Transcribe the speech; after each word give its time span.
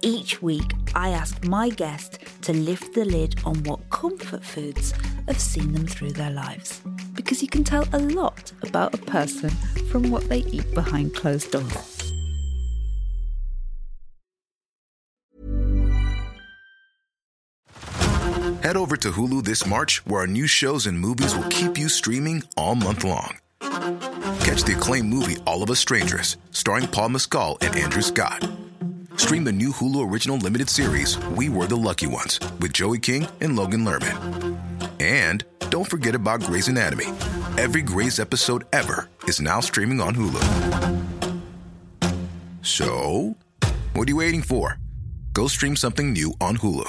Each 0.00 0.40
week, 0.40 0.74
I 0.94 1.10
ask 1.10 1.44
my 1.44 1.70
guest 1.70 2.20
to 2.42 2.52
lift 2.52 2.94
the 2.94 3.04
lid 3.04 3.34
on 3.44 3.64
what 3.64 3.90
comfort 3.90 4.44
foods 4.44 4.92
have 5.26 5.40
seen 5.40 5.72
them 5.72 5.86
through 5.88 6.12
their 6.12 6.30
lives. 6.30 6.80
Because 7.14 7.42
you 7.42 7.48
can 7.48 7.64
tell 7.64 7.84
a 7.92 7.98
lot 7.98 8.52
about 8.62 8.94
a 8.94 8.98
person 8.98 9.50
from 9.90 10.10
what 10.10 10.28
they 10.28 10.38
eat 10.38 10.72
behind 10.72 11.16
closed 11.16 11.50
doors. 11.50 12.12
Head 18.62 18.76
over 18.76 18.96
to 18.96 19.10
Hulu 19.10 19.42
this 19.44 19.66
March, 19.66 20.04
where 20.06 20.20
our 20.20 20.26
new 20.28 20.46
shows 20.46 20.86
and 20.86 20.98
movies 20.98 21.34
will 21.34 21.48
keep 21.48 21.76
you 21.76 21.88
streaming 21.88 22.44
all 22.56 22.76
month 22.76 23.02
long. 23.02 23.38
Catch 23.60 24.62
the 24.62 24.74
acclaimed 24.76 25.08
movie 25.08 25.38
All 25.44 25.62
of 25.62 25.70
Us 25.70 25.80
Strangers, 25.80 26.36
starring 26.52 26.86
Paul 26.86 27.10
Mescal 27.10 27.58
and 27.60 27.74
Andrew 27.74 28.02
Scott. 28.02 28.48
Stream 29.18 29.42
the 29.42 29.50
new 29.52 29.72
Hulu 29.72 30.08
original 30.08 30.36
limited 30.36 30.70
series 30.70 31.18
We 31.36 31.48
Were 31.48 31.66
the 31.66 31.76
Lucky 31.76 32.06
Ones 32.06 32.38
with 32.60 32.72
Joey 32.72 33.00
King 33.00 33.26
and 33.40 33.56
Logan 33.56 33.84
Lerman. 33.84 34.56
And 35.00 35.42
don't 35.70 35.90
forget 35.90 36.14
about 36.14 36.40
Grey's 36.40 36.68
Anatomy. 36.68 37.06
Every 37.58 37.82
Grey's 37.82 38.20
episode 38.20 38.64
ever 38.72 39.08
is 39.24 39.40
now 39.40 39.58
streaming 39.58 40.00
on 40.00 40.14
Hulu. 40.14 40.44
So, 42.62 43.36
what 43.94 44.06
are 44.06 44.12
you 44.12 44.16
waiting 44.16 44.40
for? 44.40 44.78
Go 45.32 45.48
stream 45.48 45.74
something 45.74 46.12
new 46.12 46.32
on 46.40 46.58
Hulu. 46.58 46.88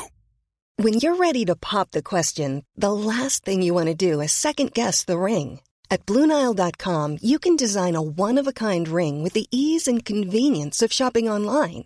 When 0.78 0.94
you're 0.94 1.16
ready 1.16 1.46
to 1.46 1.56
pop 1.56 1.90
the 1.92 2.04
question, 2.04 2.64
the 2.78 2.94
last 2.94 3.44
thing 3.44 3.64
you 3.64 3.74
want 3.74 3.88
to 3.88 3.96
do 3.96 4.22
is 4.22 4.32
second 4.32 4.74
guess 4.74 5.04
the 5.04 5.18
ring. 5.18 5.62
At 5.90 6.06
Bluenile.com, 6.06 7.18
you 7.22 7.40
can 7.40 7.56
design 7.56 7.96
a 7.96 8.02
one 8.04 8.38
of 8.38 8.46
a 8.46 8.54
kind 8.54 8.88
ring 8.88 9.24
with 9.24 9.34
the 9.34 9.48
ease 9.50 9.88
and 9.88 10.06
convenience 10.06 10.84
of 10.84 10.94
shopping 10.94 11.28
online. 11.28 11.86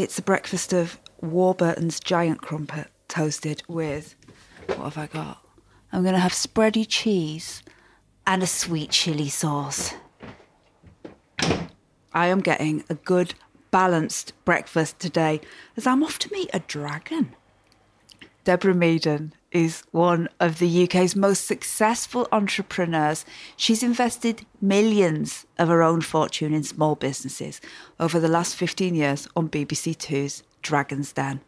It's 0.00 0.18
a 0.18 0.22
breakfast 0.22 0.72
of 0.72 0.98
Warburton's 1.20 2.00
giant 2.00 2.40
crumpet 2.40 2.86
toasted 3.06 3.62
with 3.68 4.16
what 4.68 4.78
have 4.78 4.96
I 4.96 5.06
got? 5.08 5.44
I'm 5.92 6.00
going 6.00 6.14
to 6.14 6.20
have 6.20 6.32
spready 6.32 6.86
cheese 6.88 7.62
and 8.26 8.42
a 8.42 8.46
sweet 8.46 8.92
chili 8.92 9.28
sauce. 9.28 9.92
I 12.14 12.28
am 12.28 12.40
getting 12.40 12.82
a 12.88 12.94
good 12.94 13.34
balanced 13.70 14.32
breakfast 14.46 14.98
today 14.98 15.42
as 15.76 15.86
I'm 15.86 16.02
off 16.02 16.18
to 16.20 16.32
meet 16.32 16.48
a 16.54 16.60
dragon. 16.60 17.34
Deborah 18.44 18.72
Meaden 18.72 19.32
is 19.52 19.82
one 19.90 20.28
of 20.38 20.58
the 20.58 20.84
UK's 20.84 21.16
most 21.16 21.46
successful 21.46 22.28
entrepreneurs. 22.30 23.24
She's 23.56 23.82
invested 23.82 24.46
millions 24.60 25.46
of 25.58 25.68
her 25.68 25.82
own 25.82 26.00
fortune 26.00 26.54
in 26.54 26.62
small 26.62 26.94
businesses 26.94 27.60
over 27.98 28.20
the 28.20 28.28
last 28.28 28.54
15 28.54 28.94
years 28.94 29.26
on 29.34 29.48
BBC 29.48 29.96
Two's 29.96 30.42
Dragon's 30.62 31.12
Den. 31.12 31.40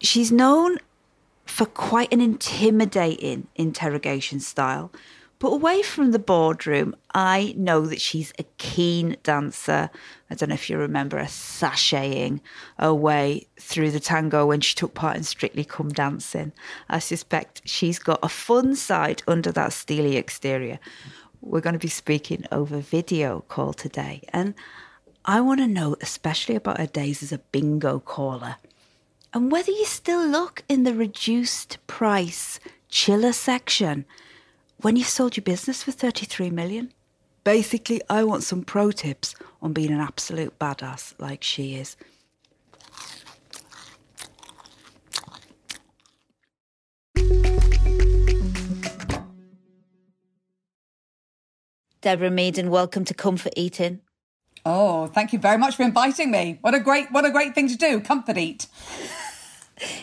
She's 0.00 0.30
known 0.30 0.78
for 1.46 1.66
quite 1.66 2.12
an 2.12 2.20
intimidating 2.20 3.48
interrogation 3.54 4.40
style. 4.40 4.90
But 5.38 5.48
away 5.48 5.82
from 5.82 6.12
the 6.12 6.18
boardroom, 6.18 6.94
I 7.12 7.54
know 7.56 7.86
that 7.86 8.00
she's 8.00 8.32
a 8.38 8.44
keen 8.58 9.16
dancer. 9.22 9.90
I 10.30 10.34
don't 10.34 10.48
know 10.48 10.54
if 10.54 10.70
you 10.70 10.78
remember 10.78 11.18
her 11.18 11.24
sashaying 11.24 12.40
away 12.78 13.46
through 13.58 13.90
the 13.90 14.00
tango 14.00 14.46
when 14.46 14.60
she 14.60 14.74
took 14.74 14.94
part 14.94 15.16
in 15.16 15.22
Strictly 15.22 15.64
Come 15.64 15.90
Dancing. 15.90 16.52
I 16.88 16.98
suspect 16.98 17.62
she's 17.64 17.98
got 17.98 18.20
a 18.22 18.28
fun 18.28 18.76
side 18.76 19.22
under 19.26 19.52
that 19.52 19.72
steely 19.72 20.16
exterior. 20.16 20.78
We're 21.40 21.60
going 21.60 21.74
to 21.74 21.78
be 21.78 21.88
speaking 21.88 22.44
over 22.50 22.78
video 22.78 23.40
call 23.48 23.74
today. 23.74 24.22
And 24.32 24.54
I 25.24 25.40
want 25.40 25.60
to 25.60 25.66
know 25.66 25.96
especially 26.00 26.54
about 26.54 26.78
her 26.78 26.86
days 26.86 27.22
as 27.22 27.32
a 27.32 27.38
bingo 27.38 27.98
caller 27.98 28.56
and 29.34 29.50
whether 29.50 29.72
you 29.72 29.84
still 29.84 30.24
look 30.24 30.62
in 30.68 30.84
the 30.84 30.94
reduced 30.94 31.78
price 31.88 32.60
chiller 32.88 33.32
section 33.32 34.06
when 34.84 34.96
you've 34.96 35.08
sold 35.08 35.34
your 35.34 35.42
business 35.42 35.82
for 35.82 35.92
33 35.92 36.50
million. 36.50 36.92
Basically, 37.42 38.02
I 38.10 38.22
want 38.22 38.42
some 38.42 38.62
pro 38.62 38.90
tips 38.90 39.34
on 39.62 39.72
being 39.72 39.90
an 39.90 39.98
absolute 39.98 40.58
badass 40.58 41.14
like 41.18 41.42
she 41.42 41.76
is. 41.76 41.96
Deborah 52.02 52.28
Meaden, 52.28 52.68
welcome 52.68 53.06
to 53.06 53.14
Comfort 53.14 53.54
Eating. 53.56 54.02
Oh, 54.66 55.06
thank 55.06 55.32
you 55.32 55.38
very 55.38 55.56
much 55.56 55.76
for 55.76 55.84
inviting 55.84 56.30
me. 56.30 56.58
What 56.60 56.74
a 56.74 56.80
great 56.80 57.10
what 57.10 57.24
a 57.24 57.30
great 57.30 57.54
thing 57.54 57.68
to 57.68 57.76
do. 57.76 58.00
Comfort 58.00 58.36
eat. 58.36 58.66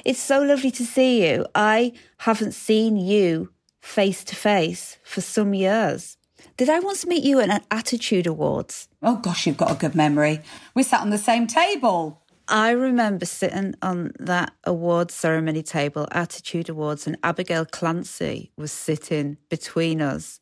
It's 0.03 0.19
so 0.19 0.41
lovely 0.41 0.69
to 0.71 0.85
see 0.85 1.25
you. 1.25 1.45
I 1.55 1.93
haven't 2.17 2.51
seen 2.51 2.97
you 2.97 3.53
face 3.81 4.23
to 4.25 4.35
face 4.35 4.97
for 5.03 5.21
some 5.21 5.53
years. 5.53 6.17
Did 6.57 6.69
I 6.69 6.79
once 6.79 7.05
meet 7.05 7.23
you 7.23 7.39
at 7.39 7.49
an 7.49 7.61
Attitude 7.69 8.27
Awards? 8.27 8.87
Oh 9.01 9.17
gosh, 9.17 9.45
you've 9.45 9.57
got 9.57 9.71
a 9.71 9.75
good 9.75 9.95
memory. 9.95 10.41
We 10.75 10.83
sat 10.83 11.01
on 11.01 11.09
the 11.09 11.17
same 11.17 11.47
table. 11.47 12.21
I 12.47 12.71
remember 12.71 13.25
sitting 13.25 13.75
on 13.81 14.11
that 14.19 14.53
awards 14.65 15.13
ceremony 15.13 15.63
table, 15.63 16.07
Attitude 16.11 16.69
Awards, 16.69 17.07
and 17.07 17.17
Abigail 17.23 17.65
Clancy 17.65 18.51
was 18.57 18.71
sitting 18.71 19.37
between 19.49 20.01
us. 20.01 20.39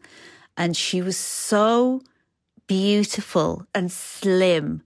And 0.58 0.76
she 0.76 1.02
was 1.02 1.18
so 1.18 2.02
beautiful 2.68 3.66
and 3.76 3.92
slim 3.92 4.82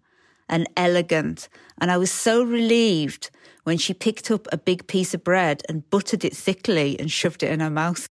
and 0.49 0.67
elegant. 0.75 1.49
And 1.79 1.91
I 1.91 1.97
was 1.97 2.11
so 2.11 2.43
relieved 2.43 3.29
when 3.63 3.77
she 3.77 3.93
picked 3.93 4.29
up 4.29 4.47
a 4.51 4.57
big 4.57 4.87
piece 4.87 5.13
of 5.13 5.23
bread 5.23 5.63
and 5.69 5.89
buttered 5.89 6.25
it 6.25 6.35
thickly 6.35 6.99
and 6.99 7.11
shoved 7.11 7.43
it 7.43 7.51
in 7.51 7.59
her 7.61 7.69
mouth. 7.69 8.07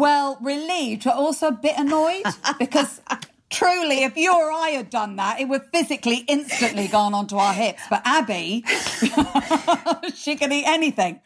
Well, 0.00 0.38
relieved, 0.40 1.04
but 1.04 1.14
also 1.14 1.48
a 1.48 1.52
bit 1.52 1.74
annoyed 1.76 2.24
because 2.58 3.02
truly, 3.50 4.02
if 4.02 4.16
you 4.16 4.34
or 4.34 4.50
I 4.50 4.70
had 4.70 4.88
done 4.88 5.16
that, 5.16 5.38
it 5.38 5.44
would 5.46 5.64
physically 5.74 6.24
instantly 6.26 6.88
gone 6.88 7.12
onto 7.12 7.36
our 7.36 7.52
hips. 7.52 7.82
But 7.90 8.00
Abby, 8.06 8.64
she 10.14 10.36
can 10.36 10.52
eat 10.52 10.64
anything. 10.66 11.20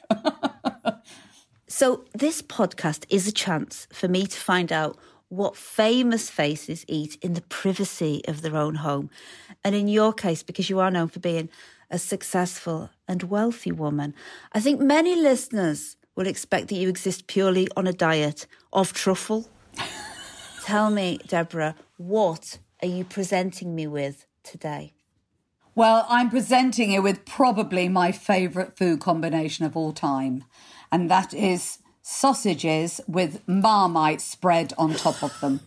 so, 1.68 2.04
this 2.14 2.42
podcast 2.42 3.04
is 3.08 3.28
a 3.28 3.32
chance 3.32 3.86
for 3.92 4.08
me 4.08 4.26
to 4.26 4.36
find 4.36 4.72
out 4.72 4.98
what 5.28 5.56
famous 5.56 6.28
faces 6.28 6.84
eat 6.88 7.16
in 7.22 7.34
the 7.34 7.42
privacy 7.42 8.22
of 8.26 8.42
their 8.42 8.56
own 8.56 8.74
home. 8.74 9.08
And 9.62 9.76
in 9.76 9.86
your 9.86 10.12
case, 10.12 10.42
because 10.42 10.68
you 10.68 10.80
are 10.80 10.90
known 10.90 11.06
for 11.06 11.20
being 11.20 11.48
a 11.92 11.98
successful 12.00 12.90
and 13.06 13.22
wealthy 13.22 13.70
woman, 13.70 14.14
I 14.52 14.58
think 14.58 14.80
many 14.80 15.14
listeners 15.14 15.96
will 16.16 16.26
expect 16.26 16.68
that 16.68 16.76
you 16.76 16.88
exist 16.88 17.26
purely 17.26 17.68
on 17.76 17.86
a 17.86 17.92
diet 17.92 18.46
of 18.72 18.92
truffle. 18.92 19.48
Tell 20.62 20.90
me, 20.90 21.18
Deborah, 21.26 21.74
what 21.96 22.58
are 22.82 22.88
you 22.88 23.04
presenting 23.04 23.74
me 23.74 23.86
with 23.86 24.26
today? 24.42 24.92
Well, 25.74 26.06
I'm 26.08 26.30
presenting 26.30 26.92
you 26.92 27.02
with 27.02 27.24
probably 27.24 27.88
my 27.88 28.12
favourite 28.12 28.76
food 28.76 29.00
combination 29.00 29.64
of 29.64 29.76
all 29.76 29.92
time, 29.92 30.44
and 30.92 31.10
that 31.10 31.34
is 31.34 31.78
sausages 32.02 33.00
with 33.08 33.42
marmite 33.48 34.20
spread 34.20 34.72
on 34.78 34.94
top 34.94 35.22
of 35.22 35.38
them. 35.40 35.60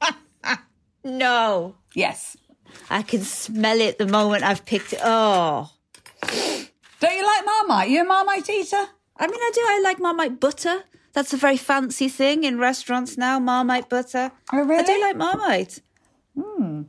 no. 1.04 1.74
Yes. 1.94 2.36
I 2.88 3.02
can 3.02 3.22
smell 3.22 3.80
it 3.80 3.98
the 3.98 4.06
moment 4.06 4.44
I've 4.44 4.64
picked 4.64 4.92
it. 4.92 5.00
Oh. 5.02 5.70
Don't 6.22 7.16
you 7.16 7.26
like 7.26 7.44
Marmite? 7.44 7.90
You 7.90 8.02
a 8.02 8.04
Marmite 8.04 8.48
eater? 8.48 8.86
I 9.18 9.26
mean, 9.26 9.40
I 9.40 9.50
do. 9.54 9.60
I 9.64 9.80
like 9.82 9.98
Marmite 10.00 10.40
butter. 10.40 10.84
That's 11.12 11.32
a 11.32 11.36
very 11.38 11.56
fancy 11.56 12.08
thing 12.08 12.44
in 12.44 12.58
restaurants 12.58 13.16
now. 13.16 13.38
Marmite 13.38 13.88
butter. 13.88 14.30
Oh, 14.52 14.58
really? 14.62 14.82
I 14.82 14.86
do 14.86 15.00
like 15.00 15.16
Marmite. 15.16 15.80
Hmm. 16.38 16.82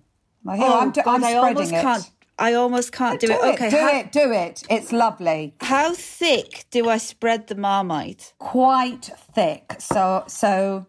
Well, 0.44 0.56
here, 0.58 0.66
oh, 0.68 0.80
I'm, 0.80 0.92
do- 0.92 1.02
God, 1.04 1.16
I'm 1.16 1.24
I 1.24 1.34
almost 1.36 1.72
it. 1.72 1.82
can't. 1.82 2.12
I 2.40 2.54
almost 2.54 2.92
can't 2.92 3.20
do, 3.20 3.28
do 3.28 3.34
it. 3.34 3.38
it, 3.38 3.54
Okay, 3.56 3.70
do 3.72 3.78
how, 3.78 3.98
it, 4.00 4.12
do 4.12 4.32
it. 4.32 4.64
It's 4.70 4.92
lovely. 4.92 5.56
how 5.62 5.94
thick 5.94 6.66
do 6.70 6.88
I 6.88 6.98
spread 6.98 7.48
the 7.48 7.56
Marmite? 7.56 8.34
Quite 8.38 9.10
thick. 9.34 9.76
So, 9.80 10.24
so 10.28 10.86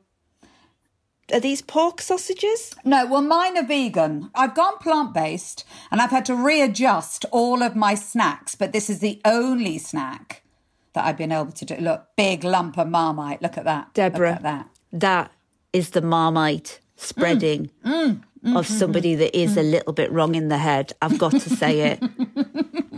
Are 1.33 1.41
these 1.41 1.63
pork 1.63 2.03
sausages? 2.03 2.75
No, 2.85 3.07
well, 3.07 3.23
mine 3.23 3.57
are 3.57 3.65
vegan. 3.65 4.31
I've 4.35 4.55
gone 4.55 4.77
plant 4.79 5.15
based 5.15 5.65
and 5.91 6.01
I've 6.03 6.11
had 6.11 6.27
to 6.27 6.35
readjust 6.35 7.25
all 7.31 7.63
of 7.63 7.75
my 7.77 7.95
snacks, 7.95 8.55
but 8.55 8.73
this 8.73 8.91
is 8.91 8.99
the 9.01 9.21
only 9.25 9.79
snack 9.79 10.43
that 10.99 11.07
I've 11.07 11.17
been 11.17 11.31
able 11.31 11.53
to 11.53 11.65
do. 11.65 11.77
Look, 11.77 12.05
big 12.17 12.43
lump 12.43 12.77
of 12.77 12.89
marmite. 12.89 13.41
Look 13.41 13.57
at 13.57 13.65
that. 13.65 13.95
Deborah. 13.95 14.31
Look 14.31 14.37
at 14.39 14.43
that. 14.43 14.69
That 14.93 15.31
is 15.73 15.91
the 15.91 16.01
Marmite 16.03 16.81
spreading 16.97 17.71
Mm, 17.85 17.93
mm, 17.93 18.21
mm, 18.45 18.53
mm 18.53 18.59
of 18.59 18.67
somebody 18.67 19.15
that 19.15 19.37
is 19.39 19.57
a 19.57 19.63
little 19.63 19.93
bit 19.93 20.11
wrong 20.11 20.35
in 20.35 20.49
the 20.49 20.59
head. 20.59 20.93
I've 21.01 21.19
got 21.19 21.33
to 21.33 21.51
say 21.51 21.81
it. 21.81 22.01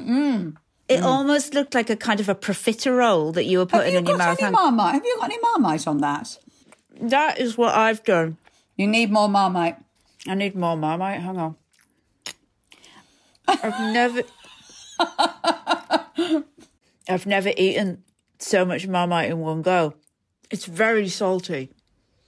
Mm. 0.00 0.56
It 0.88 1.05
almost 1.05 1.55
looked 1.55 1.75
like 1.75 1.88
a 1.88 1.94
kind 1.94 2.19
of 2.19 2.29
a 2.29 2.35
profiterole 2.35 3.32
that 3.35 3.44
you 3.44 3.58
were 3.58 3.67
putting 3.67 3.93
you 3.93 3.99
in 3.99 4.06
your 4.06 4.17
mouth. 4.17 4.43
any 4.43 4.50
marmite? 4.50 4.94
Have 4.94 5.05
you 5.05 5.17
got 5.20 5.26
any 5.26 5.38
marmite 5.41 5.87
on 5.87 5.99
that? 5.99 6.37
That 7.00 7.38
is 7.38 7.56
what 7.56 7.75
I've 7.76 8.02
done. 8.02 8.38
You 8.76 8.88
need 8.88 9.12
more 9.12 9.29
marmite. 9.29 9.76
I 10.26 10.35
need 10.35 10.56
more 10.56 10.76
Marmite. 10.76 11.20
Hang 11.20 11.38
on. 11.38 11.55
I've 13.47 13.93
never, 13.93 14.23
I've 17.10 17.26
never 17.26 17.50
eaten 17.56 18.04
so 18.38 18.64
much 18.64 18.86
Marmite 18.86 19.30
in 19.30 19.40
one 19.40 19.62
go. 19.62 19.94
It's 20.50 20.64
very 20.64 21.08
salty. 21.08 21.70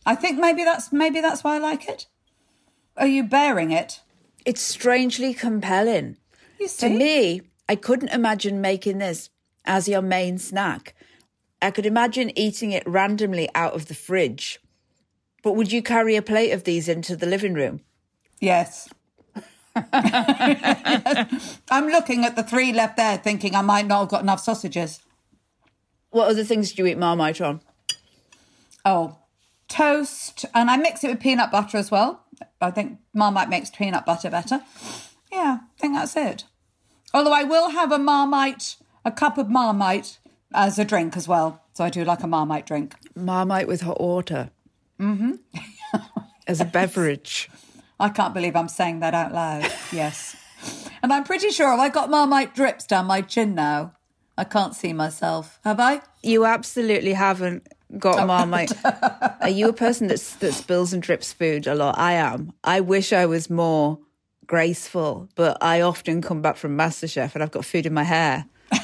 I 0.04 0.16
think 0.16 0.38
maybe 0.38 0.64
that's 0.64 0.92
maybe 0.92 1.20
that's 1.20 1.44
why 1.44 1.56
I 1.56 1.58
like 1.58 1.88
it. 1.88 2.06
Are 2.96 3.06
you 3.06 3.22
bearing 3.22 3.70
it? 3.70 4.00
It's 4.44 4.60
strangely 4.60 5.34
compelling. 5.34 6.16
You 6.58 6.68
To 6.68 6.88
me, 6.88 7.42
I 7.68 7.76
couldn't 7.76 8.08
imagine 8.08 8.60
making 8.60 8.98
this 8.98 9.30
as 9.64 9.88
your 9.88 10.02
main 10.02 10.38
snack. 10.38 10.94
I 11.60 11.70
could 11.70 11.86
imagine 11.86 12.36
eating 12.36 12.72
it 12.72 12.86
randomly 12.86 13.48
out 13.54 13.74
of 13.74 13.86
the 13.86 13.94
fridge. 13.94 14.58
But 15.44 15.54
would 15.54 15.70
you 15.70 15.82
carry 15.82 16.16
a 16.16 16.22
plate 16.22 16.50
of 16.50 16.64
these 16.64 16.88
into 16.88 17.14
the 17.16 17.26
living 17.26 17.54
room? 17.54 17.80
Yes. 18.40 18.88
I'm 21.70 21.86
looking 21.88 22.24
at 22.24 22.36
the 22.36 22.42
three 22.42 22.72
left 22.72 22.96
there, 22.96 23.16
thinking 23.16 23.54
I 23.54 23.62
might 23.62 23.86
not 23.86 24.00
have 24.00 24.08
got 24.08 24.22
enough 24.22 24.40
sausages. 24.40 25.00
What 26.10 26.28
other 26.28 26.44
things 26.44 26.72
do 26.72 26.82
you 26.82 26.88
eat 26.88 26.98
Marmite 26.98 27.40
on? 27.40 27.60
Oh, 28.84 29.18
toast, 29.68 30.44
and 30.54 30.70
I 30.70 30.76
mix 30.76 31.02
it 31.04 31.08
with 31.08 31.20
peanut 31.20 31.50
butter 31.50 31.78
as 31.78 31.90
well. 31.90 32.24
I 32.60 32.70
think 32.70 32.98
Marmite 33.14 33.48
makes 33.48 33.70
peanut 33.70 34.04
butter 34.04 34.28
better. 34.30 34.60
Yeah, 35.30 35.58
I 35.62 35.80
think 35.80 35.94
that's 35.94 36.16
it. 36.16 36.44
Although 37.14 37.32
I 37.32 37.44
will 37.44 37.70
have 37.70 37.92
a 37.92 37.98
Marmite, 37.98 38.76
a 39.04 39.10
cup 39.10 39.38
of 39.38 39.48
Marmite 39.48 40.18
as 40.54 40.78
a 40.78 40.84
drink 40.84 41.16
as 41.16 41.26
well. 41.26 41.62
So 41.72 41.84
I 41.84 41.90
do 41.90 42.04
like 42.04 42.22
a 42.22 42.26
Marmite 42.26 42.66
drink. 42.66 42.94
Marmite 43.14 43.66
with 43.66 43.80
hot 43.80 44.00
water. 44.00 44.50
Mm-hmm. 45.00 45.32
as 46.46 46.60
a 46.60 46.64
beverage. 46.64 47.50
I 48.02 48.08
can't 48.08 48.34
believe 48.34 48.56
I'm 48.56 48.68
saying 48.68 48.98
that 49.00 49.14
out 49.14 49.32
loud. 49.32 49.70
Yes. 49.92 50.34
and 51.04 51.12
I'm 51.12 51.22
pretty 51.22 51.50
sure 51.50 51.68
I've 51.68 51.92
got 51.92 52.10
Marmite 52.10 52.52
drips 52.52 52.84
down 52.84 53.06
my 53.06 53.20
chin 53.20 53.54
now. 53.54 53.92
I 54.36 54.42
can't 54.42 54.74
see 54.74 54.92
myself. 54.92 55.60
Have 55.62 55.78
I? 55.78 56.00
You 56.20 56.44
absolutely 56.44 57.12
haven't 57.12 57.68
got 57.98 58.26
Marmite. 58.26 58.72
Are 59.40 59.48
you 59.48 59.68
a 59.68 59.72
person 59.72 60.08
that's, 60.08 60.34
that 60.36 60.52
spills 60.52 60.92
and 60.92 61.00
drips 61.00 61.32
food 61.32 61.68
a 61.68 61.76
lot? 61.76 61.96
I 61.96 62.14
am. 62.14 62.52
I 62.64 62.80
wish 62.80 63.12
I 63.12 63.26
was 63.26 63.48
more 63.48 64.00
graceful, 64.48 65.28
but 65.36 65.58
I 65.60 65.80
often 65.82 66.22
come 66.22 66.42
back 66.42 66.56
from 66.56 66.76
MasterChef 66.76 67.34
and 67.34 67.42
I've 67.42 67.52
got 67.52 67.64
food 67.64 67.86
in 67.86 67.94
my 67.94 68.04
hair. 68.04 68.46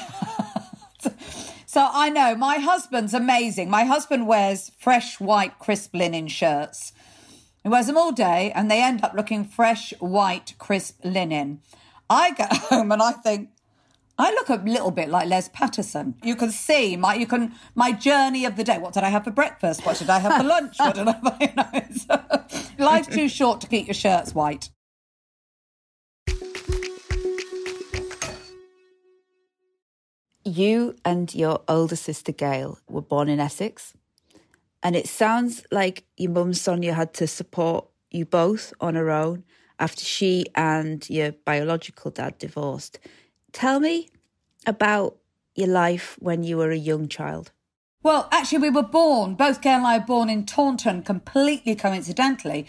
So 1.69 1.87
I 1.87 2.09
know 2.09 2.33
my 2.33 2.57
husband's 2.57 3.13
amazing. 3.13 3.69
My 3.69 3.83
husband 3.83 4.25
wears 4.25 4.71
fresh 4.79 5.19
white 5.19 5.59
crisp 5.59 5.93
linen 5.93 6.27
shirts. 6.27 6.93
He 7.63 7.69
wears 7.69 7.87
them 7.87 7.97
all 7.97 8.11
day 8.11 8.51
and 8.55 8.71
they 8.71 8.81
end 8.81 9.03
up 9.03 9.13
looking 9.13 9.43
fresh 9.43 9.93
white 9.99 10.53
crisp 10.57 10.99
linen. 11.03 11.61
I 12.09 12.31
get 12.31 12.53
home 12.69 12.91
and 12.91 13.01
I 13.01 13.11
think 13.11 13.49
I 14.17 14.31
look 14.31 14.49
a 14.49 14.55
little 14.55 14.91
bit 14.91 15.09
like 15.09 15.27
Les 15.27 15.49
Patterson. 15.49 16.15
You 16.23 16.35
can 16.35 16.51
see 16.51 16.95
my 16.97 17.15
you 17.15 17.27
can 17.27 17.53
my 17.75 17.91
journey 17.91 18.45
of 18.45 18.55
the 18.55 18.63
day. 18.63 18.77
What 18.77 18.93
did 18.93 19.03
I 19.03 19.09
have 19.09 19.23
for 19.23 19.31
breakfast? 19.31 19.85
What 19.85 19.97
did 19.97 20.09
I 20.09 20.19
have 20.19 20.41
for 20.41 20.43
lunch? 20.47 20.77
What 20.77 20.95
did 20.95 21.07
I 21.07 21.11
have? 21.13 21.35
You 22.79 22.85
know, 22.85 22.85
life's 22.85 23.07
too 23.07 23.29
short 23.29 23.61
to 23.61 23.67
keep 23.67 23.87
your 23.87 23.93
shirts 23.93 24.33
white. 24.33 24.69
You 30.45 30.95
and 31.05 31.33
your 31.35 31.61
older 31.67 31.95
sister 31.95 32.31
Gail 32.31 32.79
were 32.89 33.01
born 33.01 33.29
in 33.29 33.39
Essex, 33.39 33.93
and 34.83 34.95
it 34.95 35.07
sounds 35.07 35.63
like 35.71 36.05
your 36.17 36.31
mum 36.31 36.53
Sonia 36.53 36.93
had 36.93 37.13
to 37.15 37.27
support 37.27 37.87
you 38.11 38.25
both 38.25 38.73
on 38.79 38.95
her 38.95 39.09
own 39.09 39.43
after 39.79 40.03
she 40.03 40.45
and 40.55 41.09
your 41.09 41.31
biological 41.31 42.11
dad 42.11 42.37
divorced. 42.37 42.99
Tell 43.51 43.79
me 43.79 44.09
about 44.65 45.17
your 45.55 45.67
life 45.67 46.15
when 46.19 46.43
you 46.43 46.57
were 46.57 46.71
a 46.71 46.77
young 46.77 47.07
child. 47.07 47.51
Well, 48.01 48.29
actually, 48.31 48.59
we 48.59 48.69
were 48.69 48.83
born, 48.83 49.35
both 49.35 49.61
Gail 49.61 49.77
and 49.79 49.87
I 49.87 49.97
were 49.97 50.05
born 50.05 50.29
in 50.29 50.45
Taunton 50.45 51.03
completely 51.03 51.75
coincidentally, 51.75 52.65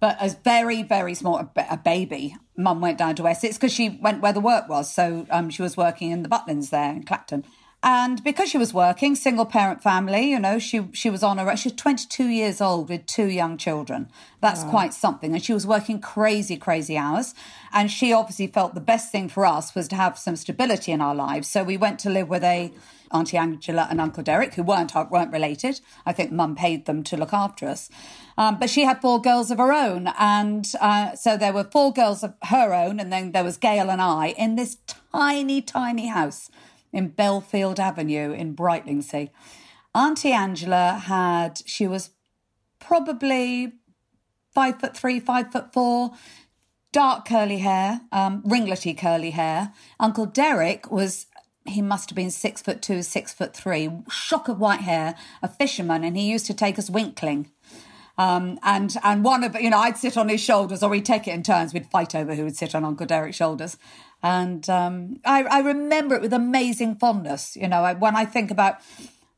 but 0.00 0.16
as 0.18 0.36
very, 0.36 0.82
very 0.82 1.14
small, 1.14 1.52
a, 1.54 1.76
baby. 1.76 2.34
Mum 2.56 2.80
went 2.80 2.96
down 2.96 3.14
to 3.16 3.26
Essex 3.26 3.58
because 3.58 3.72
she 3.72 3.98
went 4.00 4.22
where 4.22 4.32
the 4.32 4.40
work 4.40 4.70
was. 4.70 4.92
So 4.92 5.26
um, 5.30 5.50
she 5.50 5.60
was 5.60 5.76
working 5.76 6.10
in 6.10 6.22
the 6.22 6.30
Butlins 6.30 6.70
there 6.70 6.92
in 6.92 7.02
Clacton. 7.02 7.44
And 7.82 8.22
because 8.22 8.50
she 8.50 8.58
was 8.58 8.74
working, 8.74 9.14
single 9.14 9.46
parent 9.46 9.82
family, 9.82 10.30
you 10.30 10.38
know, 10.38 10.58
she 10.58 10.88
she 10.92 11.08
was 11.08 11.22
on 11.22 11.38
her, 11.38 11.56
she 11.56 11.70
was 11.70 11.76
22 11.76 12.26
years 12.26 12.60
old 12.60 12.90
with 12.90 13.06
two 13.06 13.26
young 13.26 13.56
children. 13.56 14.10
That's 14.40 14.64
quite 14.64 14.92
something. 14.92 15.32
And 15.32 15.42
she 15.42 15.54
was 15.54 15.66
working 15.66 15.98
crazy, 15.98 16.58
crazy 16.58 16.98
hours. 16.98 17.34
And 17.72 17.90
she 17.90 18.12
obviously 18.12 18.48
felt 18.48 18.74
the 18.74 18.80
best 18.80 19.10
thing 19.10 19.30
for 19.30 19.46
us 19.46 19.74
was 19.74 19.88
to 19.88 19.96
have 19.96 20.18
some 20.18 20.36
stability 20.36 20.92
in 20.92 21.00
our 21.00 21.14
lives. 21.14 21.48
So 21.48 21.64
we 21.64 21.78
went 21.78 21.98
to 22.00 22.10
live 22.10 22.28
with 22.28 22.44
a 22.44 22.70
Auntie 23.12 23.38
Angela 23.38 23.88
and 23.90 23.98
Uncle 23.98 24.22
Derek, 24.22 24.54
who 24.54 24.62
weren't 24.62 24.94
weren't 25.10 25.32
related. 25.32 25.80
I 26.04 26.12
think 26.12 26.32
Mum 26.32 26.54
paid 26.54 26.84
them 26.84 27.02
to 27.04 27.16
look 27.16 27.32
after 27.32 27.66
us, 27.66 27.88
um, 28.36 28.58
but 28.58 28.70
she 28.70 28.84
had 28.84 29.00
four 29.00 29.20
girls 29.20 29.50
of 29.50 29.58
her 29.58 29.72
own, 29.72 30.12
and 30.18 30.70
uh, 30.80 31.16
so 31.16 31.36
there 31.36 31.52
were 31.52 31.64
four 31.64 31.92
girls 31.92 32.22
of 32.22 32.34
her 32.44 32.72
own, 32.72 33.00
and 33.00 33.12
then 33.12 33.32
there 33.32 33.42
was 33.42 33.56
Gail 33.56 33.90
and 33.90 34.00
I 34.00 34.28
in 34.38 34.54
this 34.54 34.76
tiny, 35.12 35.60
tiny 35.60 36.06
house 36.06 36.50
in 36.92 37.08
Belfield 37.08 37.80
Avenue 37.80 38.32
in 38.32 38.54
Brightlingsea. 38.54 39.30
Auntie 39.94 40.32
Angela 40.32 41.02
had 41.04 41.62
she 41.66 41.86
was 41.86 42.10
probably 42.78 43.72
five 44.52 44.80
foot 44.80 44.96
three, 44.96 45.20
five 45.20 45.52
foot 45.52 45.72
four, 45.72 46.12
dark 46.92 47.26
curly 47.26 47.58
hair, 47.58 48.00
um, 48.12 48.42
curly 48.42 49.30
hair. 49.30 49.72
Uncle 49.98 50.26
Derek 50.26 50.90
was, 50.90 51.26
he 51.64 51.82
must 51.82 52.10
have 52.10 52.16
been 52.16 52.30
six 52.30 52.62
foot 52.62 52.82
two, 52.82 53.02
six 53.02 53.32
foot 53.32 53.54
three, 53.54 53.90
shock 54.10 54.48
of 54.48 54.58
white 54.58 54.80
hair, 54.80 55.14
a 55.42 55.48
fisherman, 55.48 56.04
and 56.04 56.16
he 56.16 56.30
used 56.30 56.46
to 56.46 56.54
take 56.54 56.78
us 56.78 56.90
winkling. 56.90 57.50
Um, 58.18 58.58
and 58.62 58.94
and 59.02 59.24
one 59.24 59.44
of 59.44 59.58
you 59.58 59.70
know 59.70 59.78
I'd 59.78 59.96
sit 59.96 60.18
on 60.18 60.28
his 60.28 60.42
shoulders 60.42 60.82
or 60.82 60.90
we'd 60.90 61.06
take 61.06 61.26
it 61.26 61.30
in 61.30 61.42
turns. 61.42 61.72
We'd 61.72 61.86
fight 61.86 62.14
over 62.14 62.34
who 62.34 62.44
would 62.44 62.56
sit 62.56 62.74
on 62.74 62.84
Uncle 62.84 63.06
Derek's 63.06 63.36
shoulders, 63.36 63.78
and 64.22 64.68
um, 64.68 65.20
I, 65.24 65.44
I 65.44 65.60
remember 65.60 66.14
it 66.14 66.20
with 66.20 66.32
amazing 66.32 66.96
fondness. 66.96 67.56
You 67.56 67.68
know, 67.68 67.82
I, 67.82 67.94
when 67.94 68.16
I 68.16 68.24
think 68.24 68.50
about 68.50 68.78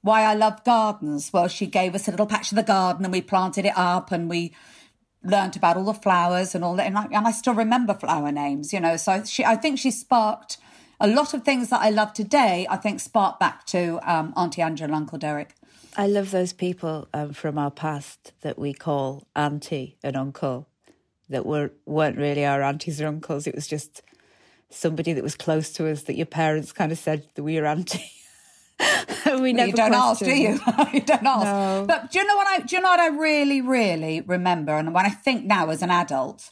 why 0.01 0.23
I 0.23 0.35
love 0.35 0.65
gardens, 0.65 1.33
well, 1.33 1.49
she 1.49 1.67
gave 1.67 1.95
us 1.95 2.09
a 2.09 2.11
little 2.11 2.27
patch 2.27 2.51
of 2.51 2.57
the 2.57 2.63
garden 2.63 3.05
and 3.05 3.13
we 3.13 3.23
planted 3.23 3.65
it 3.65 3.77
up 3.77 4.11
and 4.11 4.29
we 4.29 4.53
learnt 5.23 5.55
about 5.55 5.77
all 5.77 5.85
the 5.85 5.95
flowers 5.95 6.55
and 6.55 6.65
all 6.65 6.75
that. 6.77 6.87
And 6.87 6.99
I, 6.99 7.05
and 7.13 7.27
I 7.27 7.31
still 7.31 7.55
remember 7.55 7.95
flower 7.95 8.33
names. 8.33 8.73
You 8.73 8.81
know, 8.81 8.97
so 8.97 9.25
she 9.25 9.45
I 9.45 9.57
think 9.57 9.79
she 9.79 9.91
sparked 9.93 10.59
a 11.01 11.07
lot 11.07 11.35
of 11.35 11.45
things 11.45 11.71
that 11.71 11.81
I 11.81 11.91
love 11.91 12.13
today. 12.13 12.67
I 12.69 12.77
think 12.77 13.01
sparked 13.01 13.39
back 13.39 13.67
to 13.67 14.01
um, 14.03 14.33
Auntie 14.37 14.63
Angela 14.63 14.87
and 14.87 14.95
Uncle 14.97 15.19
Derek. 15.19 15.55
I 15.97 16.07
love 16.07 16.31
those 16.31 16.53
people 16.53 17.07
um, 17.13 17.35
from 17.35 17.59
our 17.59 17.71
past 17.71 18.33
that 18.41 18.59
we 18.59 18.73
call 18.73 19.27
auntie 19.37 19.99
and 20.03 20.17
uncle 20.17 20.69
that 21.29 21.45
were 21.45 21.73
weren't 21.87 22.17
really 22.17 22.45
our 22.45 22.63
aunties 22.63 23.01
or 23.01 23.07
uncles. 23.07 23.47
It 23.47 23.55
was 23.55 23.67
just 23.67 24.03
somebody 24.75 25.13
that 25.13 25.23
was 25.23 25.37
close 25.37 25.73
to 25.75 25.89
us 25.91 26.03
that 26.03 26.17
your 26.17 26.27
parents 26.27 26.73
kind 26.73 26.93
of 26.93 26.99
said 26.99 27.27
that 27.35 27.43
we 27.43 27.61
were 27.61 27.67
auntie. 27.67 28.11
we 29.41 29.53
never 29.53 29.69
you 29.69 29.75
don't 29.75 29.95
ask, 29.95 30.21
do 30.21 30.31
you? 30.31 30.59
you 30.93 31.01
don't 31.01 31.27
ask. 31.27 31.45
No. 31.45 31.85
But 31.87 32.11
do 32.11 32.19
you 32.19 32.27
know 32.27 32.37
what 32.37 32.47
I 32.49 32.59
do 32.61 32.77
you 32.77 32.83
know 32.83 32.91
what 32.91 33.01
I 33.01 33.09
really, 33.09 33.61
really 33.61 34.21
remember? 34.21 34.73
And 34.77 34.95
when 34.95 35.07
I 35.07 35.11
think 35.11 35.45
now 35.45 35.71
as 35.71 35.83
an 35.83 35.91
adult, 35.91 36.51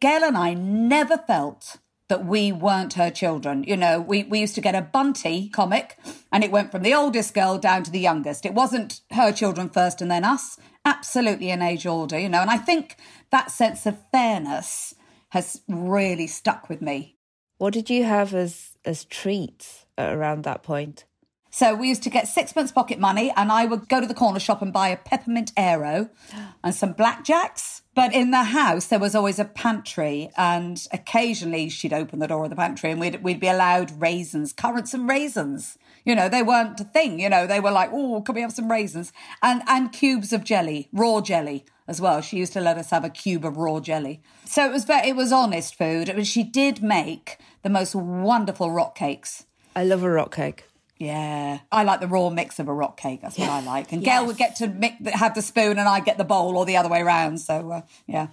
Gail 0.00 0.24
and 0.24 0.36
I 0.36 0.54
never 0.54 1.18
felt 1.18 1.78
that 2.08 2.24
we 2.24 2.52
weren't 2.52 2.94
her 2.94 3.10
children. 3.10 3.64
You 3.64 3.76
know, 3.76 4.00
we, 4.00 4.24
we 4.24 4.40
used 4.40 4.54
to 4.54 4.60
get 4.60 4.74
a 4.74 4.80
Bunty 4.80 5.48
comic 5.50 5.98
and 6.32 6.42
it 6.42 6.50
went 6.50 6.72
from 6.72 6.82
the 6.82 6.94
oldest 6.94 7.34
girl 7.34 7.58
down 7.58 7.82
to 7.82 7.90
the 7.90 8.00
youngest. 8.00 8.46
It 8.46 8.54
wasn't 8.54 9.02
her 9.10 9.30
children 9.30 9.68
first 9.68 10.00
and 10.00 10.10
then 10.10 10.24
us. 10.24 10.58
Absolutely 10.84 11.50
an 11.50 11.60
age 11.60 11.86
order, 11.86 12.18
you 12.18 12.28
know. 12.28 12.40
And 12.40 12.50
I 12.50 12.56
think 12.56 12.96
that 13.30 13.50
sense 13.50 13.84
of 13.84 13.98
fairness 14.10 14.94
has 15.30 15.60
really 15.68 16.26
stuck 16.26 16.70
with 16.70 16.80
me. 16.80 17.17
What 17.58 17.74
did 17.74 17.90
you 17.90 18.04
have 18.04 18.34
as 18.34 18.76
as 18.84 19.04
treats 19.04 19.84
around 19.98 20.44
that 20.44 20.62
point? 20.62 21.04
So 21.50 21.74
we 21.74 21.88
used 21.88 22.04
to 22.04 22.10
get 22.10 22.28
sixpence 22.28 22.70
pocket 22.70 23.00
money, 23.00 23.32
and 23.36 23.50
I 23.50 23.64
would 23.64 23.88
go 23.88 24.00
to 24.00 24.06
the 24.06 24.14
corner 24.14 24.38
shop 24.38 24.62
and 24.62 24.72
buy 24.72 24.88
a 24.88 24.96
peppermint 24.96 25.50
aero 25.56 26.08
and 26.64 26.74
some 26.74 26.94
blackjacks. 26.94 27.82
But 27.96 28.14
in 28.14 28.30
the 28.30 28.44
house, 28.44 28.86
there 28.86 29.00
was 29.00 29.16
always 29.16 29.40
a 29.40 29.44
pantry, 29.44 30.30
and 30.36 30.86
occasionally 30.92 31.68
she'd 31.68 31.92
open 31.92 32.20
the 32.20 32.28
door 32.28 32.44
of 32.44 32.50
the 32.50 32.56
pantry, 32.56 32.92
and 32.92 33.00
we'd 33.00 33.24
we'd 33.24 33.40
be 33.40 33.48
allowed 33.48 34.00
raisins, 34.00 34.52
currants, 34.52 34.94
and 34.94 35.08
raisins. 35.08 35.78
You 36.04 36.14
know, 36.14 36.28
they 36.28 36.44
weren't 36.44 36.78
a 36.78 36.84
thing. 36.84 37.18
You 37.18 37.28
know, 37.28 37.44
they 37.44 37.58
were 37.58 37.72
like, 37.72 37.90
"Oh, 37.92 38.22
can 38.22 38.36
we 38.36 38.42
have 38.42 38.52
some 38.52 38.70
raisins?" 38.70 39.12
and 39.42 39.62
and 39.66 39.92
cubes 39.92 40.32
of 40.32 40.44
jelly, 40.44 40.88
raw 40.92 41.20
jelly 41.20 41.64
as 41.88 42.00
well. 42.00 42.20
She 42.20 42.36
used 42.36 42.52
to 42.52 42.60
let 42.60 42.76
us 42.76 42.90
have 42.90 43.04
a 43.04 43.10
cube 43.10 43.44
of 43.44 43.56
raw 43.56 43.80
jelly. 43.80 44.20
So 44.44 44.64
it 44.64 44.72
was 44.72 44.84
very, 44.84 45.08
it 45.08 45.16
was 45.16 45.32
honest 45.32 45.74
food. 45.74 46.12
But 46.14 46.26
she 46.26 46.44
did 46.44 46.82
make 46.82 47.38
the 47.62 47.70
most 47.70 47.94
wonderful 47.94 48.70
rock 48.70 48.94
cakes. 48.94 49.46
I 49.74 49.84
love 49.84 50.02
a 50.02 50.10
rock 50.10 50.34
cake. 50.34 50.64
Yeah, 50.98 51.60
I 51.70 51.84
like 51.84 52.00
the 52.00 52.08
raw 52.08 52.28
mix 52.28 52.58
of 52.58 52.66
a 52.66 52.74
rock 52.74 52.96
cake. 52.96 53.22
That's 53.22 53.38
what 53.38 53.48
I 53.48 53.60
like. 53.60 53.92
And 53.92 54.02
Gail 54.02 54.26
would 54.26 54.36
get 54.36 54.56
to 54.56 54.66
mix, 54.66 54.96
have 55.12 55.34
the 55.34 55.42
spoon, 55.42 55.78
and 55.78 55.88
I 55.88 56.00
get 56.00 56.18
the 56.18 56.24
bowl, 56.24 56.56
or 56.56 56.66
the 56.66 56.76
other 56.76 56.88
way 56.88 57.00
around. 57.00 57.38
So 57.38 57.70
uh, 57.70 57.82
yeah. 58.06 58.28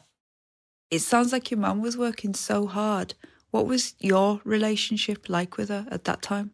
It 0.89 0.99
sounds 0.99 1.31
like 1.31 1.51
your 1.51 1.59
mum 1.59 1.81
was 1.81 1.97
working 1.97 2.33
so 2.33 2.65
hard. 2.65 3.13
What 3.51 3.67
was 3.67 3.93
your 3.99 4.41
relationship 4.43 5.29
like 5.29 5.57
with 5.57 5.69
her 5.69 5.87
at 5.91 6.05
that 6.05 6.21
time? 6.21 6.51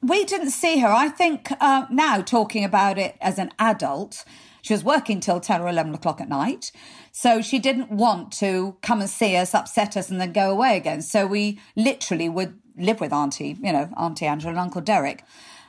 We 0.00 0.24
didn't 0.24 0.50
see 0.50 0.78
her. 0.80 0.88
I 0.88 1.08
think 1.08 1.50
uh, 1.60 1.86
now 1.90 2.20
talking 2.20 2.64
about 2.64 2.98
it 2.98 3.16
as 3.20 3.38
an 3.38 3.50
adult, 3.58 4.24
she 4.64 4.72
was 4.72 4.82
working 4.82 5.20
till 5.20 5.40
10 5.40 5.60
or 5.60 5.68
11 5.68 5.94
o'clock 5.94 6.22
at 6.22 6.28
night. 6.30 6.72
So 7.12 7.42
she 7.42 7.58
didn't 7.58 7.90
want 7.90 8.32
to 8.38 8.78
come 8.80 9.02
and 9.02 9.10
see 9.10 9.36
us, 9.36 9.54
upset 9.54 9.94
us, 9.94 10.08
and 10.08 10.18
then 10.18 10.32
go 10.32 10.50
away 10.50 10.78
again. 10.78 11.02
So 11.02 11.26
we 11.26 11.60
literally 11.76 12.30
would 12.30 12.58
live 12.74 12.98
with 12.98 13.12
Auntie, 13.12 13.58
you 13.62 13.72
know, 13.74 13.90
Auntie 13.94 14.24
Angela 14.24 14.52
and 14.52 14.58
Uncle 14.58 14.80
Derek. 14.80 15.22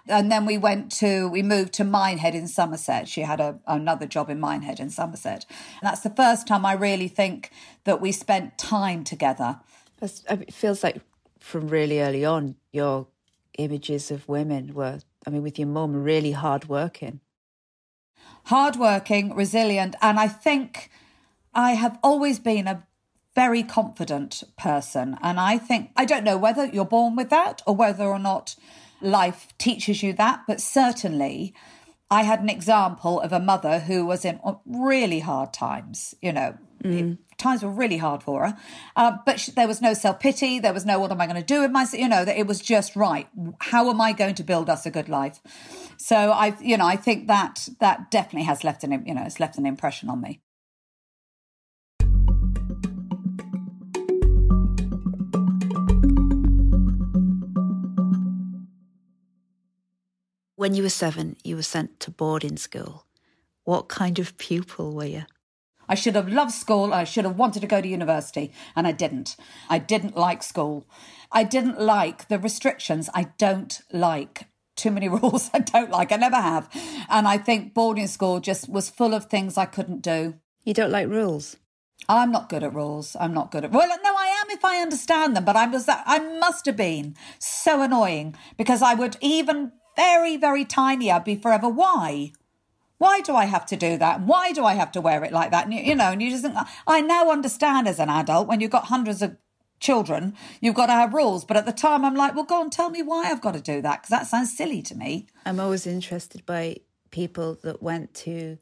And 0.08 0.32
then 0.32 0.46
we 0.46 0.58
went 0.58 0.94
to, 0.94 1.28
we 1.28 1.44
moved 1.44 1.74
to 1.74 1.84
Minehead 1.84 2.36
in 2.36 2.48
Somerset. 2.48 3.10
She 3.10 3.22
had 3.22 3.42
a, 3.42 3.60
another 3.68 4.06
job 4.06 4.30
in 4.30 4.40
Minehead 4.40 4.80
in 4.80 4.90
Somerset. 4.90 5.46
And 5.50 5.90
that's 5.90 6.02
the 6.02 6.10
first 6.10 6.48
time 6.48 6.66
I 6.66 6.72
really 6.72 7.10
think 7.10 7.52
that 7.84 8.00
we 8.00 8.14
spent 8.14 8.58
time 8.58 9.04
together. 9.04 9.60
It 10.02 10.54
feels 10.54 10.86
like 10.86 11.02
from 11.42 11.68
really 11.68 12.00
early 12.00 12.24
on, 12.24 12.56
your 12.72 13.08
images 13.58 14.10
of 14.10 14.30
women 14.30 14.74
were, 14.74 15.00
I 15.28 15.32
mean, 15.32 15.44
with 15.44 15.60
your 15.60 15.68
mum, 15.68 16.02
really 16.02 16.32
hardworking. 16.32 17.20
Hardworking, 18.46 19.36
resilient. 19.36 19.96
And 20.02 20.20
I 20.20 20.28
think 20.28 20.90
I 21.54 21.72
have 21.72 21.98
always 22.04 22.40
been 22.40 22.68
a 22.68 22.84
very 23.34 23.64
confident 23.64 24.44
person. 24.58 25.18
And 25.22 25.40
I 25.40 25.58
think, 25.58 25.92
I 25.96 26.06
don't 26.06 26.24
know 26.24 26.38
whether 26.38 26.66
you're 26.66 26.86
born 26.86 27.16
with 27.16 27.30
that 27.30 27.62
or 27.66 27.76
whether 27.76 28.06
or 28.06 28.20
not 28.20 28.56
life 29.02 29.48
teaches 29.58 30.02
you 30.02 30.14
that, 30.14 30.42
but 30.48 30.62
certainly 30.62 31.54
I 32.10 32.24
had 32.24 32.42
an 32.42 32.50
example 32.50 33.20
of 33.20 33.34
a 33.34 33.40
mother 33.40 33.80
who 33.80 34.06
was 34.06 34.26
in 34.26 34.40
really 34.66 35.20
hard 35.20 35.54
times, 35.54 36.16
you 36.22 36.32
know. 36.32 36.58
Mm. 36.84 37.18
Times 37.38 37.64
were 37.64 37.72
really 37.72 37.98
hard 37.98 38.22
for 38.22 38.48
her, 38.48 38.58
uh, 38.96 39.18
but 39.26 39.40
she, 39.40 39.52
there 39.52 39.68
was 39.68 39.82
no 39.82 39.94
self 39.94 40.20
pity. 40.20 40.60
There 40.60 40.74
was 40.74 40.86
no 40.86 41.00
"What 41.00 41.12
am 41.12 41.20
I 41.20 41.26
going 41.26 41.40
to 41.40 41.44
do 41.44 41.62
with 41.62 41.72
myself?" 41.72 42.02
You 42.02 42.08
know, 42.08 42.24
that 42.24 42.38
it 42.38 42.48
was 42.48 42.62
just 42.62 42.96
right. 42.96 43.28
How 43.60 43.90
am 43.90 44.00
I 44.00 44.14
going 44.14 44.36
to 44.36 44.44
build 44.44 44.70
us 44.70 44.86
a 44.86 44.92
good 44.92 45.10
life? 45.10 45.42
So 45.98 46.16
I, 46.16 46.56
you 46.62 46.78
know, 46.78 46.86
I 46.86 46.96
think 46.96 47.28
that 47.28 47.68
that 47.80 48.12
definitely 48.12 48.46
has 48.46 48.64
left 48.64 48.84
an, 48.84 49.04
you 49.06 49.14
know, 49.14 49.24
it's 49.24 49.40
left 49.40 49.58
an 49.58 49.66
impression 49.66 50.10
on 50.10 50.22
me. 50.22 50.42
When 60.58 60.74
you 60.74 60.84
were 60.84 60.90
seven, 60.90 61.36
you 61.44 61.58
were 61.58 61.64
sent 61.64 62.00
to 62.02 62.12
boarding 62.12 62.58
school. 62.58 63.06
What 63.66 63.88
kind 63.88 64.20
of 64.20 64.38
pupil 64.38 64.94
were 64.94 65.06
you? 65.06 65.24
I 65.88 65.96
should 65.96 66.16
have 66.16 66.30
loved 66.30 66.52
school. 66.52 66.94
I 66.94 67.04
should 67.04 67.26
have 67.26 67.38
wanted 67.38 67.60
to 67.60 67.68
go 67.68 67.82
to 67.82 67.88
university, 67.88 68.52
and 68.76 68.88
I 68.88 68.92
didn't. 68.92 69.36
I 69.70 69.78
didn't 69.78 70.18
like 70.18 70.42
school. 70.42 70.88
I 71.32 71.44
didn't 71.44 71.80
like 71.80 72.28
the 72.28 72.40
restrictions. 72.40 73.10
I 73.14 73.32
don't 73.38 73.82
like 73.92 74.48
too 74.76 74.92
many 74.92 75.10
rules. 75.18 75.50
I 75.54 75.60
don't 75.60 75.92
like. 75.92 76.12
I 76.12 76.18
never 76.18 76.36
have. 76.36 76.70
And 77.10 77.28
I 77.28 77.38
think 77.38 77.74
boarding 77.74 78.08
school 78.08 78.40
just 78.40 78.70
was 78.70 78.90
full 78.90 79.14
of 79.14 79.26
things 79.26 79.58
I 79.58 79.66
couldn't 79.66 80.02
do. 80.02 80.36
You 80.64 80.74
don't 80.74 80.92
like 80.92 81.08
rules? 81.08 81.58
I'm 82.10 82.32
not 82.32 82.50
good 82.50 82.64
at 82.64 82.74
rules. 82.74 83.16
I'm 83.20 83.34
not 83.34 83.52
good 83.52 83.64
at 83.66 83.72
well, 83.72 83.88
no, 83.88 84.16
I 84.16 84.28
am 84.44 84.52
if 84.52 84.64
I 84.64 84.82
understand 84.82 85.36
them. 85.36 85.46
But 85.46 85.56
I 85.56 85.66
was 85.66 85.86
I 85.88 86.20
must 86.40 86.66
have 86.66 86.76
been 86.76 87.16
so 87.40 87.82
annoying 87.82 88.36
because 88.58 88.82
I 88.82 88.94
would 88.94 89.18
even 89.22 89.72
very, 89.96 90.38
very 90.38 90.66
tiny, 90.66 91.12
I'd 91.12 91.24
be 91.24 91.36
forever. 91.36 91.70
Why? 91.70 92.32
Why 92.98 93.22
do 93.22 93.36
I 93.36 93.46
have 93.46 93.66
to 93.68 93.76
do 93.76 93.98
that? 93.98 94.22
Why 94.22 94.52
do 94.52 94.66
I 94.66 94.74
have 94.74 94.92
to 94.94 95.02
wear 95.02 95.24
it 95.24 95.34
like 95.34 95.52
that? 95.52 95.66
And 95.66 95.74
you, 95.74 95.82
you 95.82 95.96
know, 95.96 96.12
and 96.12 96.22
you 96.22 96.30
just 96.30 96.44
think, 96.44 96.56
I 96.88 97.02
now 97.02 97.30
understand 97.30 97.88
as 97.88 98.00
an 98.00 98.10
adult 98.10 98.48
when 98.48 98.60
you've 98.60 98.72
got 98.72 98.86
hundreds 98.86 99.22
of 99.22 99.36
children, 99.80 100.36
you've 100.62 100.76
got 100.76 100.88
to 100.88 100.94
have 100.94 101.14
rules. 101.14 101.46
But 101.46 101.58
at 101.58 101.66
the 101.66 101.72
time, 101.72 102.04
I'm 102.06 102.16
like, 102.16 102.36
well, 102.36 102.46
go 102.46 102.62
and 102.62 102.72
tell 102.72 102.90
me 102.90 103.02
why 103.02 103.30
I've 103.30 103.42
got 103.42 103.54
to 103.54 103.62
do 103.62 103.82
that 103.82 104.02
because 104.02 104.10
that 104.10 104.28
sounds 104.28 104.56
silly 104.56 104.82
to 104.84 104.96
me. 104.96 105.28
I'm 105.46 105.60
always 105.60 105.86
interested 105.88 106.46
by 106.46 106.78
people 107.12 107.58
that 107.64 107.82
went 107.82 108.14
to 108.14 108.58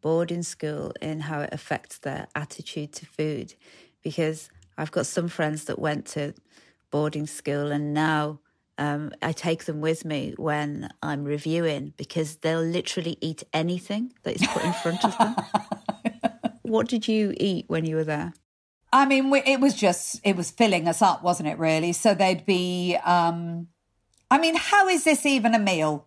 boarding 0.00 0.42
school 0.42 0.92
and 1.00 1.22
how 1.22 1.40
it 1.40 1.50
affects 1.52 1.98
their 1.98 2.28
attitude 2.34 2.92
to 2.92 3.06
food 3.06 3.54
because 4.02 4.48
I've 4.78 4.92
got 4.92 5.06
some 5.06 5.28
friends 5.28 5.64
that 5.64 5.78
went 5.78 6.06
to 6.08 6.34
boarding 6.90 7.26
school 7.26 7.72
and 7.72 7.92
now 7.92 8.40
um, 8.78 9.10
I 9.22 9.32
take 9.32 9.64
them 9.64 9.80
with 9.80 10.04
me 10.04 10.34
when 10.36 10.90
I'm 11.02 11.24
reviewing 11.24 11.94
because 11.96 12.36
they'll 12.36 12.60
literally 12.60 13.16
eat 13.20 13.42
anything 13.52 14.12
that 14.22 14.36
is 14.36 14.46
put 14.46 14.64
in 14.64 14.72
front 14.74 15.04
of 15.04 15.16
them. 15.18 15.34
what 16.62 16.86
did 16.88 17.08
you 17.08 17.34
eat 17.38 17.64
when 17.68 17.84
you 17.84 17.96
were 17.96 18.04
there? 18.04 18.34
I 18.96 19.04
mean, 19.04 19.30
it 19.44 19.60
was 19.60 19.74
just, 19.74 20.20
it 20.24 20.36
was 20.36 20.50
filling 20.50 20.88
us 20.88 21.02
up, 21.02 21.22
wasn't 21.22 21.50
it, 21.50 21.58
really? 21.58 21.92
So 21.92 22.14
they'd 22.14 22.46
be, 22.46 22.96
um, 23.04 23.68
I 24.30 24.38
mean, 24.38 24.54
how 24.56 24.88
is 24.88 25.04
this 25.04 25.26
even 25.26 25.54
a 25.54 25.58
meal? 25.58 26.06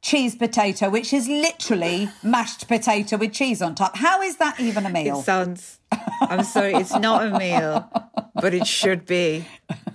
Cheese 0.00 0.34
potato, 0.34 0.88
which 0.88 1.12
is 1.12 1.28
literally 1.28 2.08
mashed 2.22 2.66
potato 2.66 3.18
with 3.18 3.34
cheese 3.34 3.60
on 3.60 3.74
top. 3.74 3.98
How 3.98 4.22
is 4.22 4.36
that 4.36 4.58
even 4.58 4.86
a 4.86 4.90
meal? 4.90 5.20
It 5.20 5.24
sounds, 5.24 5.80
I'm 6.22 6.44
sorry, 6.44 6.72
it's 6.72 6.94
not 6.96 7.26
a 7.26 7.38
meal, 7.38 7.90
but 8.34 8.54
it 8.54 8.66
should 8.66 9.04
be. 9.04 9.46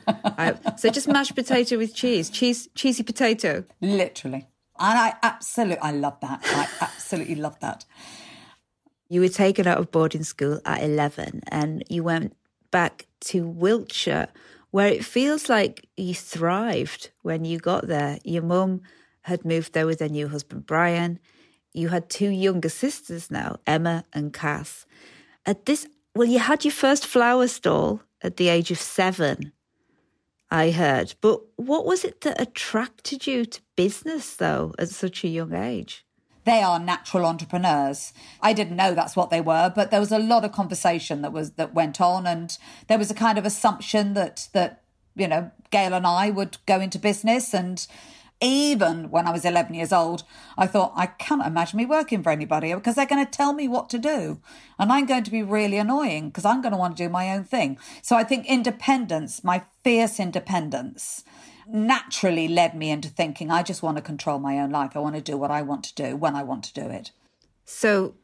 I, 0.07 0.53
so 0.77 0.91
just 0.91 1.07
mashed 1.07 1.33
potato 1.33 1.79
with 1.79 1.95
cheese, 1.95 2.29
cheese, 2.29 2.69
cheesy 2.75 3.01
potato. 3.01 3.65
Literally. 3.81 4.47
And 4.79 4.99
I 4.99 5.15
absolutely, 5.23 5.79
I 5.79 5.91
love 5.91 6.19
that. 6.21 6.41
I 6.43 6.67
absolutely 6.79 7.35
love 7.35 7.59
that. 7.61 7.85
You 9.09 9.21
were 9.21 9.29
taken 9.29 9.65
out 9.65 9.79
of 9.79 9.91
boarding 9.91 10.23
school 10.23 10.61
at 10.65 10.83
11 10.83 11.41
and 11.47 11.83
you 11.89 12.03
went 12.03 12.35
back 12.69 13.07
to 13.21 13.47
Wiltshire, 13.47 14.27
where 14.69 14.87
it 14.87 15.03
feels 15.03 15.49
like 15.49 15.87
you 15.97 16.13
thrived 16.13 17.09
when 17.23 17.43
you 17.43 17.57
got 17.57 17.87
there. 17.87 18.19
Your 18.23 18.43
mum 18.43 18.81
had 19.23 19.43
moved 19.43 19.73
there 19.73 19.87
with 19.87 19.99
her 19.99 20.09
new 20.09 20.27
husband, 20.27 20.67
Brian. 20.67 21.19
You 21.73 21.89
had 21.89 22.09
two 22.09 22.29
younger 22.29 22.69
sisters 22.69 23.31
now, 23.31 23.57
Emma 23.65 24.05
and 24.13 24.31
Cass. 24.31 24.85
At 25.43 25.65
this, 25.65 25.87
well, 26.15 26.27
you 26.27 26.39
had 26.39 26.63
your 26.63 26.71
first 26.71 27.07
flower 27.07 27.47
stall 27.47 28.03
at 28.21 28.37
the 28.37 28.49
age 28.49 28.69
of 28.69 28.77
seven. 28.77 29.53
I 30.51 30.71
heard. 30.71 31.15
But 31.21 31.41
what 31.55 31.85
was 31.85 32.03
it 32.03 32.21
that 32.21 32.41
attracted 32.41 33.25
you 33.25 33.45
to 33.45 33.61
business, 33.75 34.35
though, 34.35 34.73
at 34.77 34.89
such 34.89 35.23
a 35.23 35.27
young 35.27 35.53
age? 35.53 36.05
They 36.49 36.63
are 36.63 36.79
natural 36.79 37.27
entrepreneurs. 37.27 38.11
I 38.41 38.53
didn't 38.53 38.75
know 38.75 38.95
that's 38.95 39.15
what 39.15 39.29
they 39.29 39.39
were, 39.39 39.71
but 39.75 39.91
there 39.91 39.99
was 39.99 40.11
a 40.11 40.17
lot 40.17 40.43
of 40.43 40.51
conversation 40.51 41.21
that 41.21 41.31
was 41.31 41.51
that 41.51 41.75
went 41.75 42.01
on, 42.01 42.25
and 42.25 42.57
there 42.87 42.97
was 42.97 43.11
a 43.11 43.13
kind 43.13 43.37
of 43.37 43.45
assumption 43.45 44.15
that 44.15 44.47
that 44.53 44.81
you 45.15 45.27
know 45.27 45.51
Gail 45.69 45.93
and 45.93 46.07
I 46.07 46.31
would 46.31 46.57
go 46.65 46.79
into 46.79 46.97
business, 46.97 47.53
and 47.53 47.85
even 48.41 49.11
when 49.11 49.27
I 49.27 49.31
was 49.31 49.45
11 49.45 49.75
years 49.75 49.93
old, 49.93 50.23
I 50.57 50.65
thought, 50.65 50.93
I 50.95 51.05
can't 51.05 51.45
imagine 51.45 51.77
me 51.77 51.85
working 51.85 52.23
for 52.23 52.31
anybody 52.31 52.73
because 52.73 52.95
they're 52.95 53.05
going 53.05 53.23
to 53.23 53.31
tell 53.31 53.53
me 53.53 53.67
what 53.67 53.87
to 53.91 53.99
do. 53.99 54.41
And 54.79 54.91
I'm 54.91 55.05
going 55.05 55.25
to 55.25 55.31
be 55.31 55.43
really 55.43 55.77
annoying 55.77 56.29
because 56.29 56.45
I'm 56.45 56.63
going 56.63 56.71
to 56.71 56.79
want 56.79 56.97
to 56.97 57.03
do 57.03 57.09
my 57.09 57.31
own 57.31 57.43
thing. 57.43 57.77
So 58.01 58.15
I 58.15 58.23
think 58.23 58.47
independence, 58.47 59.43
my 59.43 59.63
fierce 59.83 60.19
independence, 60.19 61.23
naturally 61.71 62.47
led 62.47 62.75
me 62.75 62.89
into 62.89 63.09
thinking, 63.09 63.51
I 63.51 63.63
just 63.63 63.83
want 63.83 63.97
to 63.97 64.03
control 64.03 64.39
my 64.39 64.59
own 64.59 64.71
life. 64.71 64.95
I 64.95 64.99
want 64.99 65.15
to 65.15 65.21
do 65.21 65.37
what 65.37 65.51
I 65.51 65.61
want 65.61 65.83
to 65.85 65.95
do 65.95 66.15
when 66.15 66.35
I 66.35 66.43
want 66.43 66.63
to 66.65 66.73
do 66.73 66.89
it. 66.89 67.11
So 67.65 68.15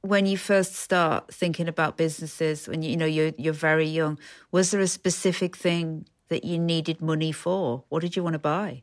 when 0.00 0.26
you 0.26 0.38
first 0.38 0.74
start 0.74 1.32
thinking 1.32 1.68
about 1.68 1.96
businesses, 1.96 2.66
when 2.68 2.82
you, 2.82 2.90
you 2.90 2.96
know 2.96 3.06
you're 3.06 3.32
you're 3.36 3.52
very 3.52 3.86
young, 3.86 4.18
was 4.50 4.70
there 4.70 4.80
a 4.80 4.86
specific 4.86 5.56
thing 5.56 6.06
that 6.28 6.44
you 6.44 6.58
needed 6.58 7.00
money 7.00 7.32
for? 7.32 7.84
What 7.88 8.00
did 8.00 8.16
you 8.16 8.22
want 8.22 8.34
to 8.34 8.38
buy? 8.38 8.82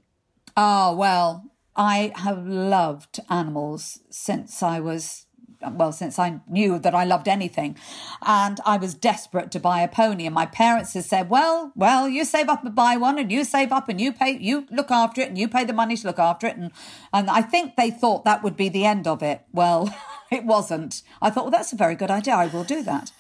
Oh 0.56 0.96
well, 0.96 1.52
I 1.76 2.12
have 2.16 2.46
loved 2.46 3.20
animals 3.30 4.00
since 4.10 4.62
I 4.62 4.80
was 4.80 5.26
well, 5.72 5.92
since 5.92 6.20
I 6.20 6.40
knew 6.48 6.80
that 6.80 6.94
I 6.94 7.04
loved 7.04 7.28
anything. 7.28 7.78
And 8.26 8.60
I 8.66 8.78
was 8.78 8.94
desperate 8.94 9.52
to 9.52 9.60
buy 9.60 9.82
a 9.82 9.88
pony. 9.88 10.26
And 10.26 10.36
my 10.36 10.46
parents 10.46 10.94
had 10.94 11.06
said, 11.06 11.30
Well, 11.30 11.72
well, 11.76 12.08
you 12.08 12.26
save 12.26 12.50
up 12.50 12.64
and 12.64 12.76
buy 12.76 12.98
one 12.98 13.18
and 13.18 13.32
you 13.32 13.44
save 13.44 13.72
up 13.72 13.90
and 13.90 14.00
you 14.00 14.12
pay 14.12 14.38
you 14.38 14.68
look 14.72 14.92
after 14.92 15.22
it 15.22 15.30
and 15.30 15.38
you 15.38 15.48
pay 15.48 15.64
the 15.64 15.74
money 15.74 15.98
to 15.98 16.08
look 16.08 16.20
after 16.20 16.48
it. 16.48 16.58
And 16.58 16.72
and 17.14 17.30
I 17.30 17.42
think 17.42 17.76
they 17.76 17.92
thought 17.92 18.26
that 18.26 18.44
would 18.44 18.58
be 18.58 18.70
the 18.70 18.86
end 18.86 19.08
of 19.08 19.24
it. 19.24 19.42
Well, 19.52 19.94
it 20.32 20.46
wasn't. 20.46 21.02
I 21.22 21.30
thought, 21.30 21.46
well, 21.46 21.52
that's 21.52 21.74
a 21.74 21.76
very 21.76 21.96
good 21.96 22.10
idea. 22.12 22.34
I 22.34 22.48
will 22.48 22.64
do 22.64 22.82
that. 22.84 23.12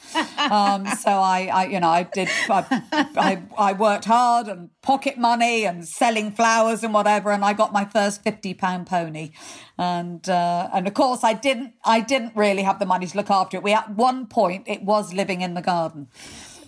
um, 0.51 0.85
so 0.99 1.11
I, 1.11 1.49
I, 1.53 1.65
you 1.65 1.79
know, 1.79 1.89
I 1.89 2.03
did. 2.03 2.29
I, 2.49 2.83
I, 2.91 3.43
I, 3.57 3.73
worked 3.73 4.05
hard 4.05 4.47
and 4.47 4.69
pocket 4.81 5.17
money 5.17 5.65
and 5.65 5.87
selling 5.87 6.31
flowers 6.31 6.83
and 6.83 6.93
whatever, 6.93 7.31
and 7.31 7.45
I 7.45 7.53
got 7.53 7.73
my 7.73 7.85
first 7.85 8.23
fifty 8.23 8.53
pound 8.53 8.87
pony. 8.87 9.31
And 9.77 10.27
uh, 10.29 10.69
and 10.73 10.87
of 10.87 10.93
course, 10.93 11.23
I 11.23 11.33
didn't. 11.33 11.73
I 11.83 12.01
didn't 12.01 12.35
really 12.35 12.63
have 12.63 12.79
the 12.79 12.85
money 12.85 13.07
to 13.07 13.17
look 13.17 13.29
after 13.29 13.57
it. 13.57 13.63
We 13.63 13.73
at 13.73 13.89
one 13.91 14.27
point 14.27 14.67
it 14.67 14.83
was 14.83 15.13
living 15.13 15.41
in 15.41 15.53
the 15.53 15.61
garden. 15.61 16.07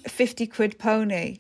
Fifty 0.07 0.47
quid 0.47 0.77
pony. 0.77 1.39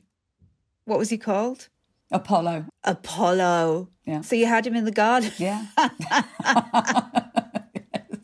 What 0.85 0.99
was 0.99 1.09
he 1.09 1.17
called? 1.17 1.67
Apollo. 2.09 2.65
Apollo. 2.85 3.89
Yeah. 4.05 4.21
So 4.21 4.37
you 4.37 4.45
had 4.45 4.65
him 4.65 4.75
in 4.75 4.85
the 4.85 4.91
garden. 4.91 5.31
Yeah. 5.37 5.65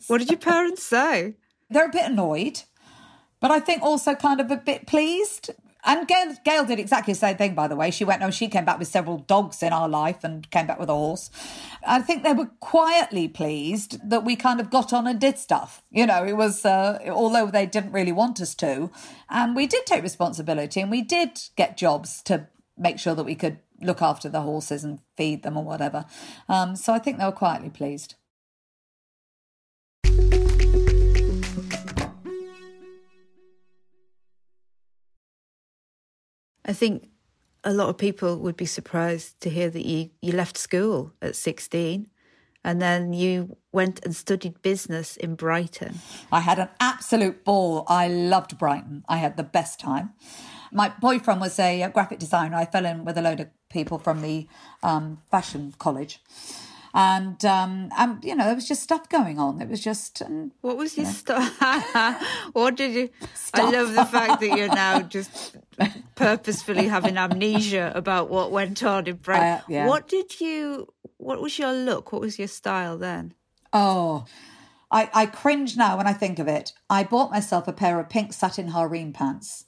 What 0.08 0.18
did 0.18 0.28
your 0.28 0.38
parents 0.38 0.82
say? 0.82 1.36
They're 1.70 1.86
a 1.86 1.92
bit 1.92 2.10
annoyed, 2.10 2.62
but 3.40 3.50
I 3.50 3.58
think 3.58 3.82
also 3.82 4.14
kind 4.14 4.40
of 4.40 4.50
a 4.50 4.56
bit 4.56 4.86
pleased. 4.86 5.50
And 5.86 6.08
Gail, 6.08 6.34
Gail 6.44 6.64
did 6.64 6.78
exactly 6.78 7.12
the 7.12 7.18
same 7.18 7.36
thing, 7.36 7.54
by 7.54 7.68
the 7.68 7.76
way. 7.76 7.90
She 7.90 8.04
went, 8.04 8.20
no, 8.20 8.30
she 8.30 8.48
came 8.48 8.64
back 8.64 8.78
with 8.78 8.88
several 8.88 9.18
dogs 9.18 9.62
in 9.62 9.72
our 9.72 9.88
life 9.88 10.24
and 10.24 10.50
came 10.50 10.66
back 10.66 10.80
with 10.80 10.88
a 10.88 10.94
horse. 10.94 11.30
I 11.86 12.00
think 12.00 12.22
they 12.22 12.32
were 12.32 12.50
quietly 12.60 13.28
pleased 13.28 13.98
that 14.08 14.24
we 14.24 14.34
kind 14.34 14.60
of 14.60 14.70
got 14.70 14.94
on 14.94 15.06
and 15.06 15.20
did 15.20 15.38
stuff. 15.38 15.82
You 15.90 16.06
know, 16.06 16.24
it 16.24 16.36
was, 16.36 16.64
uh, 16.64 17.00
although 17.10 17.50
they 17.50 17.66
didn't 17.66 17.92
really 17.92 18.12
want 18.12 18.40
us 18.40 18.54
to. 18.56 18.90
And 19.28 19.54
we 19.54 19.66
did 19.66 19.84
take 19.84 20.02
responsibility 20.02 20.80
and 20.80 20.90
we 20.90 21.02
did 21.02 21.40
get 21.56 21.76
jobs 21.76 22.22
to 22.22 22.48
make 22.78 22.98
sure 22.98 23.14
that 23.14 23.24
we 23.24 23.34
could 23.34 23.58
look 23.80 24.00
after 24.00 24.30
the 24.30 24.40
horses 24.40 24.84
and 24.84 25.00
feed 25.16 25.42
them 25.42 25.56
or 25.58 25.64
whatever. 25.64 26.06
Um, 26.48 26.76
so 26.76 26.94
I 26.94 26.98
think 26.98 27.18
they 27.18 27.26
were 27.26 27.32
quietly 27.32 27.70
pleased. 27.70 28.14
I 36.64 36.72
think 36.72 37.08
a 37.62 37.72
lot 37.72 37.88
of 37.88 37.98
people 37.98 38.38
would 38.38 38.56
be 38.56 38.66
surprised 38.66 39.40
to 39.40 39.50
hear 39.50 39.70
that 39.70 39.84
you, 39.84 40.10
you 40.20 40.32
left 40.32 40.56
school 40.56 41.12
at 41.20 41.36
16 41.36 42.08
and 42.64 42.80
then 42.80 43.12
you 43.12 43.56
went 43.72 44.04
and 44.04 44.16
studied 44.16 44.60
business 44.62 45.16
in 45.18 45.34
Brighton. 45.34 45.96
I 46.32 46.40
had 46.40 46.58
an 46.58 46.68
absolute 46.80 47.44
ball. 47.44 47.84
I 47.88 48.08
loved 48.08 48.58
Brighton. 48.58 49.04
I 49.08 49.18
had 49.18 49.36
the 49.36 49.42
best 49.42 49.78
time. 49.78 50.14
My 50.72 50.88
boyfriend 51.00 51.40
was 51.40 51.58
a 51.58 51.88
graphic 51.92 52.18
designer. 52.18 52.56
I 52.56 52.64
fell 52.64 52.86
in 52.86 53.04
with 53.04 53.18
a 53.18 53.22
load 53.22 53.40
of 53.40 53.48
people 53.68 53.98
from 53.98 54.22
the 54.22 54.48
um, 54.82 55.18
fashion 55.30 55.74
college 55.78 56.20
and 56.94 57.44
um, 57.44 57.90
and 57.98 58.24
you 58.24 58.36
know 58.36 58.44
there 58.44 58.54
was 58.54 58.68
just 58.68 58.82
stuff 58.82 59.08
going 59.08 59.38
on. 59.38 59.60
It 59.60 59.68
was 59.68 59.82
just 59.82 60.22
um, 60.22 60.52
what 60.60 60.76
was 60.76 60.96
your 60.96 61.06
stuff? 61.06 61.60
what 62.52 62.76
did 62.76 62.94
you? 62.94 63.10
Stuff. 63.34 63.60
I 63.60 63.70
love 63.70 63.94
the 63.94 64.04
fact 64.04 64.40
that 64.40 64.56
you're 64.56 64.68
now 64.68 65.02
just 65.02 65.56
purposefully 66.14 66.86
having 66.86 67.16
amnesia 67.16 67.90
about 67.96 68.30
what 68.30 68.52
went 68.52 68.84
on 68.84 69.08
in 69.08 69.16
Brighton. 69.16 69.46
Uh, 69.46 69.62
yeah. 69.68 69.86
What 69.88 70.06
did 70.06 70.40
you? 70.40 70.92
What 71.16 71.42
was 71.42 71.58
your 71.58 71.72
look? 71.72 72.12
What 72.12 72.20
was 72.20 72.38
your 72.38 72.48
style 72.48 72.96
then? 72.96 73.34
Oh. 73.72 74.24
I, 74.90 75.10
I 75.12 75.26
cringe 75.26 75.76
now 75.76 75.96
when 75.96 76.06
I 76.06 76.12
think 76.12 76.38
of 76.38 76.46
it. 76.46 76.72
I 76.88 77.02
bought 77.02 77.32
myself 77.32 77.66
a 77.66 77.72
pair 77.72 77.98
of 77.98 78.08
pink 78.08 78.32
satin 78.32 78.68
harem 78.68 79.12
pants, 79.12 79.64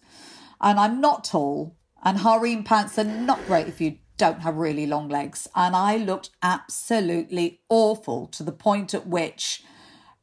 and 0.60 0.78
I'm 0.78 1.00
not 1.00 1.24
tall, 1.24 1.74
and 2.04 2.18
harem 2.18 2.62
pants 2.62 2.96
are 2.96 3.04
not 3.04 3.44
great 3.46 3.66
if 3.66 3.80
you 3.80 3.96
don't 4.16 4.40
have 4.40 4.56
really 4.56 4.86
long 4.86 5.08
legs. 5.08 5.48
And 5.54 5.76
I 5.76 5.96
looked 5.96 6.30
absolutely 6.42 7.60
awful 7.68 8.26
to 8.28 8.42
the 8.42 8.52
point 8.52 8.94
at 8.94 9.06
which 9.06 9.62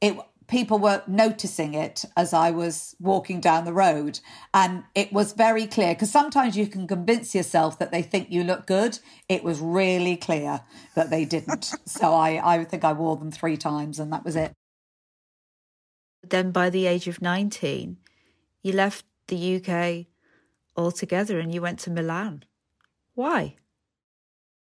it 0.02 0.18
people 0.48 0.78
were 0.78 1.02
noticing 1.08 1.74
it 1.74 2.06
as 2.16 2.34
I 2.34 2.52
was 2.52 2.96
walking 3.00 3.40
down 3.40 3.66
the 3.66 3.74
road. 3.74 4.20
And 4.54 4.84
it 4.94 5.12
was 5.14 5.34
very 5.34 5.66
clear 5.66 5.94
because 5.94 6.12
sometimes 6.12 6.58
you 6.58 6.68
can 6.68 6.88
convince 6.88 7.34
yourself 7.34 7.80
that 7.80 7.92
they 7.92 8.02
think 8.02 8.30
you 8.30 8.44
look 8.44 8.68
good. 8.68 9.00
It 9.30 9.44
was 9.44 9.60
really 9.60 10.18
clear 10.18 10.62
that 10.96 11.10
they 11.10 11.26
didn't. 11.26 11.72
so 11.86 12.14
I, 12.14 12.56
I 12.56 12.64
think 12.66 12.84
I 12.84 12.94
wore 12.94 13.18
them 13.18 13.32
three 13.32 13.58
times 13.58 14.00
and 14.00 14.12
that 14.12 14.26
was 14.26 14.36
it. 14.36 14.54
Then 16.22 16.52
by 16.52 16.70
the 16.70 16.86
age 16.86 17.08
of 17.08 17.22
19, 17.22 17.98
you 18.62 18.74
left 18.74 19.06
the 19.28 19.56
UK 19.56 20.06
altogether 20.78 21.40
and 21.40 21.54
you 21.54 21.62
went 21.62 21.80
to 21.80 21.92
Milan. 21.92 22.44
Why? 23.16 23.56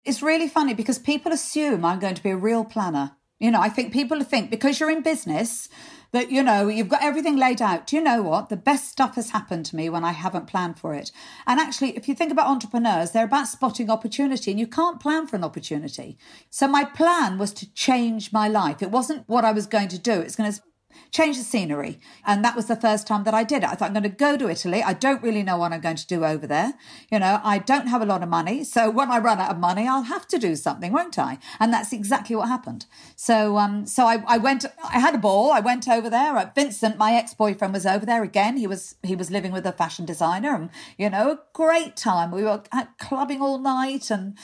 It's 0.04 0.22
really 0.22 0.48
funny 0.48 0.74
because 0.74 0.98
people 0.98 1.32
assume 1.32 1.84
I'm 1.84 1.98
going 1.98 2.14
to 2.14 2.22
be 2.22 2.30
a 2.30 2.36
real 2.36 2.64
planner. 2.64 3.12
You 3.40 3.50
know, 3.50 3.60
I 3.60 3.68
think 3.68 3.92
people 3.92 4.22
think 4.22 4.50
because 4.50 4.78
you're 4.78 4.90
in 4.90 5.02
business 5.02 5.68
that, 6.12 6.30
you 6.30 6.42
know, 6.42 6.68
you've 6.68 6.88
got 6.88 7.02
everything 7.02 7.36
laid 7.36 7.60
out. 7.60 7.86
Do 7.86 7.96
you 7.96 8.02
know 8.02 8.22
what? 8.22 8.48
The 8.48 8.56
best 8.56 8.88
stuff 8.88 9.16
has 9.16 9.30
happened 9.30 9.66
to 9.66 9.76
me 9.76 9.88
when 9.88 10.04
I 10.04 10.12
haven't 10.12 10.46
planned 10.46 10.78
for 10.78 10.94
it. 10.94 11.10
And 11.46 11.58
actually, 11.58 11.96
if 11.96 12.06
you 12.06 12.14
think 12.14 12.30
about 12.30 12.46
entrepreneurs, 12.46 13.10
they're 13.10 13.24
about 13.24 13.48
spotting 13.48 13.90
opportunity 13.90 14.50
and 14.50 14.60
you 14.60 14.66
can't 14.66 15.00
plan 15.00 15.26
for 15.26 15.36
an 15.36 15.44
opportunity. 15.44 16.16
So 16.50 16.68
my 16.68 16.84
plan 16.84 17.38
was 17.38 17.52
to 17.54 17.72
change 17.74 18.32
my 18.32 18.46
life. 18.46 18.82
It 18.82 18.90
wasn't 18.90 19.28
what 19.28 19.44
I 19.44 19.52
was 19.52 19.66
going 19.66 19.88
to 19.88 19.98
do. 19.98 20.20
It's 20.20 20.36
going 20.36 20.52
to 20.52 20.62
change 21.10 21.36
the 21.38 21.44
scenery. 21.44 22.00
And 22.24 22.44
that 22.44 22.56
was 22.56 22.66
the 22.66 22.76
first 22.76 23.06
time 23.06 23.24
that 23.24 23.34
I 23.34 23.44
did 23.44 23.62
it. 23.62 23.68
I 23.68 23.74
thought, 23.74 23.88
I'm 23.88 23.92
going 23.92 24.02
to 24.04 24.08
go 24.08 24.36
to 24.36 24.48
Italy. 24.48 24.82
I 24.82 24.92
don't 24.92 25.22
really 25.22 25.42
know 25.42 25.56
what 25.56 25.72
I'm 25.72 25.80
going 25.80 25.96
to 25.96 26.06
do 26.06 26.24
over 26.24 26.46
there. 26.46 26.74
You 27.10 27.18
know, 27.18 27.40
I 27.42 27.58
don't 27.58 27.86
have 27.86 28.02
a 28.02 28.06
lot 28.06 28.22
of 28.22 28.28
money. 28.28 28.64
So 28.64 28.90
when 28.90 29.10
I 29.10 29.18
run 29.18 29.40
out 29.40 29.50
of 29.50 29.58
money, 29.58 29.86
I'll 29.86 30.02
have 30.02 30.26
to 30.28 30.38
do 30.38 30.56
something, 30.56 30.92
won't 30.92 31.18
I? 31.18 31.38
And 31.60 31.72
that's 31.72 31.92
exactly 31.92 32.36
what 32.36 32.48
happened. 32.48 32.86
So, 33.16 33.58
um, 33.58 33.86
so 33.86 34.06
I, 34.06 34.22
I 34.26 34.38
went, 34.38 34.64
I 34.84 34.98
had 35.00 35.14
a 35.14 35.18
ball. 35.18 35.52
I 35.52 35.60
went 35.60 35.88
over 35.88 36.10
there. 36.10 36.36
Uh, 36.36 36.50
Vincent, 36.54 36.98
my 36.98 37.14
ex-boyfriend 37.14 37.74
was 37.74 37.86
over 37.86 38.06
there 38.06 38.22
again. 38.22 38.56
He 38.56 38.66
was, 38.66 38.96
he 39.02 39.16
was 39.16 39.30
living 39.30 39.52
with 39.52 39.66
a 39.66 39.72
fashion 39.72 40.04
designer 40.04 40.54
and, 40.54 40.70
you 40.98 41.10
know, 41.10 41.30
a 41.30 41.40
great 41.52 41.96
time. 41.96 42.30
We 42.30 42.44
were 42.44 42.62
clubbing 42.98 43.40
all 43.40 43.58
night 43.58 44.10
and, 44.10 44.36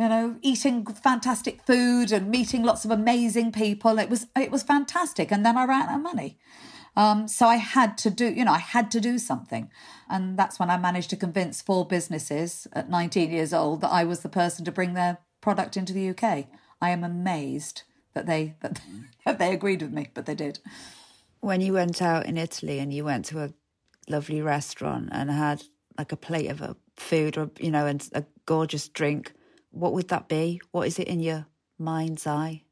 you 0.00 0.08
know, 0.08 0.36
eating 0.40 0.86
fantastic 0.86 1.60
food 1.66 2.10
and 2.10 2.30
meeting 2.30 2.62
lots 2.62 2.86
of 2.86 2.90
amazing 2.90 3.52
people. 3.52 3.98
It 3.98 4.08
was 4.08 4.28
it 4.34 4.50
was 4.50 4.62
fantastic. 4.62 5.30
And 5.30 5.44
then 5.44 5.58
I 5.58 5.66
ran 5.66 5.90
out 5.90 5.96
of 5.96 6.02
money. 6.02 6.38
Um, 6.96 7.28
so 7.28 7.46
I 7.46 7.56
had 7.56 7.98
to 7.98 8.10
do, 8.10 8.26
you 8.26 8.46
know, 8.46 8.52
I 8.52 8.58
had 8.58 8.90
to 8.92 9.00
do 9.00 9.18
something. 9.18 9.70
And 10.08 10.38
that's 10.38 10.58
when 10.58 10.70
I 10.70 10.78
managed 10.78 11.10
to 11.10 11.16
convince 11.16 11.60
four 11.60 11.86
businesses 11.86 12.66
at 12.72 12.88
19 12.88 13.30
years 13.30 13.52
old 13.52 13.82
that 13.82 13.92
I 13.92 14.04
was 14.04 14.20
the 14.20 14.30
person 14.30 14.64
to 14.64 14.72
bring 14.72 14.94
their 14.94 15.18
product 15.42 15.76
into 15.76 15.92
the 15.92 16.08
UK. 16.08 16.46
I 16.80 16.90
am 16.90 17.04
amazed 17.04 17.82
that 18.14 18.24
they 18.24 18.54
that, 18.62 18.80
that 19.26 19.38
they 19.38 19.52
agreed 19.52 19.82
with 19.82 19.92
me, 19.92 20.08
but 20.14 20.24
they 20.24 20.34
did. 20.34 20.60
When 21.40 21.60
you 21.60 21.74
went 21.74 22.00
out 22.00 22.24
in 22.24 22.38
Italy 22.38 22.78
and 22.78 22.90
you 22.90 23.04
went 23.04 23.26
to 23.26 23.44
a 23.44 23.52
lovely 24.08 24.40
restaurant 24.40 25.10
and 25.12 25.30
had 25.30 25.64
like 25.98 26.10
a 26.10 26.16
plate 26.16 26.50
of 26.50 26.62
a 26.62 26.74
food 26.96 27.36
or 27.36 27.50
you 27.60 27.70
know 27.70 27.84
and 27.84 28.08
a 28.14 28.24
gorgeous 28.46 28.88
drink 28.88 29.34
what 29.70 29.92
would 29.92 30.08
that 30.08 30.28
be? 30.28 30.60
What 30.70 30.86
is 30.86 30.98
it 30.98 31.08
in 31.08 31.20
your 31.20 31.46
mind's 31.78 32.26
eye? 32.26 32.64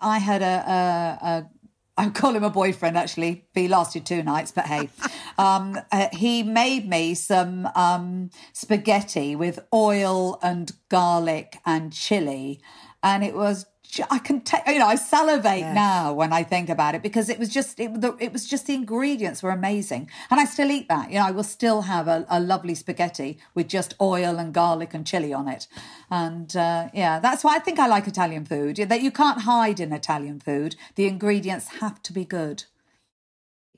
I 0.00 0.18
had 0.18 0.42
a, 0.42 0.46
a, 0.46 1.26
a 1.26 1.50
I 1.96 2.08
call 2.08 2.34
him 2.34 2.44
a 2.44 2.50
boyfriend 2.50 2.96
actually. 2.96 3.46
He 3.54 3.68
lasted 3.68 4.06
two 4.06 4.22
nights, 4.22 4.50
but 4.50 4.66
hey, 4.66 4.88
um, 5.38 5.78
uh, 5.90 6.08
he 6.12 6.42
made 6.42 6.88
me 6.88 7.14
some 7.14 7.68
um, 7.74 8.30
spaghetti 8.52 9.36
with 9.36 9.58
oil 9.72 10.38
and 10.42 10.72
garlic 10.88 11.58
and 11.64 11.92
chili, 11.92 12.60
and 13.02 13.22
it 13.22 13.34
was 13.34 13.66
I 14.08 14.18
can 14.18 14.40
take, 14.40 14.66
you 14.66 14.78
know, 14.78 14.86
I 14.86 14.94
salivate 14.94 15.60
yes. 15.60 15.74
now 15.74 16.14
when 16.14 16.32
I 16.32 16.42
think 16.44 16.70
about 16.70 16.94
it 16.94 17.02
because 17.02 17.28
it 17.28 17.38
was 17.38 17.50
just, 17.50 17.78
it, 17.78 18.00
the, 18.00 18.16
it 18.18 18.32
was 18.32 18.48
just 18.48 18.66
the 18.66 18.74
ingredients 18.74 19.42
were 19.42 19.50
amazing. 19.50 20.08
And 20.30 20.40
I 20.40 20.46
still 20.46 20.70
eat 20.70 20.88
that. 20.88 21.10
You 21.10 21.18
know, 21.18 21.26
I 21.26 21.30
will 21.30 21.44
still 21.44 21.82
have 21.82 22.08
a, 22.08 22.24
a 22.30 22.40
lovely 22.40 22.74
spaghetti 22.74 23.38
with 23.54 23.68
just 23.68 23.94
oil 24.00 24.38
and 24.38 24.54
garlic 24.54 24.94
and 24.94 25.06
chili 25.06 25.34
on 25.34 25.46
it. 25.46 25.66
And 26.10 26.54
uh, 26.56 26.88
yeah, 26.94 27.20
that's 27.20 27.44
why 27.44 27.56
I 27.56 27.58
think 27.58 27.78
I 27.78 27.86
like 27.86 28.06
Italian 28.06 28.46
food, 28.46 28.76
that 28.76 29.02
you 29.02 29.10
can't 29.10 29.42
hide 29.42 29.78
in 29.78 29.92
Italian 29.92 30.40
food. 30.40 30.74
The 30.94 31.06
ingredients 31.06 31.68
have 31.80 32.02
to 32.04 32.12
be 32.14 32.24
good. 32.24 32.64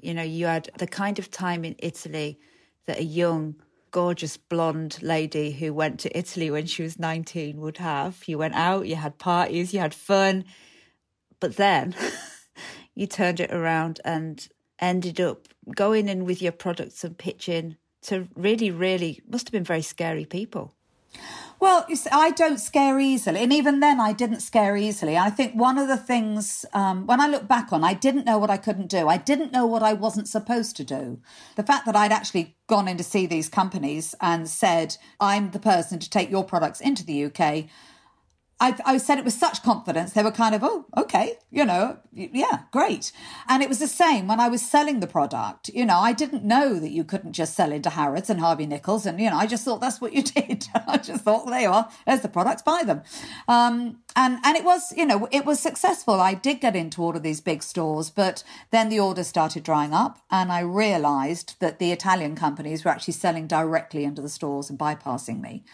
You 0.01 0.15
know, 0.15 0.23
you 0.23 0.47
had 0.47 0.71
the 0.79 0.87
kind 0.87 1.19
of 1.19 1.31
time 1.31 1.65
in 1.65 1.75
Italy 1.79 2.39
that 2.87 2.99
a 2.99 3.05
young 3.05 3.57
gorgeous 3.95 4.37
blonde 4.37 4.99
lady 5.03 5.53
who 5.53 5.73
went 5.73 6.01
to 6.01 6.19
Italy 6.19 6.51
when 6.51 6.67
she 6.67 6.83
was 6.83 6.99
19 6.99 7.61
would 7.61 7.79
have. 7.79 8.25
You 8.27 8.39
went 8.39 8.57
out, 8.57 8.89
you 8.89 8.97
had 8.97 9.19
parties, 9.19 9.73
you 9.73 9.79
had 9.79 9.95
fun. 9.95 10.45
But 11.39 11.55
then 11.55 11.95
you 12.97 13.07
turned 13.07 13.39
it 13.39 13.53
around 13.53 14.01
and 14.05 14.49
ended 14.81 15.21
up 15.21 15.47
going 15.77 16.09
in 16.09 16.25
with 16.25 16.43
your 16.43 16.51
products 16.51 17.05
and 17.05 17.17
pitching 17.17 17.77
to 18.03 18.27
really, 18.35 18.73
really 18.73 19.21
must 19.29 19.47
have 19.47 19.53
been 19.53 19.63
very 19.63 19.83
scary 19.83 20.25
people. 20.25 20.75
Well, 21.65 21.87
see, 21.95 22.11
I 22.13 22.29
don't 22.29 22.61
scare 22.61 23.01
easily. 23.01 23.41
And 23.43 23.51
even 23.51 23.81
then, 23.81 23.99
I 23.99 24.13
didn't 24.13 24.41
scare 24.41 24.77
easily. 24.77 25.17
I 25.17 25.31
think 25.31 25.55
one 25.55 25.79
of 25.79 25.89
the 25.89 25.97
things, 25.97 26.67
um, 26.75 27.07
when 27.07 27.23
I 27.23 27.27
look 27.27 27.49
back 27.49 27.73
on, 27.73 27.83
I 27.83 27.95
didn't 27.95 28.27
know 28.27 28.37
what 28.37 28.51
I 28.51 28.59
couldn't 28.59 28.89
do. 28.89 29.09
I 29.09 29.17
didn't 29.17 29.51
know 29.51 29.65
what 29.65 29.83
I 29.83 29.95
wasn't 29.95 30.29
supposed 30.29 30.77
to 30.77 30.85
do. 30.85 31.23
The 31.57 31.63
fact 31.63 31.87
that 31.87 31.97
I'd 31.97 32.13
actually 32.13 32.55
gone 32.67 32.87
in 32.87 32.99
to 32.99 33.03
see 33.03 33.25
these 33.25 33.49
companies 33.49 34.15
and 34.21 34.47
said, 34.47 34.99
I'm 35.19 35.53
the 35.53 35.59
person 35.59 35.99
to 36.01 36.11
take 36.11 36.31
your 36.31 36.45
products 36.45 36.83
into 36.83 37.03
the 37.03 37.25
UK 37.25 37.65
I, 38.61 38.77
I 38.85 38.99
said 38.99 39.19
it 39.19 39.25
with 39.25 39.35
such 39.35 39.63
confidence. 39.65 40.13
They 40.13 40.23
were 40.23 40.31
kind 40.31 40.55
of, 40.55 40.63
oh, 40.63 40.87
okay, 40.97 41.39
you 41.51 41.65
know, 41.65 41.99
yeah, 42.13 42.63
great. 42.71 43.11
And 43.49 43.63
it 43.63 43.69
was 43.69 43.81
the 43.81 43.89
same 43.89 44.29
when 44.29 44.39
I 44.39 44.49
was 44.49 44.63
selling 44.63 45.01
the 45.01 45.09
product. 45.09 45.71
You 45.71 45.85
know, 45.85 45.99
I 45.99 46.13
didn't 46.13 46.45
know 46.45 46.79
that 46.79 46.93
you 46.93 47.03
couldn't 47.03 47.33
just 47.33 47.55
sell 47.55 47.73
into 47.73 47.91
Harrods 47.91 48.31
and 48.31 48.39
Harvey 48.39 48.67
Nichols. 48.67 49.07
And, 49.07 49.21
you 49.21 49.29
know, 49.29 49.37
I 49.37 49.47
just 49.47 49.65
thought 49.65 49.81
that's 49.81 50.01
what 50.01 50.13
you 50.13 50.23
did. 50.23 50.69
I 50.87 50.99
just 50.99 51.25
thought, 51.25 51.47
there 51.47 51.63
you 51.63 51.71
are, 51.71 51.89
there's 52.07 52.21
the 52.21 52.29
products, 52.29 52.63
buy 52.63 52.85
them. 52.85 53.03
Um, 53.49 53.99
and, 54.15 54.39
and 54.45 54.57
it 54.57 54.65
was, 54.65 54.93
you 54.97 55.05
know, 55.05 55.29
it 55.33 55.45
was 55.45 55.59
successful. 55.59 56.21
I 56.21 56.35
did 56.35 56.61
get 56.61 56.77
into 56.77 57.03
all 57.03 57.17
of 57.17 57.25
these 57.25 57.41
big 57.41 57.63
stores, 57.63 58.09
but 58.11 58.45
then 58.71 58.89
the 58.89 59.01
orders 59.01 59.27
started 59.27 59.65
drying 59.65 59.93
up. 59.93 60.21
And 60.31 60.53
I 60.53 60.61
realized 60.61 61.57
that 61.59 61.81
the 61.81 61.91
Italian 61.91 62.37
companies 62.37 62.85
were 62.85 62.93
actually 62.93 63.15
selling 63.15 63.49
directly 63.49 64.05
into 64.05 64.23
the 64.23 64.29
stores 64.29 64.71
and 64.71 64.79
bypassing 64.79 65.41
me. 65.41 65.65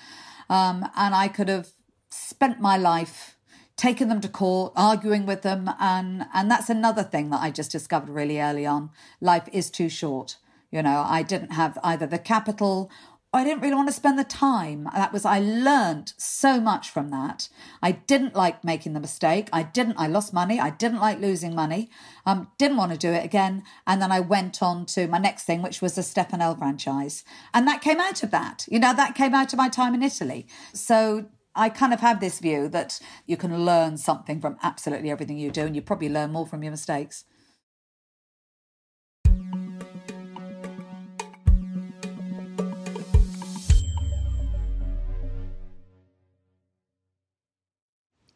Um, 0.49 0.89
and 0.97 1.15
I 1.15 1.29
could 1.29 1.49
have 1.49 1.69
spent 2.11 2.61
my 2.61 2.77
life 2.77 3.37
taking 3.77 4.09
them 4.09 4.21
to 4.21 4.29
court, 4.29 4.73
arguing 4.77 5.25
with 5.25 5.43
them, 5.43 5.71
and 5.79 6.27
and 6.35 6.51
that's 6.51 6.69
another 6.69 7.03
thing 7.03 7.31
that 7.31 7.41
I 7.41 7.51
just 7.51 7.73
discovered 7.73 8.11
really 8.11 8.41
early 8.41 8.67
on. 8.67 8.91
Life 9.21 9.49
is 9.53 9.71
too 9.71 9.89
short. 9.89 10.37
You 10.71 10.83
know, 10.83 11.05
I 11.07 11.23
didn't 11.23 11.53
have 11.53 11.79
either 11.83 12.07
the 12.07 12.19
capital 12.19 12.91
I 13.33 13.45
didn't 13.45 13.63
really 13.63 13.77
want 13.77 13.89
to 13.89 13.95
spend 13.95 14.19
the 14.19 14.25
time. 14.25 14.89
That 14.93 15.13
was, 15.13 15.25
I 15.25 15.39
learned 15.39 16.15
so 16.17 16.61
much 16.61 16.91
from 16.91 17.11
that. 17.11 17.49
I 17.81 17.93
didn't 17.93 18.35
like 18.35 18.65
making 18.65 18.93
the 18.93 18.99
mistake. 18.99 19.49
I 19.53 19.63
didn't, 19.63 20.01
I 20.01 20.09
lost 20.09 20.33
money. 20.33 20.59
I 20.59 20.71
didn't 20.71 20.99
like 20.99 21.21
losing 21.21 21.55
money. 21.55 21.91
Um, 22.27 22.49
didn't 22.59 22.77
want 22.77 22.91
to 22.91 22.99
do 22.99 23.13
it 23.13 23.25
again. 23.25 23.63
And 23.87 24.03
then 24.03 24.11
I 24.11 24.19
went 24.19 24.65
on 24.65 24.85
to 24.87 25.07
my 25.07 25.19
next 25.19 25.45
thing, 25.45 25.63
which 25.63 25.81
was 25.81 25.95
the 25.95 26.03
Stefanel 26.03 26.59
franchise. 26.59 27.23
And 27.55 27.69
that 27.69 27.83
came 27.83 28.01
out 28.01 28.25
of 28.25 28.33
that. 28.33 28.67
You 28.69 28.81
know, 28.81 28.95
that 28.95 29.15
came 29.15 29.33
out 29.33 29.53
of 29.53 29.57
my 29.59 29.69
time 29.69 29.95
in 29.95 30.03
Italy. 30.03 30.49
So 30.75 31.27
I 31.55 31.69
kind 31.69 31.93
of 31.93 32.01
have 32.01 32.21
this 32.21 32.39
view 32.39 32.69
that 32.69 33.01
you 33.27 33.37
can 33.37 33.65
learn 33.65 33.97
something 33.97 34.41
from 34.41 34.57
absolutely 34.63 35.11
everything 35.11 35.39
you 35.39 35.51
do, 35.51 35.63
and 35.63 35.75
you 35.75 35.83
probably 35.83 36.09
learn 36.09 36.33
more 36.33 36.47
from 36.47 36.63
your 36.63 36.71
mistakes. 36.71 37.25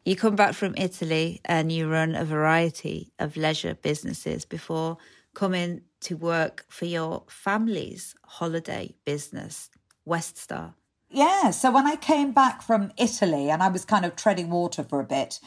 You 0.03 0.15
come 0.15 0.35
back 0.35 0.53
from 0.53 0.75
Italy 0.77 1.41
and 1.45 1.71
you 1.71 1.89
run 1.89 2.13
a 2.13 2.23
variety 2.23 3.11
of 3.17 3.37
leisure 3.37 3.73
businesses 3.73 4.45
before 4.45 4.97
coming 5.33 5.81
to 6.01 6.15
work 6.15 6.63
for 6.69 6.85
your 6.85 7.23
family's 7.27 8.13
holiday 8.23 8.93
business, 9.03 9.71
Weststar. 10.07 10.75
Yeah. 11.15 11.51
So 11.51 11.71
when 11.71 11.87
I 11.87 11.95
came 11.95 12.33
back 12.33 12.61
from 12.61 12.91
Italy 12.97 13.49
and 13.49 13.63
I 13.63 13.69
was 13.69 13.85
kind 13.85 14.03
of 14.03 14.17
treading 14.17 14.49
water 14.49 14.83
for 14.83 14.99
a 14.99 15.05
bit, 15.05 15.39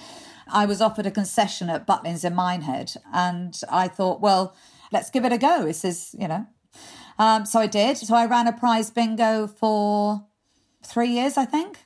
I 0.50 0.64
was 0.64 0.80
offered 0.80 1.04
a 1.04 1.10
concession 1.10 1.68
at 1.68 1.86
Butlins 1.86 2.24
in 2.24 2.34
Minehead. 2.34 2.96
And 3.12 3.60
I 3.70 3.86
thought, 3.86 4.22
well, 4.22 4.56
let's 4.92 5.10
give 5.10 5.26
it 5.26 5.32
a 5.32 5.36
go. 5.36 5.66
This 5.66 5.84
is, 5.84 6.16
you 6.18 6.26
know. 6.26 6.46
Um, 7.18 7.44
so 7.44 7.60
I 7.60 7.66
did. 7.66 7.98
So 7.98 8.14
I 8.14 8.24
ran 8.24 8.46
a 8.46 8.52
prize 8.54 8.90
bingo 8.90 9.46
for 9.46 10.24
three 10.82 11.10
years, 11.10 11.36
I 11.36 11.44
think. 11.44 11.80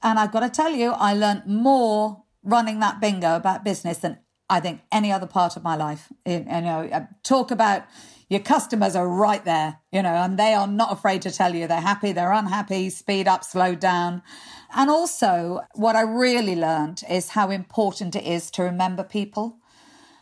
And 0.00 0.20
I've 0.20 0.30
got 0.30 0.40
to 0.40 0.48
tell 0.48 0.70
you, 0.70 0.92
I 0.92 1.12
learned 1.14 1.44
more 1.44 2.22
running 2.44 2.78
that 2.80 3.00
bingo 3.00 3.34
about 3.34 3.64
business 3.64 3.98
than 3.98 4.18
I 4.54 4.60
think 4.60 4.82
any 4.92 5.10
other 5.10 5.26
part 5.26 5.56
of 5.56 5.64
my 5.64 5.74
life. 5.74 6.12
You 6.24 6.44
know, 6.44 6.88
uh, 6.92 7.06
talk 7.24 7.50
about 7.50 7.82
your 8.28 8.38
customers 8.38 8.94
are 8.94 9.08
right 9.08 9.44
there, 9.44 9.80
you 9.90 10.00
know, 10.00 10.14
and 10.14 10.38
they 10.38 10.54
are 10.54 10.68
not 10.68 10.92
afraid 10.92 11.22
to 11.22 11.32
tell 11.32 11.54
you 11.54 11.66
they're 11.66 11.80
happy, 11.80 12.12
they're 12.12 12.32
unhappy, 12.32 12.88
speed 12.90 13.26
up, 13.26 13.42
slow 13.42 13.74
down. 13.74 14.22
And 14.76 14.88
also, 14.90 15.62
what 15.74 15.96
I 15.96 16.02
really 16.02 16.54
learned 16.54 17.02
is 17.10 17.30
how 17.30 17.50
important 17.50 18.14
it 18.14 18.24
is 18.24 18.48
to 18.52 18.62
remember 18.62 19.02
people. 19.02 19.58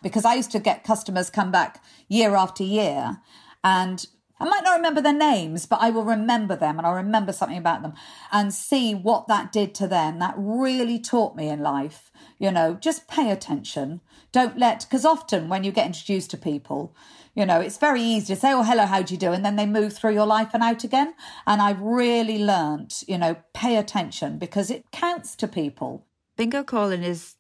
Because 0.03 0.25
I 0.25 0.35
used 0.35 0.51
to 0.53 0.61
get 0.61 0.83
customers 0.83 1.29
come 1.29 1.53
back 1.53 1.85
year 2.09 2.35
after 2.35 2.65
year 2.65 3.19
and 3.63 4.07
I 4.43 4.45
might 4.49 4.65
not 4.65 4.75
remember 4.75 5.01
their 5.01 5.13
names, 5.13 5.67
but 5.67 5.81
I 5.81 5.91
will 5.91 6.03
remember 6.03 6.57
them 6.57 6.77
and 6.77 6.85
I'll 6.85 6.95
remember 6.95 7.33
something 7.33 7.57
about 7.57 7.83
them 7.83 7.95
and 8.33 8.53
see 8.53 8.93
what 8.93 9.29
that 9.29 9.53
did 9.53 9.73
to 9.77 9.87
them. 9.87 10.19
That 10.19 10.35
really 10.37 10.99
taught 10.99 11.37
me 11.37 11.49
in 11.49 11.61
life, 11.61 12.11
you 12.41 12.51
know, 12.51 12.75
just 12.75 13.07
pay 13.07 13.31
attention. 13.31 14.01
Don't 14.33 14.59
let, 14.59 14.81
because 14.81 15.05
often 15.05 15.49
when 15.49 15.63
you 15.63 15.71
get 15.71 15.87
introduced 15.87 16.33
to 16.33 16.37
people, 16.37 16.93
you 17.37 17.47
know, 17.47 17.61
it's 17.61 17.79
very 17.79 18.03
easy 18.03 18.35
to 18.35 18.41
say, 18.41 18.53
oh, 18.53 18.65
hello, 18.65 18.85
how 18.85 19.01
do 19.03 19.15
you 19.15 19.19
do? 19.19 19.31
And 19.31 19.45
then 19.45 19.55
they 19.55 19.65
move 19.65 19.93
through 19.93 20.15
your 20.15 20.27
life 20.27 20.51
and 20.55 20.63
out 20.63 20.83
again. 20.83 21.15
And 21.47 21.63
I've 21.63 21.81
really 21.81 22.43
learnt, 22.43 23.05
you 23.07 23.19
know, 23.19 23.37
pay 23.55 23.77
attention 23.77 24.41
because 24.41 24.73
it 24.73 24.91
counts 24.91 25.37
to 25.37 25.47
people. 25.47 26.05
Bingo 26.37 26.65
calling 26.65 27.05
is 27.05 27.37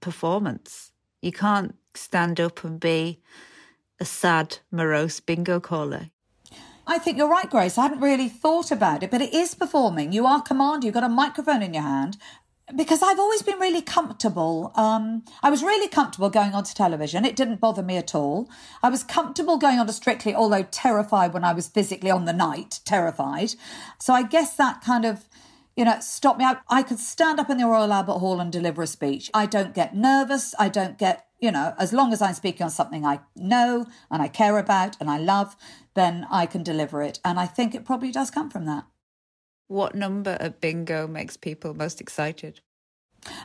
performance. 0.00 0.92
You 1.22 1.32
can't 1.32 1.76
stand 1.94 2.40
up 2.40 2.62
and 2.62 2.78
be 2.78 3.22
a 3.98 4.04
sad, 4.04 4.58
morose 4.70 5.18
bingo 5.20 5.58
caller. 5.58 6.10
I 6.86 6.98
think 6.98 7.16
you're 7.16 7.28
right, 7.28 7.48
Grace. 7.48 7.78
I 7.78 7.82
hadn't 7.82 8.00
really 8.00 8.28
thought 8.28 8.70
about 8.70 9.02
it, 9.02 9.10
but 9.10 9.22
it 9.22 9.32
is 9.32 9.54
performing. 9.54 10.12
You 10.12 10.26
are 10.26 10.42
commander. 10.42 10.86
You've 10.86 10.94
got 10.94 11.04
a 11.04 11.08
microphone 11.08 11.62
in 11.62 11.74
your 11.74 11.84
hand, 11.84 12.16
because 12.74 13.02
I've 13.02 13.18
always 13.18 13.42
been 13.42 13.58
really 13.58 13.82
comfortable. 13.82 14.72
Um, 14.74 15.24
I 15.42 15.50
was 15.50 15.62
really 15.62 15.88
comfortable 15.88 16.30
going 16.30 16.54
onto 16.54 16.74
television. 16.74 17.24
It 17.24 17.36
didn't 17.36 17.60
bother 17.60 17.82
me 17.82 17.96
at 17.96 18.14
all. 18.14 18.48
I 18.82 18.88
was 18.88 19.04
comfortable 19.04 19.58
going 19.58 19.78
onto 19.78 19.92
Strictly, 19.92 20.34
although 20.34 20.62
terrified 20.64 21.34
when 21.34 21.44
I 21.44 21.52
was 21.52 21.68
physically 21.68 22.10
on 22.10 22.24
the 22.24 22.32
night, 22.32 22.80
terrified. 22.84 23.54
So 23.98 24.12
I 24.14 24.22
guess 24.22 24.56
that 24.56 24.80
kind 24.80 25.04
of, 25.04 25.24
you 25.76 25.84
know, 25.84 25.98
stopped 26.00 26.38
me. 26.38 26.46
I 26.68 26.82
could 26.82 26.98
stand 26.98 27.40
up 27.40 27.50
in 27.50 27.58
the 27.58 27.66
Royal 27.66 27.92
Albert 27.92 28.18
Hall 28.18 28.40
and 28.40 28.50
deliver 28.50 28.82
a 28.82 28.86
speech. 28.86 29.30
I 29.34 29.46
don't 29.46 29.74
get 29.74 29.94
nervous. 29.94 30.54
I 30.58 30.68
don't 30.68 30.98
get, 30.98 31.26
you 31.40 31.50
know, 31.50 31.74
as 31.78 31.92
long 31.92 32.12
as 32.12 32.22
I'm 32.22 32.34
speaking 32.34 32.64
on 32.64 32.70
something 32.70 33.04
I 33.04 33.20
know 33.36 33.86
and 34.10 34.22
I 34.22 34.28
care 34.28 34.58
about 34.58 34.96
and 35.00 35.10
I 35.10 35.18
love, 35.18 35.56
then 35.94 36.26
I 36.30 36.46
can 36.46 36.62
deliver 36.62 37.02
it. 37.02 37.20
And 37.24 37.38
I 37.38 37.46
think 37.46 37.74
it 37.74 37.84
probably 37.84 38.12
does 38.12 38.30
come 38.30 38.50
from 38.50 38.64
that. 38.66 38.84
What 39.68 39.94
number 39.94 40.36
of 40.40 40.60
bingo 40.60 41.06
makes 41.06 41.36
people 41.36 41.74
most 41.74 42.00
excited? 42.00 42.60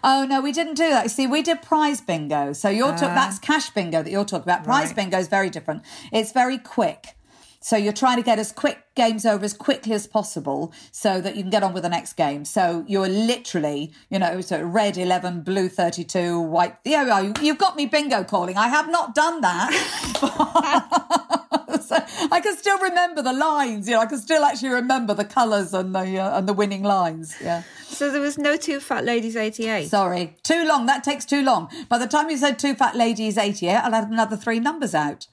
Oh 0.04 0.26
no, 0.28 0.42
we 0.42 0.52
didn't 0.52 0.74
do 0.74 0.90
that. 0.90 1.12
See, 1.12 1.28
we 1.28 1.42
did 1.42 1.62
prize 1.62 2.02
bingo. 2.02 2.54
So 2.54 2.70
you're 2.70 2.94
uh, 2.94 2.98
that's 2.98 3.40
cash 3.40 3.70
bingo 3.70 4.02
that 4.02 4.10
you're 4.10 4.26
talking 4.26 4.44
about. 4.44 4.64
Prize 4.64 4.88
right. 4.88 4.96
bingo 4.96 5.20
is 5.20 5.28
very 5.28 5.50
different. 5.50 5.84
It's 6.12 6.32
very 6.32 6.58
quick. 6.58 7.16
So 7.60 7.76
you're 7.76 7.94
trying 7.94 8.18
to 8.18 8.24
get 8.24 8.40
as 8.40 8.52
quick 8.52 8.84
games 8.96 9.26
over 9.26 9.44
as 9.44 9.54
quickly 9.54 9.94
as 9.94 10.08
possible 10.08 10.72
so 10.92 11.20
that 11.20 11.36
you 11.36 11.42
can 11.42 11.50
get 11.50 11.64
on 11.64 11.74
with 11.74 11.84
the 11.84 11.90
next 11.90 12.14
game. 12.14 12.46
So 12.46 12.86
you're 12.88 13.10
literally, 13.10 13.92
you 14.10 14.20
know, 14.20 14.42
so 14.42 14.62
red 14.62 14.98
11, 14.98 15.42
blue 15.42 15.68
32, 15.68 16.40
white. 16.40 16.78
Yeah, 16.86 17.34
you've 17.42 17.58
got 17.58 17.76
me 17.76 17.86
bingo 17.86 18.24
calling. 18.24 18.58
I 18.58 18.70
have 18.70 18.90
not 18.90 19.16
done 19.16 19.42
that. 19.42 19.72
so 21.82 21.98
I 22.32 22.40
can 22.42 22.58
still 22.58 22.80
remember 22.80 23.22
the 23.22 23.34
lines. 23.34 23.88
You 23.88 23.96
know, 23.96 24.02
I 24.02 24.06
can 24.08 24.18
still 24.18 24.44
actually 24.44 24.70
remember 24.70 25.14
the 25.14 25.26
colours 25.26 25.74
and 25.74 25.94
the 25.94 26.18
uh, 26.20 26.38
and 26.38 26.48
the 26.48 26.54
winning 26.54 26.84
lines. 26.84 27.36
Yeah. 27.42 27.64
So 27.84 28.12
there 28.12 28.22
was 28.22 28.38
no 28.38 28.58
two 28.58 28.80
fat 28.80 29.06
ladies 29.06 29.36
eighty 29.36 29.68
eight. 29.68 29.90
Sorry, 29.90 30.36
too 30.44 30.66
long. 30.66 30.88
That 30.88 31.04
takes 31.04 31.26
too 31.26 31.44
long. 31.44 31.70
By 31.90 31.98
the 31.98 32.08
time 32.08 32.30
you 32.30 32.38
said 32.38 32.58
two 32.58 32.74
fat 32.74 32.96
ladies 32.96 33.38
eighty 33.38 33.68
eight, 33.68 33.78
I'll 33.78 33.94
have 33.94 34.12
another 34.12 34.36
three 34.36 34.60
numbers 34.60 34.96
out. 34.96 35.28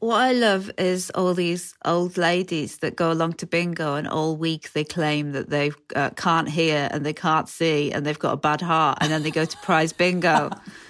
What 0.00 0.20
I 0.20 0.32
love 0.32 0.70
is 0.78 1.10
all 1.10 1.34
these 1.34 1.74
old 1.84 2.16
ladies 2.16 2.78
that 2.78 2.94
go 2.94 3.10
along 3.10 3.34
to 3.34 3.46
bingo 3.46 3.96
and 3.96 4.06
all 4.06 4.36
week 4.36 4.72
they 4.72 4.84
claim 4.84 5.32
that 5.32 5.50
they 5.50 5.72
uh, 5.96 6.10
can't 6.10 6.48
hear 6.48 6.88
and 6.92 7.04
they 7.04 7.12
can't 7.12 7.48
see 7.48 7.90
and 7.90 8.06
they've 8.06 8.18
got 8.18 8.34
a 8.34 8.36
bad 8.36 8.60
heart 8.60 8.98
and 9.00 9.10
then 9.10 9.24
they 9.24 9.32
go 9.32 9.44
to 9.44 9.56
prize 9.58 9.92
bingo. 9.92 10.50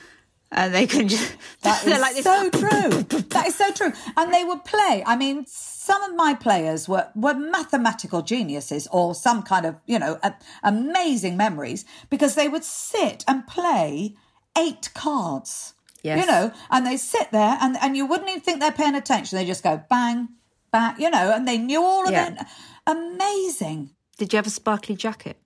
and 0.51 0.75
they 0.75 0.87
can 0.87 1.09
just 1.09 1.37
that 1.63 1.87
is 1.87 2.01
like 2.01 2.17
so 2.17 2.51
true. 2.51 3.03
That 3.31 3.47
is 3.47 3.55
so 3.55 3.71
true. 3.73 3.93
And 4.17 4.33
they 4.33 4.45
would 4.45 4.65
play. 4.65 5.03
I 5.07 5.17
mean 5.17 5.45
some 5.47 6.03
of 6.03 6.15
my 6.15 6.35
players 6.35 6.89
were 6.89 7.09
were 7.15 7.35
mathematical 7.35 8.23
geniuses 8.23 8.87
or 8.91 9.15
some 9.15 9.43
kind 9.43 9.67
of 9.67 9.77
you 9.87 9.99
know 9.99 10.19
a, 10.23 10.35
amazing 10.63 11.37
memories 11.37 11.85
because 12.11 12.35
they 12.35 12.49
would 12.49 12.65
sit 12.65 13.25
and 13.29 13.47
play 13.47 14.15
eight 14.57 14.91
cards 14.95 15.75
yes. 16.03 16.21
you 16.21 16.27
know 16.27 16.53
and 16.71 16.87
they 16.87 16.97
sit 16.97 17.31
there 17.31 17.59
and 17.61 17.77
and 17.81 17.97
you 17.97 18.07
wouldn't 18.07 18.29
even 18.29 18.41
think 18.41 18.61
they're 18.61 18.73
paying 18.73 18.95
attention. 18.95 19.39
They 19.39 19.47
just 19.47 19.63
go 19.65 19.83
bang 19.91 20.29
bang 20.73 20.95
you 20.99 21.11
know 21.11 21.33
and 21.35 21.47
they 21.47 21.59
knew 21.59 21.83
all 21.83 22.07
of 22.07 22.13
yeah. 22.13 22.33
it. 22.33 22.47
Amazing. 22.87 23.91
Did 24.17 24.33
you 24.33 24.39
have 24.39 24.47
a 24.47 24.51
sparkly 24.51 24.97
jacket 24.97 25.37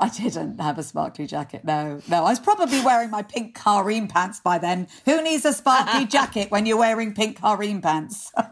I 0.00 0.08
didn't 0.08 0.60
have 0.60 0.78
a 0.78 0.82
sparkly 0.82 1.26
jacket. 1.26 1.64
No, 1.64 2.00
no. 2.08 2.18
I 2.18 2.30
was 2.30 2.38
probably 2.38 2.80
wearing 2.80 3.10
my 3.10 3.22
pink 3.22 3.58
harem 3.58 4.06
pants 4.06 4.38
by 4.38 4.58
then. 4.58 4.86
Who 5.06 5.22
needs 5.22 5.44
a 5.44 5.52
sparkly 5.52 6.06
jacket 6.16 6.50
when 6.50 6.66
you're 6.66 6.78
wearing 6.78 7.14
pink 7.14 7.40
harem 7.40 7.82
pants? 7.82 8.32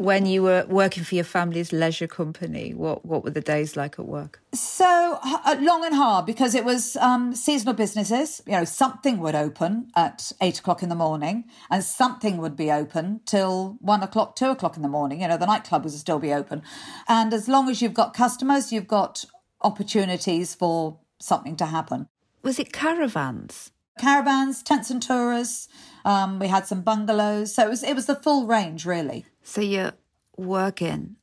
when 0.00 0.24
you 0.24 0.42
were 0.42 0.64
working 0.66 1.04
for 1.04 1.14
your 1.14 1.24
family's 1.24 1.72
leisure 1.74 2.06
company, 2.06 2.72
what 2.72 3.04
what 3.04 3.22
were 3.22 3.30
the 3.30 3.42
days 3.42 3.76
like 3.76 3.98
at 3.98 4.06
work? 4.06 4.40
So 4.54 5.18
uh, 5.22 5.56
long 5.60 5.84
and 5.84 5.94
hard 5.94 6.24
because 6.24 6.54
it 6.54 6.64
was 6.64 6.96
um, 6.96 7.34
seasonal 7.34 7.74
businesses. 7.74 8.40
You 8.46 8.52
know, 8.52 8.64
something 8.64 9.18
would 9.18 9.34
open 9.34 9.90
at 9.94 10.32
eight 10.40 10.58
o'clock 10.58 10.82
in 10.82 10.88
the 10.88 10.94
morning, 10.94 11.44
and 11.70 11.84
something 11.84 12.38
would 12.38 12.56
be 12.56 12.72
open 12.72 13.20
till 13.26 13.76
one 13.80 14.02
o'clock, 14.02 14.36
two 14.36 14.50
o'clock 14.50 14.76
in 14.76 14.82
the 14.82 14.88
morning. 14.88 15.20
You 15.20 15.28
know, 15.28 15.36
the 15.36 15.46
nightclub 15.46 15.84
would 15.84 15.92
still 15.92 16.18
be 16.18 16.32
open, 16.32 16.62
and 17.06 17.34
as 17.34 17.46
long 17.46 17.68
as 17.68 17.82
you've 17.82 17.94
got 17.94 18.14
customers, 18.14 18.72
you've 18.72 18.88
got 18.88 19.26
opportunities 19.62 20.54
for 20.54 20.98
something 21.18 21.56
to 21.56 21.66
happen. 21.66 22.08
Was 22.42 22.58
it 22.58 22.72
caravans? 22.72 23.72
Caravans, 23.98 24.62
tents 24.62 24.90
and 24.90 25.02
tourists. 25.02 25.68
Um, 26.04 26.38
we 26.38 26.48
had 26.48 26.66
some 26.66 26.80
bungalows, 26.80 27.54
so 27.54 27.66
it 27.66 27.68
was 27.68 27.82
it 27.82 27.94
was 27.94 28.06
the 28.06 28.14
full 28.14 28.46
range 28.46 28.86
really. 28.86 29.26
So 29.42 29.60
you're 29.60 29.92
working 30.36 31.16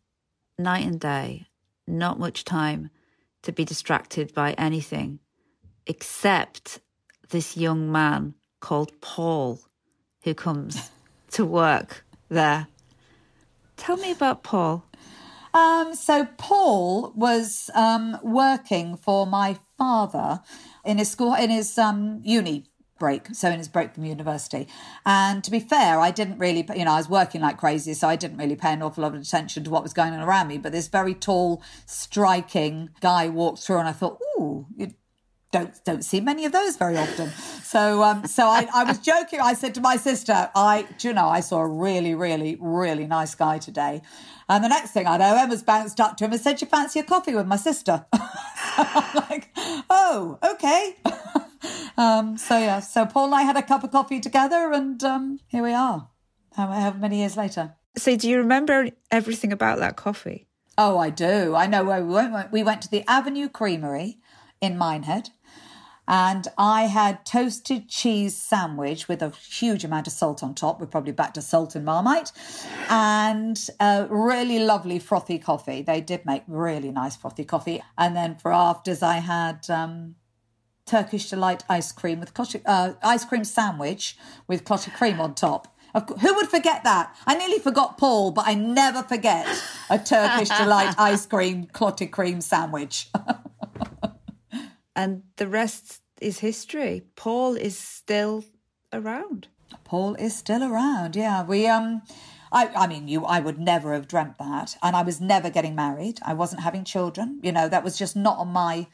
night 0.59 0.85
and 0.85 0.99
day, 0.99 1.47
not 1.87 2.19
much 2.19 2.43
time 2.43 2.91
to 3.43 3.51
be 3.51 3.65
distracted 3.65 4.33
by 4.33 4.53
anything 4.53 5.19
except 5.87 6.79
this 7.29 7.57
young 7.57 7.91
man 7.91 8.35
called 8.59 8.91
Paul 9.01 9.59
who 10.23 10.33
comes 10.33 10.91
to 11.31 11.45
work 11.45 12.05
there. 12.29 12.67
Tell 13.77 13.97
me 13.97 14.11
about 14.11 14.43
Paul. 14.43 14.86
Um, 15.53 15.95
so 15.95 16.27
Paul 16.37 17.13
was 17.15 17.69
um, 17.73 18.17
working 18.23 18.97
for 18.97 19.25
my 19.25 19.57
father 19.77 20.41
in 20.85 20.97
his 20.97 21.11
school 21.11 21.33
in 21.33 21.49
his 21.49 21.77
um, 21.77 22.21
uni 22.23 22.65
break, 22.99 23.35
so 23.35 23.49
in 23.49 23.57
his 23.57 23.67
break 23.67 23.93
from 23.93 24.05
university. 24.05 24.67
And 25.05 25.43
to 25.43 25.51
be 25.51 25.59
fair, 25.59 25.99
I 25.99 26.11
didn't 26.11 26.39
really, 26.39 26.67
you 26.75 26.85
know, 26.85 26.93
I 26.93 26.97
was 26.97 27.09
working 27.09 27.41
like 27.41 27.57
crazy, 27.57 27.93
so 27.93 28.07
I 28.07 28.15
didn't 28.15 28.37
really 28.37 28.55
pay 28.55 28.73
an 28.73 28.81
awful 28.81 29.03
lot 29.03 29.15
of 29.15 29.21
attention 29.21 29.63
to 29.63 29.69
what 29.69 29.83
was 29.83 29.93
going 29.93 30.13
on 30.13 30.21
around 30.21 30.47
me. 30.47 30.57
But 30.57 30.71
this 30.71 30.87
very 30.87 31.13
tall, 31.13 31.61
striking 31.85 32.89
guy 32.99 33.29
walked 33.29 33.59
through, 33.59 33.77
and 33.77 33.87
I 33.87 33.91
thought, 33.91 34.19
ooh, 34.37 34.65
don't 35.51 35.73
don't 35.85 36.03
see 36.03 36.19
many 36.19 36.45
of 36.45 36.51
those 36.51 36.75
very 36.77 36.97
often. 36.97 37.29
So 37.63 38.03
um, 38.03 38.25
so 38.25 38.45
I, 38.45 38.67
I 38.73 38.83
was 38.83 38.99
joking. 38.99 39.39
I 39.39 39.53
said 39.53 39.75
to 39.75 39.81
my 39.81 39.95
sister, 39.95 40.49
I 40.55 40.87
do 40.97 41.09
you 41.09 41.13
know, 41.13 41.27
I 41.27 41.39
saw 41.39 41.59
a 41.59 41.67
really, 41.67 42.15
really, 42.15 42.57
really 42.59 43.07
nice 43.07 43.35
guy 43.35 43.57
today. 43.57 44.01
And 44.49 44.63
the 44.63 44.69
next 44.69 44.91
thing 44.91 45.07
I 45.07 45.17
know, 45.17 45.35
Emma's 45.35 45.63
bounced 45.63 45.99
up 45.99 46.15
to 46.17 46.25
him 46.25 46.31
and 46.31 46.41
said, 46.41 46.61
You 46.61 46.67
fancy 46.67 46.99
a 46.99 47.03
coffee 47.03 47.35
with 47.35 47.47
my 47.47 47.57
sister? 47.57 48.05
I'm 48.13 49.15
like, 49.15 49.49
Oh, 49.89 50.39
okay. 50.43 50.95
um, 51.97 52.37
so 52.37 52.57
yeah, 52.57 52.79
so 52.79 53.05
Paul 53.05 53.25
and 53.25 53.35
I 53.35 53.41
had 53.41 53.57
a 53.57 53.61
cup 53.61 53.83
of 53.83 53.91
coffee 53.91 54.19
together, 54.19 54.71
and 54.71 55.03
um, 55.03 55.39
here 55.47 55.63
we 55.63 55.73
are, 55.73 56.09
however 56.55 56.97
many 56.97 57.19
years 57.19 57.35
later. 57.35 57.75
So, 57.97 58.15
do 58.15 58.29
you 58.29 58.37
remember 58.37 58.89
everything 59.11 59.51
about 59.51 59.79
that 59.79 59.95
coffee? 59.95 60.47
Oh, 60.77 60.97
I 60.97 61.09
do. 61.09 61.55
I 61.55 61.65
know 61.65 61.83
where 61.83 62.03
we 62.03 62.13
went. 62.13 62.51
We 62.51 62.63
went 62.63 62.83
to 62.83 62.89
the 62.89 63.03
Avenue 63.09 63.49
Creamery 63.49 64.19
in 64.61 64.77
Minehead, 64.77 65.31
and 66.07 66.47
I 66.57 66.83
had 66.83 67.25
toasted 67.25 67.89
cheese 67.89 68.35
sandwich 68.35 69.07
with 69.07 69.21
a 69.21 69.29
huge 69.29 69.83
amount 69.83 70.07
of 70.07 70.13
salt 70.13 70.41
on 70.41 70.55
top. 70.55 70.79
We're 70.79 70.87
probably 70.87 71.11
back 71.11 71.33
to 71.33 71.41
salt 71.41 71.75
and 71.75 71.83
marmite, 71.83 72.31
and 72.89 73.59
a 73.79 74.07
really 74.09 74.59
lovely 74.59 74.99
frothy 74.99 75.37
coffee. 75.37 75.81
They 75.81 76.01
did 76.01 76.25
make 76.25 76.43
really 76.47 76.91
nice 76.91 77.15
frothy 77.15 77.43
coffee. 77.43 77.83
And 77.97 78.15
then 78.15 78.35
for 78.35 78.53
afters, 78.53 79.03
I 79.03 79.17
had 79.17 79.69
um, 79.69 80.15
Turkish 80.85 81.29
delight 81.29 81.63
ice 81.69 81.91
cream 81.91 82.19
with 82.19 82.33
clotted, 82.33 82.61
uh, 82.65 82.93
ice 83.03 83.25
cream 83.25 83.43
sandwich 83.43 84.17
with 84.47 84.63
clotted 84.63 84.93
cream 84.93 85.19
on 85.19 85.35
top. 85.35 85.67
Who 86.21 86.35
would 86.35 86.47
forget 86.47 86.83
that? 86.83 87.15
I 87.25 87.35
nearly 87.35 87.59
forgot 87.59 87.97
Paul, 87.97 88.31
but 88.31 88.47
I 88.47 88.53
never 88.53 89.01
forget 89.03 89.47
a 89.89 89.97
Turkish 89.97 90.49
delight 90.49 90.93
ice 90.99 91.25
cream 91.25 91.65
clotted 91.65 92.11
cream 92.11 92.39
sandwich. 92.39 93.09
and 94.97 95.21
the 95.37 95.47
rest 95.47 96.01
is 96.19 96.39
history. 96.39 97.03
Paul 97.15 97.55
is 97.55 97.77
still 97.77 98.43
around. 98.91 99.47
Paul 99.83 100.15
is 100.15 100.35
still 100.35 100.63
around. 100.63 101.15
Yeah, 101.15 101.45
we 101.45 101.67
um. 101.67 102.01
I, 102.49 102.67
I 102.75 102.87
mean, 102.87 103.09
you, 103.09 103.25
I 103.25 103.41
would 103.41 103.59
never 103.59 103.93
have 103.93 104.07
dreamt 104.07 104.37
that. 104.37 104.77
And 104.81 104.95
I 104.95 105.01
was 105.01 105.19
never 105.19 105.49
getting 105.49 105.75
married. 105.75 106.19
I 106.23 106.33
wasn't 106.33 106.61
having 106.61 106.85
children. 106.85 107.41
You 107.43 107.51
know, 107.51 107.67
that 107.67 107.83
was 107.83 107.97
just 107.97 108.15
not 108.15 108.37
on 108.37 108.47
my 108.47 108.87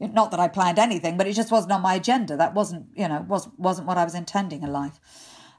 not 0.00 0.30
that 0.30 0.40
I 0.40 0.46
planned 0.46 0.78
anything, 0.78 1.16
but 1.16 1.26
it 1.26 1.32
just 1.32 1.50
wasn't 1.50 1.72
on 1.72 1.82
my 1.82 1.94
agenda. 1.94 2.36
That 2.36 2.54
wasn't, 2.54 2.86
you 2.94 3.08
know, 3.08 3.24
was 3.28 3.48
wasn't 3.56 3.88
what 3.88 3.98
I 3.98 4.04
was 4.04 4.14
intending 4.14 4.62
in 4.62 4.72
life. 4.72 5.00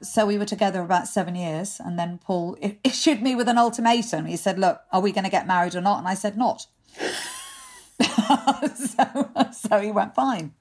So 0.02 0.24
we 0.24 0.38
were 0.38 0.46
together 0.46 0.80
about 0.80 1.08
seven 1.08 1.34
years, 1.34 1.78
and 1.78 1.98
then 1.98 2.18
Paul 2.18 2.56
issued 2.84 3.20
me 3.20 3.34
with 3.34 3.48
an 3.48 3.58
ultimatum. 3.58 4.26
He 4.26 4.36
said, 4.36 4.58
"Look, 4.58 4.80
are 4.92 5.02
we 5.02 5.12
going 5.12 5.24
to 5.24 5.30
get 5.30 5.46
married 5.46 5.74
or 5.74 5.82
not?" 5.82 5.98
And 5.98 6.08
I 6.08 6.14
said, 6.14 6.38
"Not." 6.38 6.66
so, 8.74 9.30
so 9.52 9.80
he 9.80 9.90
went 9.90 10.14
fine. 10.14 10.54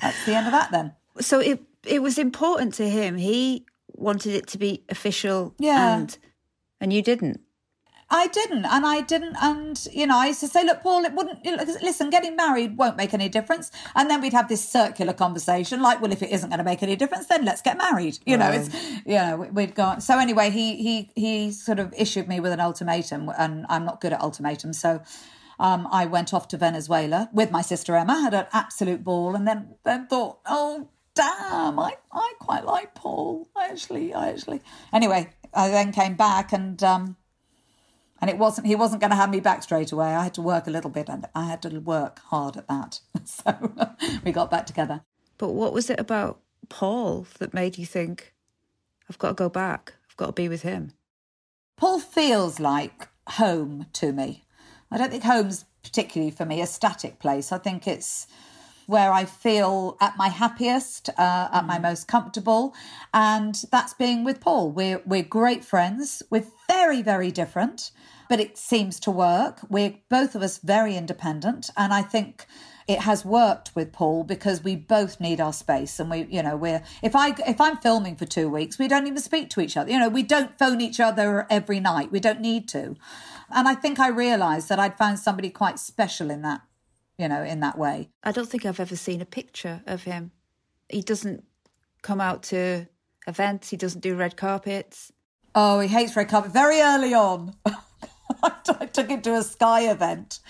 That's 0.00 0.24
the 0.26 0.34
end 0.34 0.46
of 0.46 0.52
that. 0.52 0.70
Then. 0.70 0.92
So 1.20 1.40
it 1.40 1.62
it 1.86 2.02
was 2.02 2.18
important 2.18 2.74
to 2.74 2.88
him. 2.88 3.16
He 3.16 3.66
wanted 3.94 4.34
it 4.34 4.46
to 4.48 4.58
be 4.58 4.84
official. 4.88 5.54
Yeah. 5.58 5.96
And 5.96 6.18
and 6.80 6.92
you 6.92 7.02
didn't. 7.02 7.40
I 8.08 8.28
didn't, 8.28 8.64
and 8.66 8.86
I 8.86 9.00
didn't, 9.00 9.34
and 9.42 9.84
you 9.92 10.06
know, 10.06 10.16
I 10.16 10.26
used 10.26 10.38
to 10.40 10.46
say, 10.46 10.64
"Look, 10.64 10.80
Paul, 10.80 11.04
it 11.04 11.12
wouldn't. 11.12 11.44
Listen, 11.82 12.08
getting 12.08 12.36
married 12.36 12.76
won't 12.76 12.96
make 12.96 13.12
any 13.12 13.28
difference." 13.28 13.72
And 13.96 14.08
then 14.08 14.20
we'd 14.20 14.32
have 14.32 14.48
this 14.48 14.66
circular 14.66 15.12
conversation, 15.12 15.82
like, 15.82 16.00
"Well, 16.00 16.12
if 16.12 16.22
it 16.22 16.30
isn't 16.30 16.48
going 16.48 16.58
to 16.58 16.64
make 16.64 16.84
any 16.84 16.94
difference, 16.94 17.26
then 17.26 17.44
let's 17.44 17.62
get 17.62 17.76
married." 17.76 18.20
You 18.24 18.36
know, 18.36 18.52
it's 18.52 18.72
you 19.04 19.16
know, 19.16 19.48
we'd 19.52 19.74
go. 19.74 19.96
So 19.98 20.20
anyway, 20.20 20.50
he 20.50 20.76
he 20.76 21.10
he 21.16 21.50
sort 21.50 21.80
of 21.80 21.92
issued 21.98 22.28
me 22.28 22.38
with 22.38 22.52
an 22.52 22.60
ultimatum, 22.60 23.28
and 23.36 23.66
I'm 23.68 23.84
not 23.84 24.00
good 24.00 24.12
at 24.12 24.20
ultimatums, 24.20 24.78
so. 24.78 25.02
Um, 25.58 25.88
I 25.90 26.04
went 26.06 26.34
off 26.34 26.48
to 26.48 26.56
Venezuela 26.56 27.30
with 27.32 27.50
my 27.50 27.62
sister 27.62 27.96
Emma, 27.96 28.20
had 28.20 28.34
an 28.34 28.46
absolute 28.52 29.02
ball, 29.02 29.34
and 29.34 29.46
then 29.46 29.76
then 29.84 30.06
thought, 30.06 30.40
oh 30.46 30.88
damn, 31.14 31.78
I, 31.78 31.96
I 32.12 32.32
quite 32.38 32.64
like 32.64 32.94
Paul. 32.94 33.48
I 33.56 33.68
actually, 33.68 34.12
I 34.12 34.28
actually. 34.28 34.60
Anyway, 34.92 35.30
I 35.52 35.68
then 35.68 35.92
came 35.92 36.14
back 36.14 36.52
and 36.52 36.80
um, 36.82 37.16
and 38.20 38.30
it 38.30 38.38
wasn't 38.38 38.66
he 38.66 38.76
wasn't 38.76 39.00
going 39.00 39.10
to 39.10 39.16
have 39.16 39.30
me 39.30 39.40
back 39.40 39.62
straight 39.62 39.92
away. 39.92 40.08
I 40.08 40.24
had 40.24 40.34
to 40.34 40.42
work 40.42 40.66
a 40.66 40.70
little 40.70 40.90
bit, 40.90 41.08
and 41.08 41.26
I 41.34 41.46
had 41.46 41.62
to 41.62 41.78
work 41.80 42.20
hard 42.20 42.56
at 42.56 42.68
that. 42.68 43.00
So 43.26 43.72
we 44.24 44.30
got 44.30 44.52
back 44.52 44.66
together. 44.66 45.00
But 45.36 45.48
what 45.48 45.72
was 45.72 45.90
it 45.90 45.98
about 45.98 46.38
Paul 46.68 47.26
that 47.40 47.52
made 47.52 47.76
you 47.76 47.84
think, 47.84 48.34
"I've 49.10 49.18
got 49.18 49.28
to 49.28 49.34
go 49.34 49.48
back. 49.48 49.94
I've 50.08 50.16
got 50.16 50.26
to 50.26 50.32
be 50.32 50.48
with 50.48 50.62
him"? 50.62 50.92
Paul 51.76 51.98
feels 51.98 52.60
like 52.60 53.08
home 53.30 53.86
to 53.94 54.12
me. 54.12 54.45
I 54.90 54.98
don't 54.98 55.10
think 55.10 55.24
home's 55.24 55.64
particularly 55.82 56.30
for 56.30 56.44
me 56.44 56.60
a 56.60 56.66
static 56.66 57.18
place. 57.18 57.52
I 57.52 57.58
think 57.58 57.86
it's 57.86 58.26
where 58.86 59.12
I 59.12 59.24
feel 59.24 59.96
at 60.00 60.16
my 60.16 60.28
happiest, 60.28 61.08
uh, 61.18 61.48
at 61.52 61.66
my 61.66 61.78
mm. 61.78 61.82
most 61.82 62.06
comfortable, 62.06 62.74
and 63.12 63.54
that's 63.70 63.94
being 63.94 64.24
with 64.24 64.40
Paul. 64.40 64.70
We're 64.70 65.02
we're 65.04 65.22
great 65.22 65.64
friends. 65.64 66.22
We're 66.30 66.46
very 66.68 67.02
very 67.02 67.30
different, 67.30 67.90
but 68.28 68.40
it 68.40 68.56
seems 68.56 69.00
to 69.00 69.10
work. 69.10 69.60
We're 69.68 69.94
both 70.08 70.34
of 70.34 70.42
us 70.42 70.58
very 70.58 70.96
independent, 70.96 71.70
and 71.76 71.92
I 71.92 72.02
think 72.02 72.46
it 72.86 73.00
has 73.00 73.24
worked 73.24 73.74
with 73.74 73.92
Paul 73.92 74.22
because 74.22 74.62
we 74.62 74.76
both 74.76 75.20
need 75.20 75.40
our 75.40 75.52
space 75.52 75.98
and 75.98 76.08
we 76.08 76.26
you 76.30 76.42
know 76.42 76.56
we're 76.56 76.82
if 77.02 77.16
I 77.16 77.34
if 77.46 77.60
I'm 77.60 77.76
filming 77.78 78.16
for 78.16 78.26
2 78.26 78.48
weeks 78.48 78.78
we 78.78 78.86
don't 78.88 79.06
even 79.06 79.18
speak 79.18 79.50
to 79.50 79.60
each 79.60 79.76
other 79.76 79.90
you 79.90 79.98
know 79.98 80.08
we 80.08 80.22
don't 80.22 80.56
phone 80.58 80.80
each 80.80 81.00
other 81.00 81.46
every 81.50 81.80
night 81.80 82.12
we 82.12 82.20
don't 82.20 82.40
need 82.40 82.68
to 82.68 82.94
and 83.50 83.68
I 83.68 83.74
think 83.74 83.98
I 83.98 84.08
realized 84.08 84.68
that 84.68 84.78
I'd 84.78 84.98
found 84.98 85.18
somebody 85.18 85.50
quite 85.50 85.78
special 85.78 86.30
in 86.30 86.42
that 86.42 86.62
you 87.18 87.28
know, 87.28 87.42
in 87.42 87.60
that 87.60 87.78
way. 87.78 88.10
I 88.22 88.32
don't 88.32 88.48
think 88.48 88.64
I've 88.64 88.80
ever 88.80 88.96
seen 88.96 89.20
a 89.20 89.26
picture 89.26 89.82
of 89.86 90.04
him. 90.04 90.32
He 90.88 91.02
doesn't 91.02 91.44
come 92.02 92.20
out 92.20 92.42
to 92.44 92.86
events, 93.26 93.70
he 93.70 93.76
doesn't 93.76 94.00
do 94.00 94.14
red 94.14 94.36
carpets. 94.36 95.12
Oh, 95.54 95.80
he 95.80 95.88
hates 95.88 96.14
red 96.14 96.28
carpet. 96.28 96.52
Very 96.52 96.80
early 96.80 97.14
on, 97.14 97.54
I 98.42 98.86
took 98.92 99.08
him 99.08 99.22
to 99.22 99.36
a 99.36 99.42
Sky 99.42 99.90
event 99.90 100.40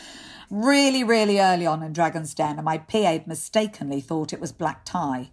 really, 0.51 1.05
really 1.05 1.41
early 1.41 1.67
on 1.67 1.83
in 1.83 1.93
Dragon's 1.93 2.35
Den, 2.35 2.57
and 2.57 2.65
my 2.65 2.79
PA 2.79 3.19
mistakenly 3.27 4.01
thought 4.01 4.33
it 4.33 4.41
was 4.41 4.53
black 4.53 4.85
tie. 4.85 5.31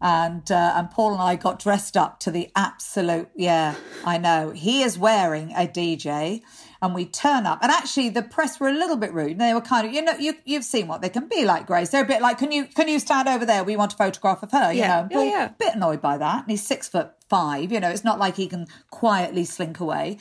And 0.00 0.50
uh, 0.50 0.74
and 0.76 0.90
Paul 0.90 1.14
and 1.14 1.22
I 1.22 1.36
got 1.36 1.58
dressed 1.58 1.96
up 1.96 2.20
to 2.20 2.30
the 2.30 2.50
absolute 2.54 3.28
yeah 3.34 3.74
I 4.04 4.18
know 4.18 4.50
he 4.50 4.82
is 4.82 4.98
wearing 4.98 5.52
a 5.52 5.66
DJ 5.66 6.42
and 6.80 6.94
we 6.94 7.04
turn 7.06 7.46
up. 7.46 7.58
And 7.62 7.72
actually, 7.72 8.08
the 8.10 8.22
press 8.22 8.60
were 8.60 8.68
a 8.68 8.72
little 8.72 8.96
bit 8.96 9.12
rude. 9.12 9.38
They 9.38 9.52
were 9.52 9.60
kind 9.60 9.86
of, 9.86 9.92
you 9.92 10.02
know, 10.02 10.12
you, 10.12 10.34
you've 10.44 10.64
seen 10.64 10.86
what 10.86 11.02
they 11.02 11.08
can 11.08 11.28
be 11.28 11.44
like, 11.44 11.66
Grace. 11.66 11.90
They're 11.90 12.04
a 12.04 12.06
bit 12.06 12.22
like, 12.22 12.38
can 12.38 12.52
you 12.52 12.66
can 12.66 12.88
you 12.88 12.98
stand 12.98 13.28
over 13.28 13.44
there? 13.44 13.64
We 13.64 13.76
want 13.76 13.94
a 13.94 13.96
photograph 13.96 14.42
of 14.42 14.52
her. 14.52 14.72
You 14.72 14.80
yeah. 14.80 15.08
know, 15.10 15.24
yeah, 15.24 15.30
yeah. 15.30 15.46
a 15.46 15.54
bit 15.58 15.74
annoyed 15.74 16.00
by 16.00 16.18
that. 16.18 16.42
And 16.42 16.50
he's 16.50 16.66
six 16.66 16.88
foot 16.88 17.10
five. 17.28 17.72
You 17.72 17.80
know, 17.80 17.90
it's 17.90 18.04
not 18.04 18.18
like 18.18 18.36
he 18.36 18.46
can 18.46 18.66
quietly 18.90 19.44
slink 19.44 19.80
away. 19.80 20.18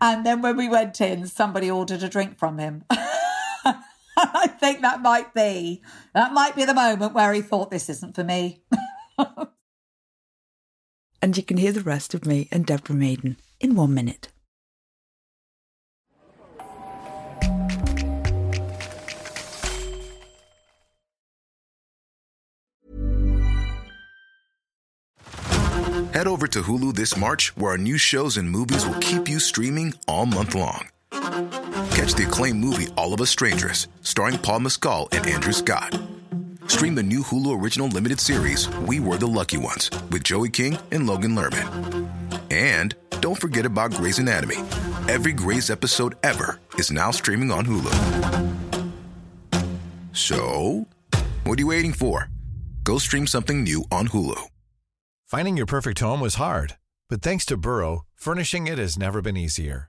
And 0.00 0.24
then 0.24 0.42
when 0.42 0.56
we 0.56 0.68
went 0.68 1.00
in, 1.00 1.26
somebody 1.26 1.70
ordered 1.70 2.02
a 2.04 2.08
drink 2.08 2.38
from 2.38 2.58
him. 2.58 2.84
I 2.90 4.48
think 4.48 4.82
that 4.82 5.00
might 5.00 5.34
be 5.34 5.82
that 6.14 6.32
might 6.32 6.54
be 6.54 6.64
the 6.64 6.74
moment 6.74 7.14
where 7.14 7.32
he 7.32 7.40
thought 7.40 7.70
this 7.70 7.88
isn't 7.88 8.14
for 8.14 8.24
me. 8.24 8.62
and 11.22 11.36
you 11.36 11.42
can 11.42 11.56
hear 11.56 11.72
the 11.72 11.80
rest 11.80 12.14
of 12.14 12.26
me 12.26 12.48
and 12.50 12.64
Deborah 12.66 12.96
Meaden 12.96 13.36
in 13.60 13.74
one 13.74 13.94
minute. 13.94 14.28
Head 26.12 26.26
over 26.26 26.48
to 26.48 26.62
Hulu 26.62 26.96
this 26.96 27.16
March, 27.16 27.56
where 27.56 27.70
our 27.72 27.78
new 27.78 27.96
shows 27.96 28.38
and 28.38 28.50
movies 28.50 28.84
will 28.84 28.98
keep 28.98 29.28
you 29.28 29.38
streaming 29.38 29.94
all 30.08 30.26
month 30.26 30.52
long. 30.56 30.88
Catch 31.12 32.14
the 32.14 32.24
acclaimed 32.26 32.58
movie 32.58 32.88
All 32.96 33.14
of 33.14 33.20
Us 33.20 33.30
Strangers, 33.30 33.86
starring 34.02 34.36
Paul 34.38 34.60
Mescal 34.60 35.08
and 35.12 35.24
Andrew 35.28 35.52
Scott. 35.52 35.94
Stream 36.68 36.94
the 36.94 37.02
new 37.02 37.22
Hulu 37.22 37.60
original 37.60 37.88
limited 37.88 38.20
series 38.20 38.68
We 38.80 39.00
Were 39.00 39.16
the 39.16 39.26
Lucky 39.26 39.56
Ones 39.56 39.90
with 40.10 40.22
Joey 40.22 40.50
King 40.50 40.76
and 40.92 41.06
Logan 41.06 41.34
Lerman. 41.34 42.08
And 42.50 42.94
don't 43.20 43.40
forget 43.40 43.64
about 43.64 43.92
Grey's 43.92 44.18
Anatomy. 44.18 44.56
Every 45.08 45.32
Grey's 45.32 45.70
episode 45.70 46.16
ever 46.22 46.60
is 46.74 46.92
now 46.92 47.10
streaming 47.10 47.50
on 47.50 47.64
Hulu. 47.64 48.52
So, 50.12 50.86
what 51.44 51.58
are 51.58 51.62
you 51.62 51.68
waiting 51.68 51.94
for? 51.94 52.28
Go 52.84 52.98
stream 52.98 53.26
something 53.26 53.62
new 53.64 53.84
on 53.90 54.08
Hulu. 54.08 54.38
Finding 55.24 55.56
your 55.56 55.66
perfect 55.66 56.00
home 56.00 56.20
was 56.20 56.34
hard, 56.34 56.76
but 57.08 57.22
thanks 57.22 57.46
to 57.46 57.56
Burrow, 57.56 58.04
furnishing 58.14 58.66
it 58.66 58.76
has 58.76 58.98
never 58.98 59.22
been 59.22 59.38
easier. 59.38 59.88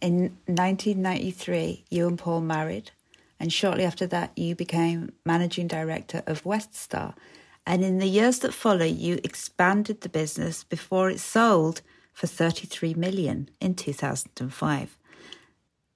In 0.00 0.36
1993, 0.46 1.84
you 1.90 2.06
and 2.06 2.16
Paul 2.16 2.40
married, 2.42 2.92
and 3.40 3.52
shortly 3.52 3.84
after 3.84 4.06
that, 4.06 4.30
you 4.36 4.54
became 4.54 5.12
managing 5.24 5.66
director 5.66 6.22
of 6.26 6.44
Weststar. 6.44 7.14
And 7.66 7.84
in 7.84 7.98
the 7.98 8.06
years 8.06 8.38
that 8.40 8.54
follow, 8.54 8.84
you 8.84 9.18
expanded 9.24 10.00
the 10.00 10.08
business 10.08 10.62
before 10.62 11.10
it 11.10 11.18
sold 11.18 11.82
for 12.12 12.28
33 12.28 12.94
million 12.94 13.50
in 13.60 13.74
2005. 13.74 14.98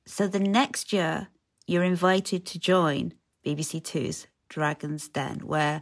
So 0.04 0.26
the 0.26 0.40
next 0.40 0.92
year, 0.92 1.28
you're 1.68 1.84
invited 1.84 2.44
to 2.46 2.58
join 2.58 3.14
BBC 3.46 3.84
Two's 3.84 4.26
Dragon's 4.48 5.08
Den, 5.08 5.46
where 5.46 5.80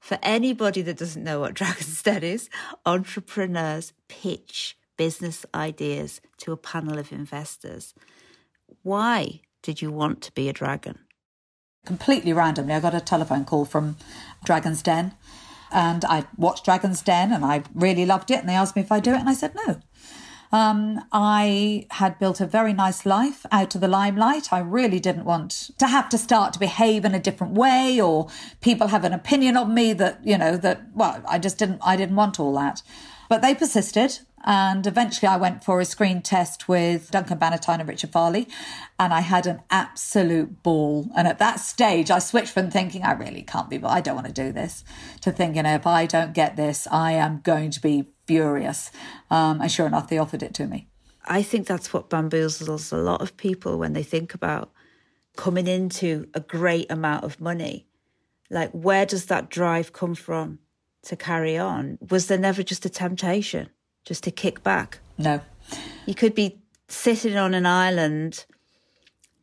for 0.00 0.18
anybody 0.22 0.80
that 0.82 0.96
doesn't 0.96 1.22
know 1.22 1.40
what 1.40 1.54
Dragon's 1.60 2.02
Den 2.02 2.22
is, 2.22 2.48
entrepreneurs 2.86 3.92
pitch 4.08 4.77
business 4.98 5.46
ideas 5.54 6.20
to 6.36 6.52
a 6.52 6.58
panel 6.58 6.98
of 6.98 7.10
investors. 7.10 7.94
Why 8.82 9.40
did 9.62 9.80
you 9.80 9.90
want 9.90 10.20
to 10.22 10.32
be 10.32 10.50
a 10.50 10.52
dragon? 10.52 10.98
Completely 11.86 12.34
randomly, 12.34 12.74
I 12.74 12.80
got 12.80 12.94
a 12.94 13.00
telephone 13.00 13.46
call 13.46 13.64
from 13.64 13.96
Dragon's 14.44 14.82
Den 14.82 15.14
and 15.70 16.04
I 16.04 16.26
watched 16.36 16.64
Dragon's 16.64 17.02
Den 17.02 17.32
and 17.32 17.44
I 17.44 17.62
really 17.74 18.06
loved 18.06 18.30
it. 18.30 18.40
And 18.40 18.48
they 18.48 18.54
asked 18.54 18.76
me 18.76 18.82
if 18.82 18.92
I'd 18.92 19.02
do 19.02 19.12
it, 19.12 19.20
and 19.20 19.28
I 19.28 19.34
said 19.34 19.54
no. 19.54 19.80
Um, 20.50 21.04
I 21.12 21.86
had 21.90 22.18
built 22.18 22.40
a 22.40 22.46
very 22.46 22.72
nice 22.72 23.04
life 23.04 23.44
out 23.52 23.74
of 23.74 23.82
the 23.82 23.88
limelight. 23.88 24.50
I 24.50 24.60
really 24.60 24.98
didn't 24.98 25.26
want 25.26 25.70
to 25.78 25.86
have 25.86 26.08
to 26.08 26.18
start 26.18 26.54
to 26.54 26.58
behave 26.58 27.04
in 27.04 27.14
a 27.14 27.20
different 27.20 27.52
way 27.52 28.00
or 28.00 28.28
people 28.62 28.88
have 28.88 29.04
an 29.04 29.12
opinion 29.12 29.58
of 29.58 29.68
me 29.68 29.92
that, 29.92 30.20
you 30.24 30.38
know, 30.38 30.56
that, 30.56 30.86
well, 30.94 31.22
I 31.28 31.38
just 31.38 31.58
didn't, 31.58 31.80
I 31.84 31.96
didn't 31.96 32.16
want 32.16 32.40
all 32.40 32.54
that. 32.54 32.82
But 33.28 33.42
they 33.42 33.54
persisted. 33.54 34.20
And 34.44 34.86
eventually 34.86 35.28
I 35.28 35.36
went 35.36 35.64
for 35.64 35.80
a 35.80 35.84
screen 35.84 36.22
test 36.22 36.68
with 36.68 37.10
Duncan 37.10 37.38
Bannatyne 37.38 37.80
and 37.80 37.88
Richard 37.88 38.12
Farleigh, 38.12 38.46
and 38.98 39.12
I 39.12 39.20
had 39.20 39.46
an 39.46 39.62
absolute 39.70 40.62
ball. 40.62 41.10
And 41.16 41.26
at 41.26 41.38
that 41.38 41.60
stage, 41.60 42.10
I 42.10 42.18
switched 42.18 42.52
from 42.52 42.70
thinking, 42.70 43.02
I 43.02 43.12
really 43.12 43.42
can't 43.42 43.68
be, 43.68 43.78
but 43.78 43.88
I 43.88 44.00
don't 44.00 44.14
want 44.14 44.28
to 44.28 44.32
do 44.32 44.52
this, 44.52 44.84
to 45.22 45.32
thinking, 45.32 45.66
if 45.66 45.86
I 45.86 46.06
don't 46.06 46.32
get 46.32 46.56
this, 46.56 46.86
I 46.90 47.12
am 47.12 47.40
going 47.42 47.70
to 47.72 47.80
be 47.80 48.06
furious. 48.26 48.90
Um, 49.30 49.60
and 49.60 49.70
sure 49.70 49.86
enough, 49.86 50.08
they 50.08 50.18
offered 50.18 50.42
it 50.42 50.54
to 50.54 50.66
me. 50.66 50.88
I 51.24 51.42
think 51.42 51.66
that's 51.66 51.92
what 51.92 52.08
bamboozles 52.08 52.92
a 52.92 52.96
lot 52.96 53.20
of 53.20 53.36
people 53.36 53.78
when 53.78 53.92
they 53.92 54.02
think 54.02 54.34
about 54.34 54.70
coming 55.36 55.66
into 55.66 56.28
a 56.32 56.40
great 56.40 56.90
amount 56.90 57.24
of 57.24 57.40
money. 57.40 57.86
Like, 58.50 58.70
where 58.70 59.04
does 59.04 59.26
that 59.26 59.50
drive 59.50 59.92
come 59.92 60.14
from 60.14 60.58
to 61.02 61.16
carry 61.16 61.58
on? 61.58 61.98
Was 62.08 62.28
there 62.28 62.38
never 62.38 62.62
just 62.62 62.86
a 62.86 62.90
temptation? 62.90 63.68
Just 64.04 64.24
to 64.24 64.30
kick 64.30 64.62
back. 64.62 65.00
No. 65.16 65.40
You 66.06 66.14
could 66.14 66.34
be 66.34 66.60
sitting 66.88 67.36
on 67.36 67.54
an 67.54 67.66
island 67.66 68.46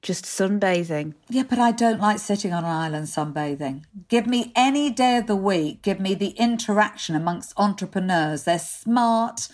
just 0.05 0.25
sunbathing. 0.25 1.15
Yeah, 1.29 1.43
but 1.49 1.57
I 1.57 1.71
don't 1.71 1.99
like 1.99 2.19
sitting 2.19 2.53
on 2.53 2.63
an 2.63 2.69
island 2.69 3.07
sunbathing. 3.07 3.85
Give 4.07 4.27
me 4.27 4.51
any 4.55 4.91
day 4.91 5.17
of 5.17 5.25
the 5.25 5.35
week, 5.35 5.81
give 5.81 5.99
me 5.99 6.13
the 6.13 6.29
interaction 6.29 7.15
amongst 7.15 7.53
entrepreneurs. 7.57 8.43
They're 8.43 8.59
smart, 8.59 9.47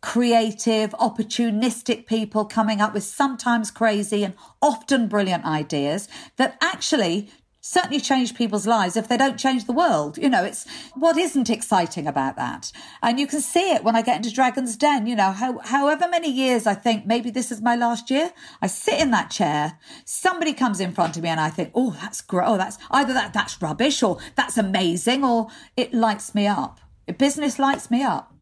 creative, 0.00 0.90
opportunistic 0.92 2.06
people 2.06 2.46
coming 2.46 2.80
up 2.80 2.94
with 2.94 3.04
sometimes 3.04 3.70
crazy 3.70 4.24
and 4.24 4.32
often 4.62 5.08
brilliant 5.08 5.44
ideas 5.44 6.08
that 6.36 6.56
actually 6.62 7.30
certainly 7.60 8.00
change 8.00 8.34
people's 8.34 8.66
lives 8.66 8.96
if 8.96 9.08
they 9.08 9.16
don't 9.16 9.38
change 9.38 9.64
the 9.64 9.72
world. 9.72 10.16
You 10.16 10.28
know, 10.28 10.44
it's 10.44 10.66
what 10.94 11.16
isn't 11.16 11.50
exciting 11.50 12.06
about 12.06 12.36
that. 12.36 12.72
And 13.02 13.18
you 13.18 13.26
can 13.26 13.40
see 13.40 13.72
it 13.72 13.84
when 13.84 13.96
I 13.96 14.02
get 14.02 14.16
into 14.16 14.32
Dragon's 14.32 14.76
Den, 14.76 15.06
you 15.06 15.16
know, 15.16 15.32
how, 15.32 15.58
however 15.58 16.08
many 16.08 16.30
years 16.30 16.66
I 16.66 16.74
think 16.74 17.06
maybe 17.06 17.30
this 17.30 17.50
is 17.50 17.60
my 17.60 17.74
last 17.74 18.10
year, 18.10 18.32
I 18.62 18.66
sit 18.66 19.00
in 19.00 19.10
that 19.10 19.30
chair, 19.30 19.78
somebody 20.04 20.52
comes 20.52 20.80
in 20.80 20.92
front 20.92 21.16
of 21.16 21.22
me 21.22 21.28
and 21.28 21.40
I 21.40 21.50
think, 21.50 21.70
oh, 21.74 21.96
that's 22.00 22.20
great. 22.20 22.46
Oh, 22.46 22.56
that's 22.56 22.78
either 22.90 23.12
that, 23.12 23.32
that's 23.32 23.60
rubbish 23.60 24.02
or 24.02 24.18
that's 24.36 24.56
amazing 24.56 25.24
or 25.24 25.48
it 25.76 25.92
lights 25.92 26.34
me 26.34 26.46
up. 26.46 26.80
Business 27.18 27.58
lights 27.58 27.90
me 27.90 28.02
up. 28.02 28.34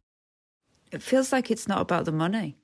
It 0.92 1.02
feels 1.02 1.32
like 1.32 1.50
it's 1.50 1.68
not 1.68 1.80
about 1.80 2.04
the 2.04 2.12
money. 2.12 2.56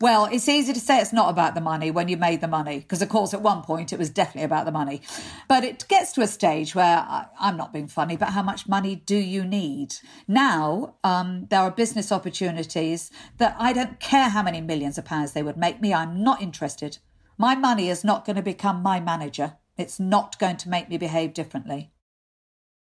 Well, 0.00 0.30
it's 0.32 0.48
easy 0.48 0.72
to 0.72 0.80
say 0.80 0.98
it's 0.98 1.12
not 1.12 1.28
about 1.28 1.54
the 1.54 1.60
money 1.60 1.90
when 1.90 2.08
you 2.08 2.16
made 2.16 2.40
the 2.40 2.48
money, 2.48 2.78
because 2.78 3.02
of 3.02 3.10
course 3.10 3.34
at 3.34 3.42
one 3.42 3.60
point 3.60 3.92
it 3.92 3.98
was 3.98 4.08
definitely 4.08 4.44
about 4.46 4.64
the 4.64 4.72
money. 4.72 5.02
But 5.46 5.62
it 5.62 5.86
gets 5.88 6.12
to 6.12 6.22
a 6.22 6.26
stage 6.26 6.74
where 6.74 7.00
I, 7.06 7.26
am 7.38 7.58
not 7.58 7.74
being 7.74 7.86
funny, 7.86 8.16
but 8.16 8.30
how 8.30 8.42
much 8.42 8.66
money 8.66 8.96
do 8.96 9.16
you 9.16 9.44
need? 9.44 9.96
Now, 10.26 10.94
um, 11.04 11.48
there 11.50 11.60
are 11.60 11.70
business 11.70 12.10
opportunities 12.10 13.10
that 13.36 13.54
I 13.58 13.74
don't 13.74 14.00
care 14.00 14.30
how 14.30 14.42
many 14.42 14.62
millions 14.62 14.96
of 14.96 15.04
pounds 15.04 15.32
they 15.32 15.42
would 15.42 15.58
make 15.58 15.82
me, 15.82 15.92
I'm 15.92 16.24
not 16.24 16.40
interested. 16.40 16.96
My 17.36 17.54
money 17.54 17.90
is 17.90 18.02
not 18.02 18.24
going 18.24 18.36
to 18.36 18.42
become 18.42 18.82
my 18.82 19.00
manager. 19.00 19.58
It's 19.76 20.00
not 20.00 20.38
going 20.38 20.56
to 20.58 20.70
make 20.70 20.88
me 20.88 20.96
behave 20.96 21.34
differently. 21.34 21.92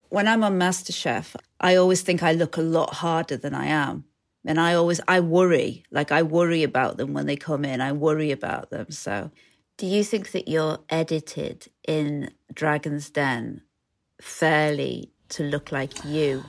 When 0.09 0.27
I'm 0.27 0.43
on 0.43 0.59
MasterChef, 0.59 1.37
I 1.61 1.75
always 1.75 2.01
think 2.01 2.21
I 2.21 2.33
look 2.33 2.57
a 2.57 2.61
lot 2.61 2.95
harder 2.95 3.37
than 3.37 3.53
I 3.53 3.67
am 3.67 4.03
and 4.45 4.59
I 4.59 4.73
always 4.73 5.01
I 5.07 5.19
worry, 5.19 5.83
like 5.91 6.11
I 6.11 6.23
worry 6.23 6.63
about 6.63 6.97
them 6.97 7.13
when 7.13 7.25
they 7.25 7.35
come 7.35 7.65
in. 7.65 7.81
I 7.81 7.91
worry 7.91 8.31
about 8.31 8.69
them. 8.69 8.91
So, 8.91 9.31
do 9.77 9.85
you 9.85 10.03
think 10.03 10.31
that 10.31 10.47
you're 10.47 10.79
edited 10.89 11.67
in 11.87 12.31
Dragon's 12.53 13.09
Den 13.09 13.61
fairly 14.21 15.11
to 15.29 15.43
look 15.43 15.71
like 15.71 16.03
you? 16.05 16.43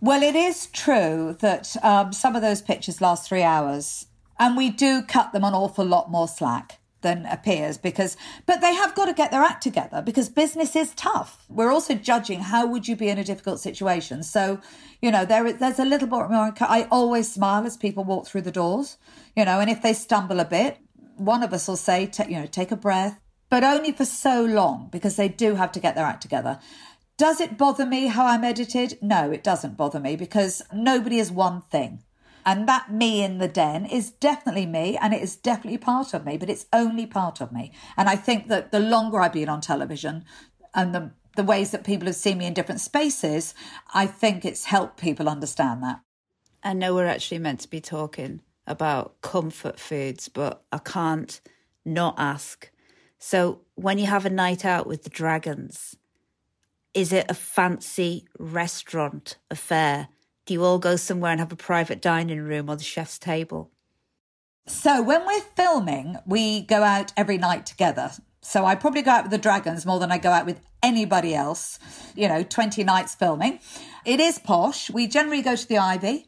Well, 0.00 0.22
it 0.22 0.34
is 0.34 0.66
true 0.66 1.36
that 1.40 1.76
um, 1.84 2.12
some 2.12 2.34
of 2.34 2.42
those 2.42 2.60
pictures 2.60 3.00
last 3.00 3.28
three 3.28 3.42
hours, 3.42 4.06
and 4.38 4.56
we 4.56 4.70
do 4.70 5.02
cut 5.02 5.32
them 5.32 5.44
an 5.44 5.54
awful 5.54 5.84
lot 5.84 6.10
more 6.10 6.26
slack 6.26 6.80
than 7.02 7.26
appears 7.26 7.78
because 7.78 8.16
but 8.46 8.60
they 8.60 8.74
have 8.74 8.94
got 8.94 9.06
to 9.06 9.12
get 9.12 9.30
their 9.30 9.42
act 9.42 9.62
together 9.62 10.02
because 10.02 10.28
business 10.28 10.74
is 10.74 10.94
tough. 10.94 11.44
We're 11.48 11.72
also 11.72 11.94
judging 11.94 12.40
how 12.40 12.66
would 12.66 12.88
you 12.88 12.96
be 12.96 13.08
in 13.08 13.18
a 13.18 13.24
difficult 13.24 13.60
situation. 13.60 14.22
So 14.22 14.60
you 15.00 15.10
know 15.10 15.24
there 15.24 15.52
there's 15.52 15.78
a 15.78 15.84
little 15.84 16.08
bit 16.08 16.30
more 16.30 16.54
i 16.60 16.86
always 16.90 17.30
smile 17.30 17.66
as 17.66 17.76
people 17.76 18.04
walk 18.04 18.26
through 18.26 18.40
the 18.40 18.52
doors 18.52 18.98
you 19.34 19.44
know 19.44 19.58
and 19.58 19.68
if 19.68 19.82
they 19.82 19.92
stumble 19.92 20.38
a 20.38 20.44
bit 20.44 20.78
one 21.16 21.42
of 21.42 21.52
us 21.52 21.66
will 21.66 21.76
say 21.76 22.08
you 22.28 22.38
know 22.38 22.46
take 22.46 22.70
a 22.70 22.76
breath 22.76 23.20
but 23.52 23.64
only 23.64 23.92
for 23.92 24.06
so 24.06 24.42
long 24.42 24.88
because 24.90 25.16
they 25.16 25.28
do 25.28 25.56
have 25.56 25.70
to 25.72 25.78
get 25.78 25.94
their 25.94 26.06
act 26.06 26.22
together. 26.22 26.58
Does 27.18 27.38
it 27.38 27.58
bother 27.58 27.84
me 27.84 28.06
how 28.06 28.24
i'm 28.24 28.44
edited? 28.44 28.98
No 29.02 29.30
it 29.30 29.44
doesn't 29.44 29.76
bother 29.76 30.00
me 30.00 30.16
because 30.16 30.62
nobody 30.72 31.18
is 31.18 31.30
one 31.30 31.60
thing 31.60 32.02
And 32.44 32.68
that 32.68 32.92
me 32.92 33.22
in 33.22 33.38
the 33.38 33.48
den 33.48 33.86
is 33.86 34.10
definitely 34.10 34.66
me 34.66 34.96
and 34.96 35.14
it 35.14 35.22
is 35.22 35.36
definitely 35.36 35.78
part 35.78 36.14
of 36.14 36.24
me, 36.24 36.36
but 36.36 36.50
it's 36.50 36.66
only 36.72 37.06
part 37.06 37.40
of 37.40 37.52
me. 37.52 37.72
And 37.96 38.08
I 38.08 38.16
think 38.16 38.48
that 38.48 38.72
the 38.72 38.80
longer 38.80 39.20
I've 39.20 39.32
been 39.32 39.48
on 39.48 39.60
television 39.60 40.24
and 40.74 40.94
the, 40.94 41.12
the 41.36 41.44
ways 41.44 41.70
that 41.70 41.84
people 41.84 42.06
have 42.06 42.16
seen 42.16 42.38
me 42.38 42.46
in 42.46 42.54
different 42.54 42.80
spaces, 42.80 43.54
I 43.94 44.06
think 44.06 44.44
it's 44.44 44.64
helped 44.64 45.00
people 45.00 45.28
understand 45.28 45.82
that. 45.82 46.00
I 46.62 46.72
know 46.72 46.94
we're 46.94 47.06
actually 47.06 47.38
meant 47.38 47.60
to 47.60 47.70
be 47.70 47.80
talking 47.80 48.40
about 48.66 49.20
comfort 49.20 49.78
foods, 49.78 50.28
but 50.28 50.62
I 50.72 50.78
can't 50.78 51.40
not 51.84 52.14
ask. 52.18 52.70
So, 53.18 53.60
when 53.74 53.98
you 53.98 54.06
have 54.06 54.26
a 54.26 54.30
night 54.30 54.64
out 54.64 54.86
with 54.86 55.04
the 55.04 55.10
dragons, 55.10 55.96
is 56.94 57.12
it 57.12 57.26
a 57.28 57.34
fancy 57.34 58.26
restaurant 58.38 59.38
affair? 59.50 60.08
Do 60.44 60.54
you 60.54 60.64
all 60.64 60.78
go 60.78 60.96
somewhere 60.96 61.30
and 61.30 61.40
have 61.40 61.52
a 61.52 61.56
private 61.56 62.02
dining 62.02 62.40
room 62.40 62.68
or 62.68 62.76
the 62.76 62.82
chef's 62.82 63.18
table? 63.18 63.70
So, 64.66 65.02
when 65.02 65.26
we're 65.26 65.40
filming, 65.40 66.16
we 66.26 66.62
go 66.62 66.82
out 66.82 67.12
every 67.16 67.38
night 67.38 67.66
together. 67.66 68.12
So, 68.42 68.64
I 68.64 68.74
probably 68.74 69.02
go 69.02 69.10
out 69.12 69.24
with 69.24 69.32
the 69.32 69.38
dragons 69.38 69.84
more 69.84 69.98
than 69.98 70.12
I 70.12 70.18
go 70.18 70.30
out 70.30 70.46
with 70.46 70.60
anybody 70.82 71.34
else. 71.34 71.78
You 72.14 72.28
know, 72.28 72.42
20 72.42 72.84
nights 72.84 73.14
filming. 73.14 73.60
It 74.04 74.20
is 74.20 74.38
posh. 74.38 74.90
We 74.90 75.06
generally 75.06 75.42
go 75.42 75.56
to 75.56 75.68
the 75.68 75.78
Ivy. 75.78 76.26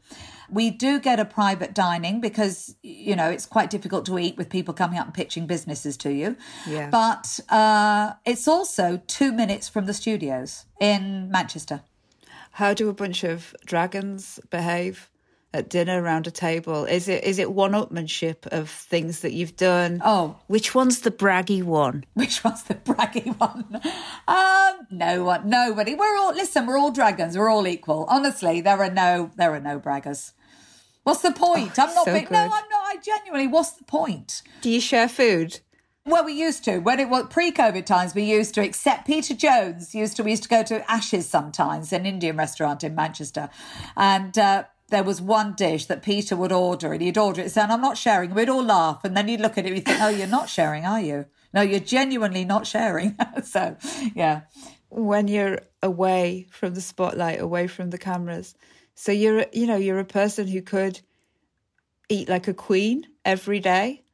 We 0.50 0.70
do 0.70 1.00
get 1.00 1.18
a 1.18 1.24
private 1.24 1.74
dining 1.74 2.20
because, 2.20 2.76
you 2.82 3.16
know, 3.16 3.30
it's 3.30 3.46
quite 3.46 3.70
difficult 3.70 4.06
to 4.06 4.18
eat 4.18 4.36
with 4.36 4.50
people 4.50 4.74
coming 4.74 4.98
up 4.98 5.06
and 5.06 5.14
pitching 5.14 5.46
businesses 5.46 5.96
to 5.98 6.12
you. 6.12 6.36
Yeah. 6.68 6.90
But 6.90 7.40
uh, 7.48 8.12
it's 8.24 8.46
also 8.46 9.00
two 9.06 9.32
minutes 9.32 9.68
from 9.68 9.86
the 9.86 9.94
studios 9.94 10.66
in 10.80 11.30
Manchester. 11.30 11.82
How 12.54 12.72
do 12.72 12.88
a 12.88 12.94
bunch 12.94 13.24
of 13.24 13.52
dragons 13.66 14.38
behave 14.48 15.10
at 15.52 15.68
dinner 15.68 16.00
around 16.00 16.28
a 16.28 16.30
table? 16.30 16.84
Is 16.84 17.08
it 17.08 17.24
is 17.24 17.40
it 17.40 17.50
one 17.50 17.72
upmanship 17.72 18.46
of 18.46 18.70
things 18.70 19.20
that 19.20 19.32
you've 19.32 19.56
done? 19.56 20.00
Oh. 20.04 20.36
Which 20.46 20.72
one's 20.72 21.00
the 21.00 21.10
braggy 21.10 21.64
one? 21.64 22.04
Which 22.14 22.44
one's 22.44 22.62
the 22.62 22.76
braggy 22.76 23.36
one? 23.40 23.80
Um, 24.28 24.86
no 24.88 25.24
one, 25.24 25.48
nobody. 25.48 25.96
We're 25.96 26.16
all 26.16 26.32
listen. 26.32 26.64
We're 26.66 26.78
all 26.78 26.92
dragons. 26.92 27.36
We're 27.36 27.48
all 27.48 27.66
equal. 27.66 28.06
Honestly, 28.08 28.60
there 28.60 28.80
are 28.80 28.90
no, 28.90 29.32
there 29.34 29.52
are 29.52 29.60
no 29.60 29.80
braggers. 29.80 30.30
What's 31.02 31.22
the 31.22 31.32
point? 31.32 31.76
I'm 31.76 31.92
not 31.92 32.04
so 32.04 32.12
being. 32.12 32.28
No. 32.30 32.38
I'm 32.38 32.50
not. 32.50 32.86
I 32.86 32.98
genuinely. 33.02 33.48
What's 33.48 33.72
the 33.72 33.84
point? 33.84 34.42
Do 34.60 34.70
you 34.70 34.80
share 34.80 35.08
food? 35.08 35.58
Well, 36.06 36.24
we 36.24 36.34
used 36.34 36.64
to 36.64 36.78
when 36.80 37.00
it 37.00 37.08
was 37.08 37.26
pre-COVID 37.30 37.86
times. 37.86 38.14
We 38.14 38.24
used 38.24 38.54
to, 38.54 38.62
except 38.62 39.06
Peter 39.06 39.34
Jones 39.34 39.94
used 39.94 40.16
to. 40.16 40.22
We 40.22 40.32
used 40.32 40.42
to 40.42 40.48
go 40.50 40.62
to 40.62 40.84
Asha's 40.90 41.26
sometimes, 41.26 41.92
an 41.94 42.04
Indian 42.04 42.36
restaurant 42.36 42.84
in 42.84 42.94
Manchester, 42.94 43.50
and. 43.96 44.36
Uh, 44.38 44.64
there 44.88 45.02
was 45.02 45.20
one 45.20 45.54
dish 45.54 45.86
that 45.86 46.02
Peter 46.02 46.36
would 46.36 46.52
order, 46.52 46.92
and 46.92 47.00
he'd 47.02 47.16
order 47.16 47.40
it, 47.40 47.50
saying, 47.50 47.70
"I'm 47.70 47.80
not 47.80 47.96
sharing." 47.96 48.34
We'd 48.34 48.50
all 48.50 48.62
laugh, 48.62 49.02
and 49.02 49.16
then 49.16 49.28
you'd 49.28 49.40
look 49.40 49.56
at 49.56 49.64
it, 49.64 49.72
and 49.72 49.84
think, 49.84 49.98
"Oh, 50.00 50.10
you're 50.10 50.26
not 50.26 50.48
sharing, 50.48 50.84
are 50.84 51.00
you? 51.00 51.24
No, 51.54 51.62
you're 51.62 51.80
genuinely 51.80 52.44
not 52.44 52.66
sharing." 52.66 53.16
so, 53.42 53.76
yeah, 54.14 54.42
when 54.90 55.26
you're 55.26 55.60
away 55.82 56.46
from 56.50 56.74
the 56.74 56.82
spotlight, 56.82 57.40
away 57.40 57.66
from 57.66 57.90
the 57.90 57.98
cameras. 57.98 58.54
So 58.94 59.10
you're, 59.10 59.46
you 59.52 59.66
know, 59.66 59.76
you're 59.76 59.98
a 59.98 60.04
person 60.04 60.46
who 60.46 60.60
could 60.62 61.00
eat 62.08 62.28
like 62.28 62.46
a 62.46 62.54
queen 62.54 63.06
every 63.24 63.60
day. 63.60 64.04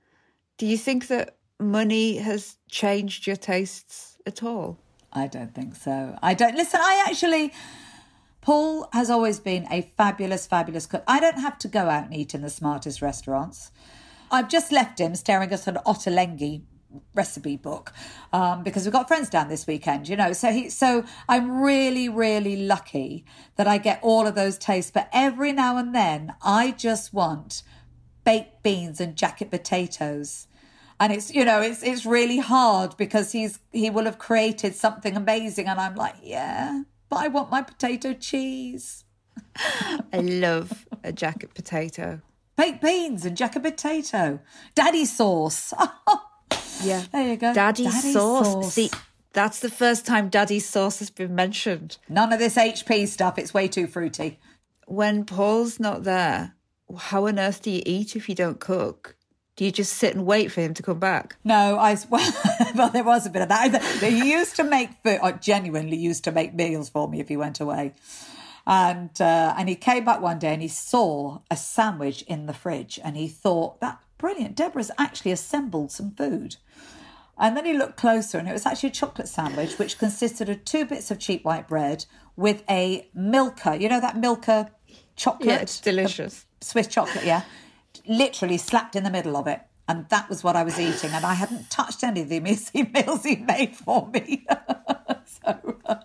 Do 0.57 0.67
you 0.67 0.79
think 0.79 1.09
that 1.09 1.37
money 1.61 2.19
has 2.19 2.57
changed 2.69 3.27
your 3.27 3.37
tastes 3.37 4.19
at 4.27 4.43
all? 4.43 4.79
I 5.13 5.27
don't 5.27 5.55
think 5.55 5.75
so. 5.75 6.17
I 6.23 6.35
don't 6.35 6.55
listen. 6.55 6.81
I 6.83 7.05
actually, 7.07 7.53
Paul 8.41 8.89
has 8.93 9.11
always 9.11 9.41
been 9.41 9.67
a 9.71 9.83
fabulous, 9.97 10.47
fabulous 10.47 10.87
cook. 10.87 11.03
I 11.07 11.21
don't 11.21 11.39
have 11.39 11.59
to 11.59 11.69
go 11.69 11.89
out 11.89 12.05
and 12.05 12.15
eat 12.15 12.35
in 12.35 12.43
the 12.43 12.51
smartest 12.51 13.03
restaurants. 13.03 13.73
I've 14.31 14.49
just 14.49 14.71
left 14.71 15.01
him 15.01 15.15
staring 15.17 15.53
at 15.53 15.67
an 15.67 15.79
Ottolenghi 15.87 16.63
recipe 17.15 17.57
book 17.57 17.93
um, 18.33 18.63
because 18.63 18.85
we've 18.85 18.93
got 18.93 19.09
friends 19.09 19.29
down 19.29 19.49
this 19.49 19.67
weekend, 19.67 20.09
you 20.09 20.17
know. 20.17 20.33
So 20.33 20.53
he, 20.53 20.71
so 20.71 21.05
I'm 21.29 21.61
really, 21.63 22.09
really 22.09 22.57
lucky 22.57 23.25
that 23.57 23.67
I 23.67 23.79
get 23.79 24.01
all 24.03 24.27
of 24.27 24.35
those 24.35 24.59
tastes. 24.59 24.91
But 24.91 25.09
every 25.13 25.53
now 25.53 25.77
and 25.77 25.95
then, 25.95 26.35
I 26.43 26.73
just 26.73 27.13
want 27.13 27.63
baked 28.25 28.63
beans 28.63 29.01
and 29.01 29.17
jacket 29.17 29.51
potatoes. 29.51 30.47
And 31.01 31.13
it's 31.13 31.35
you 31.35 31.45
know 31.47 31.61
it's 31.63 31.83
it's 31.83 32.05
really 32.05 32.39
hard 32.39 32.97
because 32.99 33.33
he's 33.33 33.59
he 33.73 33.89
will 33.91 34.05
have 34.05 34.19
created 34.19 34.75
something 34.75 35.17
amazing 35.17 35.67
and 35.67 35.81
I'm 35.81 35.95
like 35.97 36.17
yeah 36.23 36.83
but 37.09 37.21
I 37.21 37.29
want 37.29 37.51
my 37.51 37.63
potato 37.63 38.13
cheese 38.13 39.05
I 40.13 40.19
love 40.19 40.87
a 41.03 41.13
jacket 41.13 41.55
potato. 41.55 42.21
baked 42.57 42.83
beans 42.83 43.25
and 43.25 43.35
jacket 43.37 43.63
potato 43.63 44.41
daddy 44.75 45.07
sauce 45.07 45.73
Yeah. 46.85 47.05
there 47.13 47.29
you 47.29 47.37
go 47.37 47.53
Daddy's 47.55 47.93
Daddy 47.95 48.13
sauce. 48.13 48.73
See, 48.75 48.91
that's 49.33 49.61
the 49.61 49.71
first 49.71 50.07
time 50.07 50.29
daddy 50.29 50.61
sauce 50.61 50.99
has 50.99 51.11
been 51.11 51.35
mentioned. 51.35 51.97
none 52.09 52.33
of 52.33 52.39
this 52.39 52.57
HP 52.57 53.07
stuff 53.09 53.39
it's 53.39 53.55
way 53.55 53.69
too 53.69 53.87
fruity 53.87 54.39
When 54.87 55.25
Paul's 55.25 55.79
not 55.81 56.05
there, 56.05 56.55
how 56.99 57.27
on 57.27 57.39
earth 57.39 57.63
do 57.63 57.71
you 57.71 57.83
eat 57.87 58.17
if 58.17 58.29
you 58.29 58.35
don't 58.35 58.61
cook? 58.61 59.17
Do 59.61 59.67
you 59.67 59.73
just 59.73 59.93
sit 59.93 60.15
and 60.15 60.25
wait 60.25 60.51
for 60.51 60.63
him 60.63 60.73
to 60.73 60.83
come 60.83 60.99
back? 60.99 61.37
No, 61.45 61.77
I 61.79 61.95
well, 62.09 62.33
well, 62.75 62.89
there 62.89 63.05
was 63.05 63.27
a 63.27 63.29
bit 63.29 63.43
of 63.43 63.51
that. 63.51 63.83
He 64.01 64.33
used 64.33 64.57
to 64.57 64.65
make 64.65 64.89
food. 65.05 65.19
I 65.23 65.33
genuinely 65.33 65.99
used 65.99 66.25
to 66.25 66.33
make 66.33 66.55
meals 66.55 66.89
for 66.89 67.07
me 67.07 67.21
if 67.21 67.29
he 67.29 67.37
went 67.37 67.61
away, 67.61 67.93
and 68.67 69.11
uh, 69.21 69.55
and 69.59 69.69
he 69.69 69.75
came 69.75 70.07
back 70.07 70.23
one 70.23 70.39
day 70.39 70.55
and 70.55 70.63
he 70.63 70.69
saw 70.69 71.41
a 71.51 71.59
sandwich 71.59 72.23
in 72.23 72.47
the 72.47 72.55
fridge 72.55 72.99
and 73.05 73.19
he 73.19 73.29
thought 73.29 73.83
that 73.83 74.01
brilliant. 74.17 74.57
Deborah's 74.57 74.91
actually 74.97 75.33
assembled 75.33 75.93
some 75.93 76.13
food. 76.13 76.57
And 77.37 77.55
then 77.55 77.67
he 77.67 77.75
looked 77.75 77.99
closer, 77.99 78.39
and 78.39 78.49
it 78.49 78.55
was 78.55 78.65
actually 78.65 78.89
a 78.89 78.93
chocolate 78.93 79.29
sandwich, 79.29 79.79
which 79.79 79.99
consisted 79.99 80.49
of 80.49 80.65
two 80.65 80.87
bits 80.87 81.11
of 81.11 81.19
cheap 81.19 81.45
white 81.45 81.69
bread 81.69 82.07
with 82.35 82.65
a 82.71 83.11
Milka. 83.13 83.77
You 83.79 83.91
know 83.91 84.01
that 84.01 84.17
Milka 84.17 84.71
chocolate? 85.17 85.47
Yeah, 85.47 85.57
it's 85.57 85.81
delicious. 85.81 86.47
Swiss 86.63 86.87
chocolate, 86.87 87.27
yeah. 87.27 87.43
Literally 88.07 88.59
slapped 88.59 88.97
in 88.97 89.05
the 89.05 89.11
middle 89.11 89.37
of 89.37 89.47
it. 89.47 89.61
And 89.89 90.09
that 90.09 90.29
was 90.29 90.45
what 90.45 90.55
I 90.55 90.63
was 90.63 90.79
eating. 90.79 91.11
And 91.11 91.25
I 91.25 91.35
hadn't 91.35 91.69
touched 91.69 92.05
any 92.05 92.21
of 92.21 92.29
the 92.29 92.37
amazing 92.37 92.93
meals 92.95 93.25
he 93.25 93.35
made 93.37 93.75
for 93.75 94.09
me. 94.15 94.47
so, 95.25 95.79
uh, 95.85 95.97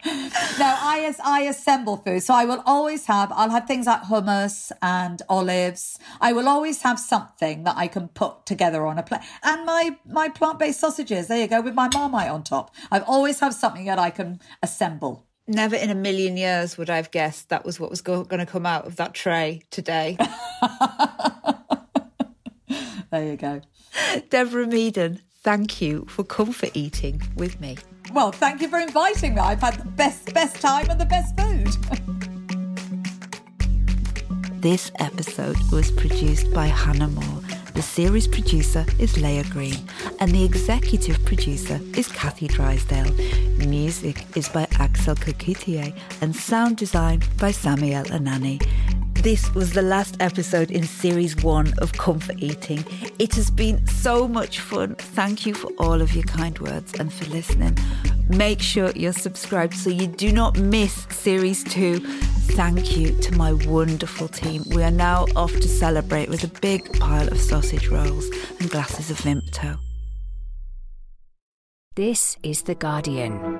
no, 0.58 0.76
I, 0.82 1.04
as- 1.08 1.20
I 1.24 1.42
assemble 1.42 1.98
food. 1.98 2.24
So 2.24 2.34
I 2.34 2.46
will 2.46 2.64
always 2.66 3.06
have, 3.06 3.32
I'll 3.32 3.52
have 3.52 3.68
things 3.68 3.86
like 3.86 4.02
hummus 4.02 4.72
and 4.82 5.22
olives. 5.30 6.00
I 6.20 6.34
will 6.34 6.48
always 6.48 6.82
have 6.82 7.00
something 7.00 7.64
that 7.66 7.78
I 7.78 7.88
can 7.88 8.08
put 8.08 8.48
together 8.48 8.88
on 8.88 8.98
a 8.98 9.04
plate. 9.04 9.22
And 9.44 9.68
my, 9.68 9.96
my 10.08 10.30
plant-based 10.30 10.80
sausages, 10.80 11.28
there 11.28 11.38
you 11.38 11.48
go, 11.48 11.62
with 11.62 11.76
my 11.76 11.88
marmite 11.94 12.32
on 12.32 12.42
top. 12.42 12.74
I've 12.92 13.04
always 13.04 13.40
have 13.42 13.54
something 13.54 13.86
that 13.86 14.00
I 14.00 14.10
can 14.10 14.40
assemble. 14.64 15.28
Never 15.48 15.76
in 15.76 15.92
a 15.92 15.96
million 15.96 16.38
years 16.38 16.76
would 16.76 16.90
I 16.90 16.96
have 16.96 17.12
guessed 17.12 17.50
that 17.50 17.64
was 17.64 17.80
what 17.80 17.92
was 17.92 18.02
go- 18.02 18.24
going 18.24 18.44
to 18.44 18.52
come 18.52 18.66
out 18.66 18.88
of 18.88 18.96
that 18.96 19.14
tray 19.14 19.62
today. 19.70 20.18
There 23.16 23.32
you 23.32 23.38
go. 23.38 23.62
Deborah 24.30 24.66
Meaden, 24.66 25.22
thank 25.42 25.80
you 25.80 26.06
for 26.10 26.26
comfort 26.26 26.72
eating 26.74 27.22
with 27.38 27.62
me. 27.62 27.78
Well, 28.12 28.34
thank 28.34 28.62
you 28.62 28.68
for 28.68 28.78
inviting 28.78 29.36
me. 29.36 29.40
I've 29.40 29.62
had 29.62 29.76
the 29.76 29.88
best, 29.88 30.34
best 30.34 30.60
time 30.60 30.90
and 30.90 31.00
the 31.00 31.06
best 31.06 31.40
food. 31.40 31.70
This 34.66 34.92
episode 34.98 35.58
was 35.72 35.92
produced 35.92 36.52
by 36.52 36.66
Hannah 36.66 37.08
Moore. 37.08 37.42
The 37.76 37.84
series 37.84 38.28
producer 38.28 38.84
is 38.98 39.16
Leah 39.16 39.44
Green, 39.44 39.78
and 40.20 40.32
the 40.32 40.44
executive 40.44 41.24
producer 41.24 41.80
is 41.96 42.08
Kathy 42.08 42.48
Drysdale. 42.48 43.14
Music 43.68 44.26
is 44.36 44.50
by 44.50 44.66
Axel 44.80 45.14
Kacoutié, 45.14 45.96
and 46.22 46.36
sound 46.36 46.78
design 46.78 47.22
by 47.38 47.52
Samuel 47.52 48.06
Anani. 48.06 48.60
This 49.26 49.52
was 49.56 49.74
the 49.74 49.82
last 49.82 50.18
episode 50.20 50.70
in 50.70 50.84
series 50.84 51.36
one 51.38 51.74
of 51.80 51.94
Comfort 51.94 52.36
Eating. 52.44 52.86
It 53.18 53.34
has 53.34 53.50
been 53.50 53.84
so 53.88 54.28
much 54.28 54.60
fun. 54.60 54.94
Thank 55.00 55.48
you 55.48 55.56
for 55.56 55.72
all 55.80 56.00
of 56.00 56.14
your 56.14 56.26
kind 56.26 56.60
words 56.60 56.94
and 57.00 57.12
for 57.12 57.26
listening. 57.32 57.76
Make 58.30 58.62
sure 58.62 58.92
you're 58.92 59.14
subscribed 59.14 59.74
so 59.74 59.90
you 59.90 60.06
do 60.06 60.32
not 60.32 60.60
miss 60.60 61.08
series 61.10 61.64
two. 61.64 62.02
Thank 62.52 62.98
you 62.98 63.20
to 63.22 63.36
my 63.36 63.54
wonderful 63.54 64.28
team. 64.28 64.62
We 64.76 64.84
are 64.84 64.92
now 64.92 65.26
off 65.36 65.54
to 65.54 65.68
celebrate 65.68 66.30
with 66.30 66.44
a 66.44 66.60
big 66.60 67.00
pile 67.00 67.28
of 67.28 67.40
sausage 67.40 67.88
rolls 67.88 68.30
and 68.60 68.70
glasses 68.70 69.10
of 69.10 69.18
Vimto. 69.18 69.80
This 71.96 72.38
is 72.44 72.62
The 72.62 72.76
Guardian. 72.76 73.60